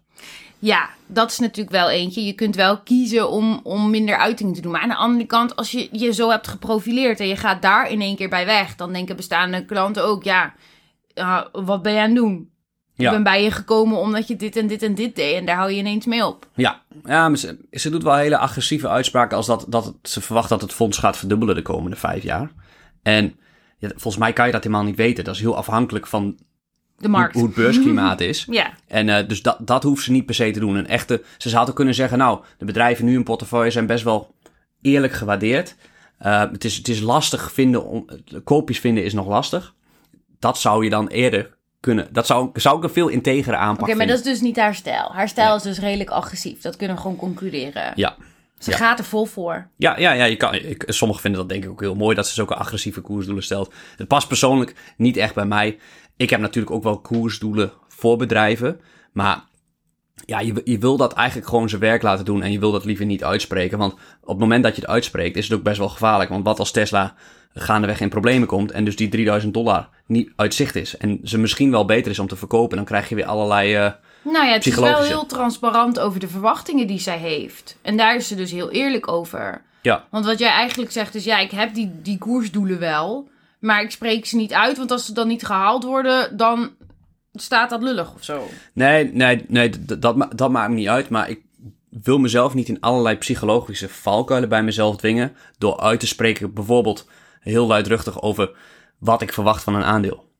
Ja, 0.59 0.89
dat 1.07 1.31
is 1.31 1.39
natuurlijk 1.39 1.75
wel 1.75 1.89
eentje. 1.89 2.25
Je 2.25 2.33
kunt 2.33 2.55
wel 2.55 2.81
kiezen 2.81 3.29
om, 3.29 3.59
om 3.63 3.89
minder 3.89 4.17
uiting 4.17 4.55
te 4.55 4.61
doen. 4.61 4.71
Maar 4.71 4.81
aan 4.81 4.89
de 4.89 4.95
andere 4.95 5.25
kant, 5.25 5.55
als 5.55 5.71
je 5.71 5.87
je 5.91 6.13
zo 6.13 6.29
hebt 6.29 6.47
geprofileerd 6.47 7.19
en 7.19 7.27
je 7.27 7.35
gaat 7.35 7.61
daar 7.61 7.89
in 7.89 8.01
één 8.01 8.15
keer 8.15 8.29
bij 8.29 8.45
weg, 8.45 8.75
dan 8.75 8.93
denken 8.93 9.15
bestaande 9.15 9.65
klanten 9.65 10.05
ook, 10.05 10.23
ja, 10.23 10.53
uh, 11.15 11.41
wat 11.51 11.81
ben 11.81 11.93
je 11.93 11.99
aan 11.99 12.05
het 12.05 12.15
doen? 12.15 12.49
Ja. 12.95 13.05
Ik 13.05 13.11
ben 13.11 13.23
bij 13.23 13.43
je 13.43 13.51
gekomen 13.51 13.97
omdat 13.97 14.27
je 14.27 14.35
dit 14.35 14.55
en 14.55 14.67
dit 14.67 14.83
en 14.83 14.95
dit 14.95 15.15
deed 15.15 15.35
en 15.35 15.45
daar 15.45 15.55
hou 15.55 15.71
je 15.71 15.77
ineens 15.77 16.05
mee 16.05 16.25
op. 16.25 16.47
Ja, 16.53 16.81
ja 17.03 17.29
maar 17.29 17.37
ze, 17.37 17.57
ze 17.71 17.89
doet 17.89 18.03
wel 18.03 18.15
hele 18.15 18.37
agressieve 18.37 18.89
uitspraken 18.89 19.37
als 19.37 19.45
dat, 19.45 19.65
dat 19.67 19.93
ze 20.03 20.21
verwacht 20.21 20.49
dat 20.49 20.61
het 20.61 20.73
fonds 20.73 20.97
gaat 20.97 21.17
verdubbelen 21.17 21.55
de 21.55 21.61
komende 21.61 21.95
vijf 21.95 22.23
jaar. 22.23 22.51
En 23.03 23.35
ja, 23.77 23.89
volgens 23.89 24.17
mij 24.17 24.33
kan 24.33 24.45
je 24.45 24.51
dat 24.51 24.63
helemaal 24.63 24.85
niet 24.85 24.95
weten. 24.95 25.23
Dat 25.23 25.35
is 25.35 25.41
heel 25.41 25.57
afhankelijk 25.57 26.07
van 26.07 26.37
De 26.97 27.07
markt. 27.07 27.33
hoe, 27.33 27.41
hoe 27.41 27.51
het 27.51 27.59
beursklimaat 27.59 28.21
is. 28.21 28.45
Ja, 28.51 28.73
En 28.87 29.09
eh, 29.09 29.27
dus 29.27 29.41
dat, 29.41 29.57
dat 29.61 29.83
hoeft 29.83 30.03
ze 30.03 30.11
niet 30.11 30.25
per 30.25 30.35
se 30.35 30.51
te 30.51 30.59
doen. 30.59 30.75
Een 30.75 30.87
echte, 30.87 31.23
ze 31.37 31.49
zouden 31.49 31.73
kunnen 31.73 31.93
zeggen, 31.93 32.17
nou, 32.17 32.43
de 32.57 32.65
bedrijven 32.65 33.05
nu 33.05 33.13
in 33.13 33.23
portefeuille 33.23 33.71
zijn 33.71 33.85
best 33.85 34.03
wel 34.03 34.35
eerlijk 34.81 35.13
gewaardeerd. 35.13 35.75
Eh, 36.17 36.39
het, 36.51 36.63
is, 36.63 36.77
het 36.77 36.87
is 36.87 36.99
lastig 36.99 37.51
vinden, 37.51 37.85
om, 37.85 38.05
koopjes 38.43 38.79
vinden 38.79 39.03
is 39.03 39.13
nog 39.13 39.27
lastig. 39.27 39.73
Dat 40.39 40.57
zou 40.57 40.83
je 40.83 40.89
dan 40.89 41.07
eerder 41.07 41.54
kunnen, 41.85 42.07
dat 42.11 42.25
zou, 42.25 42.49
zou 42.53 42.77
ik 42.77 42.83
een 42.83 42.89
veel 42.89 43.07
integere 43.07 43.55
aanpak 43.55 43.87
oké, 43.87 43.97
maar 43.97 44.07
dat 44.07 44.17
is 44.17 44.23
dus 44.23 44.41
niet 44.41 44.57
haar 44.57 44.75
stijl. 44.75 45.11
Haar 45.13 45.29
stijl 45.29 45.47
Nee. 45.47 45.55
is 45.55 45.63
dus 45.63 45.79
redelijk 45.79 46.09
agressief. 46.09 46.61
Dat 46.61 46.75
kunnen 46.75 46.95
we 46.95 47.01
gewoon 47.01 47.17
concluderen. 47.17 47.91
Ja. 47.95 48.15
Ze 48.57 48.71
ja. 48.71 48.77
gaat 48.77 48.99
er 48.99 49.05
vol 49.05 49.25
voor. 49.25 49.67
Ja, 49.77 49.99
ja, 49.99 50.11
ja 50.11 50.23
je 50.23 50.35
kan, 50.35 50.53
ik, 50.53 50.83
sommigen 50.87 51.21
vinden 51.21 51.39
dat 51.39 51.49
denk 51.49 51.63
ik 51.63 51.69
ook 51.69 51.79
heel 51.79 51.95
mooi 51.95 52.15
dat 52.15 52.27
ze 52.27 52.33
zulke 52.33 52.55
agressieve 52.55 53.01
koersdoelen 53.01 53.43
stelt. 53.43 53.73
Het 53.97 54.07
past 54.07 54.27
persoonlijk 54.27 54.75
niet 54.97 55.17
echt 55.17 55.33
bij 55.33 55.45
mij. 55.45 55.77
Ik 56.17 56.29
heb 56.29 56.39
natuurlijk 56.39 56.75
ook 56.75 56.83
wel 56.83 56.99
koersdoelen 56.99 57.71
voor 57.87 58.17
bedrijven. 58.17 58.79
Maar 59.11 59.43
ja, 60.25 60.39
je, 60.39 60.61
je 60.63 60.77
wil 60.77 60.97
dat 60.97 61.13
eigenlijk 61.13 61.47
gewoon 61.49 61.69
zijn 61.69 61.81
werk 61.81 62.01
laten 62.01 62.25
doen 62.25 62.43
en 62.43 62.51
je 62.51 62.59
wil 62.59 62.71
dat 62.71 62.85
liever 62.85 63.05
niet 63.05 63.23
uitspreken. 63.23 63.77
Want 63.77 63.93
op 64.21 64.27
het 64.27 64.39
moment 64.39 64.63
dat 64.63 64.75
je 64.75 64.81
het 64.81 64.89
uitspreekt 64.89 65.37
is 65.37 65.47
het 65.47 65.57
ook 65.57 65.63
best 65.63 65.77
wel 65.77 65.89
gevaarlijk. 65.89 66.29
Want 66.29 66.45
wat 66.45 66.59
als 66.59 66.71
Tesla 66.71 67.15
gaandeweg 67.57 67.99
in 67.99 68.09
problemen 68.09 68.47
komt 68.47 68.71
en 68.71 68.85
dus 68.85 68.95
die 68.95 69.09
3000 69.09 69.53
dollar 69.53 69.89
niet 70.05 70.31
uit 70.35 70.53
zicht 70.53 70.75
is. 70.75 70.97
En 70.97 71.19
ze 71.23 71.37
misschien 71.37 71.71
wel 71.71 71.85
beter 71.85 72.11
is 72.11 72.19
om 72.19 72.27
te 72.27 72.35
verkopen, 72.35 72.77
dan 72.77 72.85
krijg 72.85 73.09
je 73.09 73.15
weer 73.15 73.25
allerlei... 73.25 73.75
eh, 73.75 73.91
Nou 74.23 74.45
ja, 74.45 74.51
het 74.53 74.65
is 74.65 74.75
wel 74.75 75.01
heel 75.01 75.25
transparant 75.25 75.99
over 75.99 76.19
de 76.19 76.27
verwachtingen 76.27 76.87
die 76.87 76.99
zij 76.99 77.17
heeft. 77.17 77.77
En 77.81 77.97
daar 77.97 78.15
is 78.15 78.27
ze 78.27 78.35
dus 78.35 78.51
heel 78.51 78.71
eerlijk 78.71 79.07
over. 79.07 79.61
ja, 79.81 80.05
Want 80.09 80.25
wat 80.25 80.39
jij 80.39 80.49
eigenlijk 80.49 80.91
zegt 80.91 81.15
is, 81.15 81.23
ja, 81.23 81.37
ik 81.39 81.51
heb 81.51 81.73
die, 81.73 81.91
die 82.01 82.17
koersdoelen 82.17 82.79
wel, 82.79 83.29
maar 83.59 83.81
ik 83.81 83.91
spreek 83.91 84.25
ze 84.25 84.35
niet 84.35 84.53
uit, 84.53 84.77
want 84.77 84.91
als 84.91 85.05
ze 85.05 85.13
dan 85.13 85.27
niet 85.27 85.45
gehaald 85.45 85.83
worden, 85.83 86.37
dan 86.37 86.69
staat 87.33 87.69
dat 87.69 87.81
lullig 87.83 88.13
of 88.15 88.23
zo. 88.23 88.47
Nee, 88.73 89.11
nee, 89.13 89.45
nee 89.47 89.69
dat, 89.99 90.15
ma- 90.15 90.29
dat 90.35 90.51
maakt 90.51 90.69
me 90.69 90.75
niet 90.75 90.87
uit. 90.87 91.09
Maar 91.09 91.29
ik 91.29 91.39
wil 92.03 92.17
mezelf 92.17 92.53
niet 92.53 92.67
in 92.67 92.81
allerlei 92.81 93.15
psychologische 93.17 93.89
valkuilen 93.89 94.49
bij 94.49 94.63
mezelf 94.63 94.95
dwingen. 94.97 95.35
Door 95.57 95.79
uit 95.79 95.99
te 95.99 96.07
spreken, 96.07 96.53
bijvoorbeeld 96.53 97.07
heel 97.45 97.67
luidruchtig 97.67 98.21
over 98.21 98.51
wat 98.99 99.21
ik 99.21 99.33
verwacht 99.33 99.63
van 99.63 99.75
een 99.75 99.83
aandeel. 99.83 100.33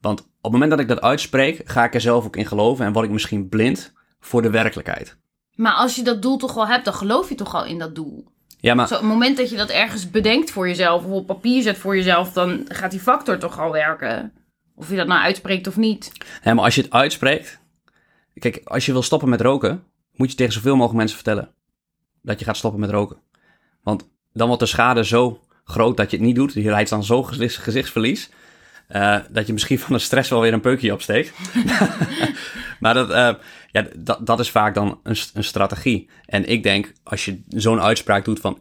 Want 0.00 0.20
op 0.20 0.26
het 0.40 0.52
moment 0.52 0.70
dat 0.70 0.80
ik 0.80 0.88
dat 0.88 1.00
uitspreek, 1.00 1.62
ga 1.64 1.84
ik 1.84 1.94
er 1.94 2.00
zelf 2.00 2.24
ook 2.24 2.36
in 2.36 2.46
geloven 2.46 2.86
en 2.86 2.92
word 2.92 3.04
ik 3.04 3.10
misschien 3.10 3.48
blind 3.48 3.92
voor 4.20 4.42
de 4.42 4.50
werkelijkheid. 4.50 5.16
Maar 5.54 5.72
als 5.72 5.96
je 5.96 6.02
dat 6.02 6.22
doel 6.22 6.36
toch 6.36 6.56
al 6.56 6.66
hebt, 6.66 6.84
dan 6.84 6.94
geloof 6.94 7.28
je 7.28 7.34
toch 7.34 7.54
al 7.54 7.64
in 7.64 7.78
dat 7.78 7.94
doel. 7.94 8.32
Ja, 8.60 8.74
maar 8.74 8.88
Zo, 8.88 8.94
op 8.94 9.00
het 9.00 9.10
moment 9.10 9.36
dat 9.36 9.50
je 9.50 9.56
dat 9.56 9.68
ergens 9.68 10.10
bedenkt 10.10 10.50
voor 10.50 10.68
jezelf 10.68 11.04
of 11.04 11.10
op 11.10 11.26
papier 11.26 11.62
zet 11.62 11.78
voor 11.78 11.96
jezelf, 11.96 12.32
dan 12.32 12.64
gaat 12.68 12.90
die 12.90 13.00
factor 13.00 13.38
toch 13.38 13.60
al 13.60 13.72
werken. 13.72 14.32
Of 14.74 14.90
je 14.90 14.96
dat 14.96 15.06
nou 15.06 15.20
uitspreekt 15.20 15.66
of 15.66 15.76
niet. 15.76 16.12
Ja, 16.42 16.54
maar 16.54 16.64
als 16.64 16.74
je 16.74 16.82
het 16.82 16.92
uitspreekt. 16.92 17.58
Kijk, 18.38 18.60
als 18.64 18.86
je 18.86 18.92
wil 18.92 19.02
stoppen 19.02 19.28
met 19.28 19.40
roken, 19.40 19.84
moet 20.12 20.30
je 20.30 20.36
tegen 20.36 20.52
zoveel 20.52 20.74
mogelijk 20.74 20.98
mensen 20.98 21.16
vertellen 21.16 21.54
dat 22.22 22.38
je 22.38 22.44
gaat 22.44 22.56
stoppen 22.56 22.80
met 22.80 22.90
roken. 22.90 23.16
Want 23.82 24.08
dan 24.32 24.46
wordt 24.46 24.62
de 24.62 24.68
schade 24.68 25.04
zo 25.04 25.43
groot 25.64 25.96
dat 25.96 26.10
je 26.10 26.16
het 26.16 26.26
niet 26.26 26.34
doet. 26.36 26.52
Je 26.52 26.70
leidt 26.70 26.90
dan 26.90 27.04
zo 27.04 27.22
gezichts- 27.22 27.56
gezichtsverlies. 27.56 28.30
eh, 28.88 29.16
dat 29.30 29.46
je 29.46 29.52
misschien 29.52 29.78
van 29.78 29.92
de 29.92 29.98
stress 30.02 30.30
wel 30.30 30.40
weer 30.40 30.52
een 30.52 30.60
peukje 30.60 30.92
opsteekt. 30.92 31.32
maar 32.80 32.94
dat, 32.94 33.10
eh, 33.10 33.34
ja, 33.70 33.86
dat, 33.96 34.26
dat 34.26 34.40
is 34.40 34.50
vaak 34.50 34.74
dan 34.74 35.00
een, 35.02 35.16
een 35.34 35.44
strategie. 35.44 36.10
En 36.26 36.48
ik 36.48 36.62
denk, 36.62 36.92
als 37.02 37.24
je 37.24 37.42
zo'n 37.48 37.80
uitspraak 37.80 38.24
doet 38.24 38.40
van 38.40 38.58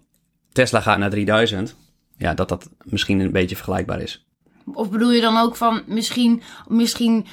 Tesla 0.51 0.81
gaat 0.81 0.97
naar 0.97 1.09
3000, 1.09 1.75
ja, 2.17 2.33
dat 2.33 2.49
dat 2.49 2.69
misschien 2.83 3.19
een 3.19 3.31
beetje 3.31 3.55
vergelijkbaar 3.55 4.01
is. 4.01 4.25
Of 4.73 4.89
bedoel 4.89 5.11
je 5.11 5.21
dan 5.21 5.37
ook 5.37 5.55
van 5.55 5.83
misschien, 5.87 6.41
misschien 6.67 7.25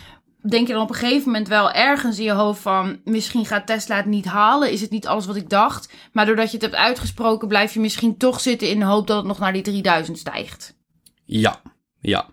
denk 0.48 0.66
je 0.66 0.72
dan 0.72 0.82
op 0.82 0.88
een 0.88 0.94
gegeven 0.94 1.26
moment 1.26 1.48
wel 1.48 1.72
ergens 1.72 2.18
in 2.18 2.24
je 2.24 2.32
hoofd 2.32 2.60
van 2.60 3.00
misschien 3.04 3.46
gaat 3.46 3.66
Tesla 3.66 3.96
het 3.96 4.06
niet 4.06 4.24
halen, 4.24 4.70
is 4.70 4.80
het 4.80 4.90
niet 4.90 5.06
alles 5.06 5.26
wat 5.26 5.36
ik 5.36 5.50
dacht, 5.50 5.92
maar 6.12 6.26
doordat 6.26 6.46
je 6.46 6.52
het 6.52 6.62
hebt 6.62 6.74
uitgesproken 6.74 7.48
blijf 7.48 7.74
je 7.74 7.80
misschien 7.80 8.16
toch 8.16 8.40
zitten 8.40 8.68
in 8.68 8.78
de 8.78 8.84
hoop 8.84 9.06
dat 9.06 9.16
het 9.16 9.26
nog 9.26 9.38
naar 9.38 9.52
die 9.52 9.62
3000 9.62 10.18
stijgt. 10.18 10.78
Ja, 11.24 11.60
ja. 12.00 12.26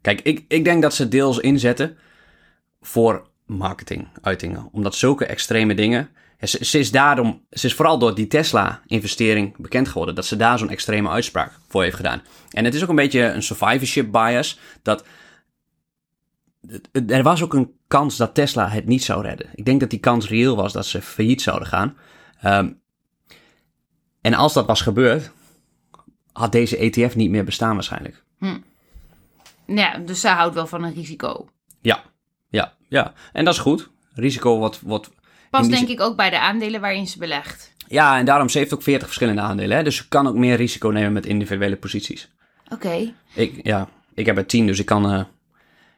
Kijk, 0.00 0.20
ik, 0.20 0.44
ik 0.48 0.64
denk 0.64 0.82
dat 0.82 0.94
ze 0.94 1.08
deels 1.08 1.38
inzetten 1.38 1.96
voor 2.80 3.26
marketinguitingen. 3.46 4.68
Omdat 4.72 4.94
zulke 4.94 5.26
extreme 5.26 5.74
dingen. 5.74 6.08
Ze, 6.40 6.64
ze 6.64 6.78
is 6.78 6.90
daarom, 6.90 7.46
ze 7.50 7.66
is 7.66 7.74
vooral 7.74 7.98
door 7.98 8.14
die 8.14 8.26
Tesla-investering 8.26 9.56
bekend 9.56 9.88
geworden. 9.88 10.14
Dat 10.14 10.26
ze 10.26 10.36
daar 10.36 10.58
zo'n 10.58 10.70
extreme 10.70 11.08
uitspraak 11.08 11.52
voor 11.68 11.82
heeft 11.82 11.96
gedaan. 11.96 12.22
En 12.50 12.64
het 12.64 12.74
is 12.74 12.82
ook 12.82 12.88
een 12.88 12.94
beetje 12.94 13.22
een 13.22 13.42
survivorship 13.42 14.12
bias. 14.12 14.58
Dat 14.82 15.04
er 17.06 17.22
was 17.22 17.42
ook 17.42 17.54
een 17.54 17.72
kans 17.88 18.16
dat 18.16 18.34
Tesla 18.34 18.68
het 18.68 18.86
niet 18.86 19.04
zou 19.04 19.22
redden. 19.22 19.50
Ik 19.54 19.64
denk 19.64 19.80
dat 19.80 19.90
die 19.90 19.98
kans 19.98 20.28
reëel 20.28 20.56
was 20.56 20.72
dat 20.72 20.86
ze 20.86 21.02
failliet 21.02 21.42
zouden 21.42 21.68
gaan. 21.68 21.96
Ehm, 22.40 22.70
en 24.20 24.34
als 24.34 24.52
dat 24.52 24.66
was 24.66 24.80
gebeurd, 24.80 25.30
had 26.32 26.52
deze 26.52 26.76
ETF 26.76 27.16
niet 27.16 27.30
meer 27.30 27.44
bestaan 27.44 27.74
waarschijnlijk. 27.74 28.24
Ja, 29.66 29.98
dus 29.98 30.20
zij 30.20 30.32
houdt 30.32 30.54
wel 30.54 30.66
van 30.66 30.82
een 30.82 30.94
risico. 30.94 31.48
Ja, 31.80 32.02
ja, 32.48 32.74
ja. 32.88 33.12
En 33.32 33.44
dat 33.44 33.54
is 33.54 33.60
goed. 33.60 33.90
Risico 34.14 34.58
wordt... 34.58 34.80
wordt 34.80 35.10
Past 35.50 35.70
denk 35.70 35.88
ik 35.88 36.00
ook 36.00 36.16
bij 36.16 36.30
de 36.30 36.40
aandelen 36.40 36.80
waarin 36.80 37.06
ze 37.06 37.18
belegt. 37.18 37.74
Ja, 37.88 38.18
en 38.18 38.24
daarom, 38.24 38.48
ze 38.48 38.58
heeft 38.58 38.74
ook 38.74 38.82
40 38.82 39.06
verschillende 39.06 39.40
aandelen. 39.40 39.76
Hè? 39.76 39.82
Dus 39.82 39.96
ze 39.96 40.08
kan 40.08 40.26
ook 40.26 40.34
meer 40.34 40.56
risico 40.56 40.88
nemen 40.88 41.12
met 41.12 41.26
individuele 41.26 41.76
posities. 41.76 42.30
Oké. 42.68 43.12
Ik, 43.34 43.60
ja, 43.62 43.88
ik 44.14 44.26
heb 44.26 44.36
er 44.36 44.46
10, 44.46 44.66
dus 44.66 44.78
ik 44.78 44.86
kan 44.86 45.10
eh, 45.10 45.24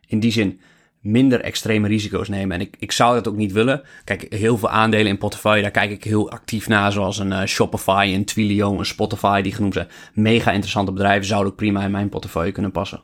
in 0.06 0.20
die 0.20 0.30
zin 0.32 0.60
minder 1.00 1.40
extreme 1.40 1.88
risico's 1.88 2.28
nemen. 2.28 2.54
En 2.56 2.60
ik, 2.60 2.76
ik 2.78 2.92
zou 2.92 3.14
dat 3.14 3.28
ook 3.28 3.36
niet 3.36 3.52
willen. 3.52 3.82
Kijk, 4.04 4.26
heel 4.34 4.58
veel 4.58 4.70
aandelen 4.70 5.06
in 5.06 5.18
portefeuille, 5.18 5.62
daar 5.62 5.70
kijk 5.70 5.90
ik 5.90 6.04
heel 6.04 6.30
actief 6.30 6.68
naar. 6.68 6.92
Zoals 6.92 7.18
een 7.18 7.32
eh, 7.32 7.46
Shopify, 7.46 8.10
een 8.14 8.24
Twilio, 8.24 8.78
een 8.78 8.86
Spotify, 8.86 9.42
die 9.42 9.52
genoemd 9.54 9.74
zijn. 9.74 9.88
Mega 10.12 10.50
interessante 10.50 10.92
bedrijven 10.92 11.26
zouden 11.26 11.50
ook 11.52 11.56
prima 11.58 11.82
in 11.84 11.90
mijn 11.90 12.08
portefeuille 12.08 12.52
kunnen 12.52 12.70
passen. 12.72 13.02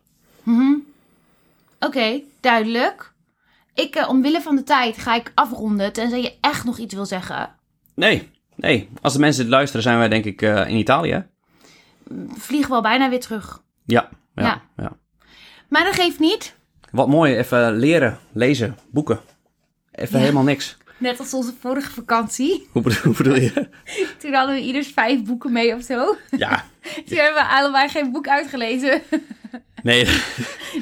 Oké, 1.81 2.21
duidelijk. 2.41 3.13
Ik, 3.75 3.95
eh, 3.95 4.09
omwille 4.09 4.41
van 4.41 4.57
de 4.57 4.63
tijd, 4.63 4.99
ga 4.99 5.15
ik 5.15 5.33
afronden, 5.35 5.93
tenzij 5.93 6.23
je 6.23 6.35
echt 6.41 6.65
nog 6.65 6.79
iets 6.79 6.95
wil 6.95 7.07
zeggen. 7.07 7.51
Nee, 7.95 8.29
nee. 8.57 8.89
Als 9.01 9.13
de 9.13 9.19
mensen 9.19 9.43
dit 9.43 9.53
luisteren, 9.53 9.83
zijn 9.83 9.99
wij 9.99 10.09
denk 10.09 10.25
ik 10.25 10.43
eh, 10.43 10.69
in 10.69 10.77
Italië. 10.77 11.11
hè? 11.13 11.21
We 12.05 12.27
vliegen 12.37 12.71
wel 12.71 12.83
bijna 12.83 13.09
weer 13.09 13.21
terug. 13.21 13.63
Ja, 13.85 14.09
ja, 14.35 14.43
Ja. 14.43 14.63
ja. 14.77 14.93
Maar 15.69 15.85
dat 15.85 15.95
geeft 15.95 16.19
niet. 16.19 16.57
Wat 16.93 17.09
mooi, 17.09 17.37
even 17.37 17.77
leren, 17.77 18.19
lezen, 18.33 18.79
boeken. 18.91 19.21
Even 19.93 20.19
helemaal 20.21 20.43
niks. 20.43 20.77
Net 20.99 21.19
als 21.19 21.35
onze 21.35 21.53
vorige 21.61 21.91
vakantie. 21.91 22.67
Hoe 22.73 22.83
bedoel, 22.83 23.03
hoe 23.03 23.15
bedoel 23.17 23.35
je? 23.35 23.69
Toen 24.21 24.33
hadden 24.33 24.55
we 24.55 24.61
ieders 24.61 24.89
vijf 24.89 25.23
boeken 25.25 25.53
mee 25.53 25.75
of 25.75 25.83
zo. 25.83 26.17
Ja, 26.37 26.65
Toen 27.07 27.19
hebben 27.19 27.43
we 27.43 27.49
allebei 27.49 27.89
geen 27.89 28.13
boek 28.13 28.29
uitgelezen. 28.29 29.03
nee, 29.83 30.05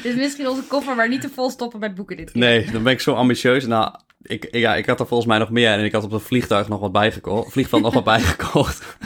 Dus 0.03 0.15
misschien 0.15 0.49
onze 0.49 0.63
koffer 0.63 0.97
maar 0.97 1.09
niet 1.09 1.21
te 1.21 1.29
vol 1.29 1.51
stoppen 1.51 1.81
met 1.81 1.95
boeken 1.95 2.17
dit 2.17 2.31
keer. 2.31 2.41
nee, 2.41 2.71
dan 2.71 2.83
ben 2.83 2.93
ik 2.93 3.01
zo 3.01 3.13
ambitieus. 3.15 3.67
Nou, 3.67 3.95
ik, 4.23 4.49
ja, 4.57 4.75
ik 4.77 4.87
had 4.87 5.01
er 5.01 5.07
volgens 5.07 5.29
mij 5.29 5.39
nog 5.39 5.51
meer 5.51 5.71
en 5.73 5.85
ik 5.85 5.93
had 5.93 6.05
op 6.05 6.11
het 6.11 6.23
vliegtuig 6.23 6.69
nog 6.69 6.81
wat 6.81 6.93
bijgekocht. 6.93 7.53
Vliegveld 7.53 7.83
nog 7.83 7.95
wat 7.95 8.05
bijgekocht. 8.05 8.97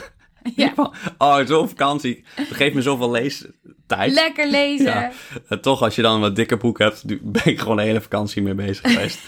Ja. 0.55 0.73
Oh, 1.17 1.45
zo'n 1.45 1.67
vakantie. 1.67 2.23
Dat 2.35 2.45
geeft 2.49 2.75
me 2.75 2.81
zoveel 2.81 3.11
leestijd. 3.11 4.11
Lekker 4.13 4.47
lezen. 4.49 4.85
Ja. 4.85 5.11
En 5.47 5.61
toch, 5.61 5.81
als 5.81 5.95
je 5.95 6.01
dan 6.01 6.13
een 6.15 6.21
wat 6.21 6.35
dikker 6.35 6.57
boek 6.57 6.79
hebt, 6.79 7.03
ben 7.31 7.45
ik 7.45 7.59
gewoon 7.59 7.77
de 7.77 7.83
hele 7.83 8.01
vakantie 8.01 8.41
mee 8.41 8.53
bezig 8.53 8.91
geweest. 8.91 9.19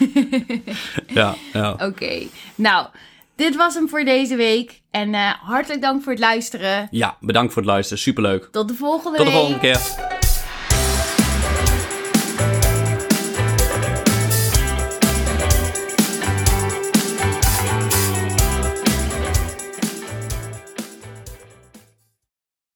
ja, 1.07 1.35
ja. 1.53 1.71
Oké, 1.71 2.21
nou, 2.55 2.87
dit 3.35 3.55
was 3.55 3.73
hem 3.73 3.89
voor 3.89 4.03
deze 4.03 4.35
week. 4.35 4.81
En 4.91 5.13
eh, 5.13 5.33
hartelijk 5.41 5.81
dank 5.81 6.03
voor 6.03 6.11
het 6.11 6.21
luisteren. 6.21 6.87
ja, 6.91 7.17
bedankt 7.19 7.53
voor 7.53 7.61
het 7.61 7.71
luisteren. 7.71 8.03
Superleuk. 8.03 8.47
Tot 8.51 8.67
de 8.67 8.73
volgende 8.73 9.17
Tot 9.17 9.25
de 9.25 9.31
week. 9.31 9.41
volgende 9.41 9.59
keer. 9.59 10.16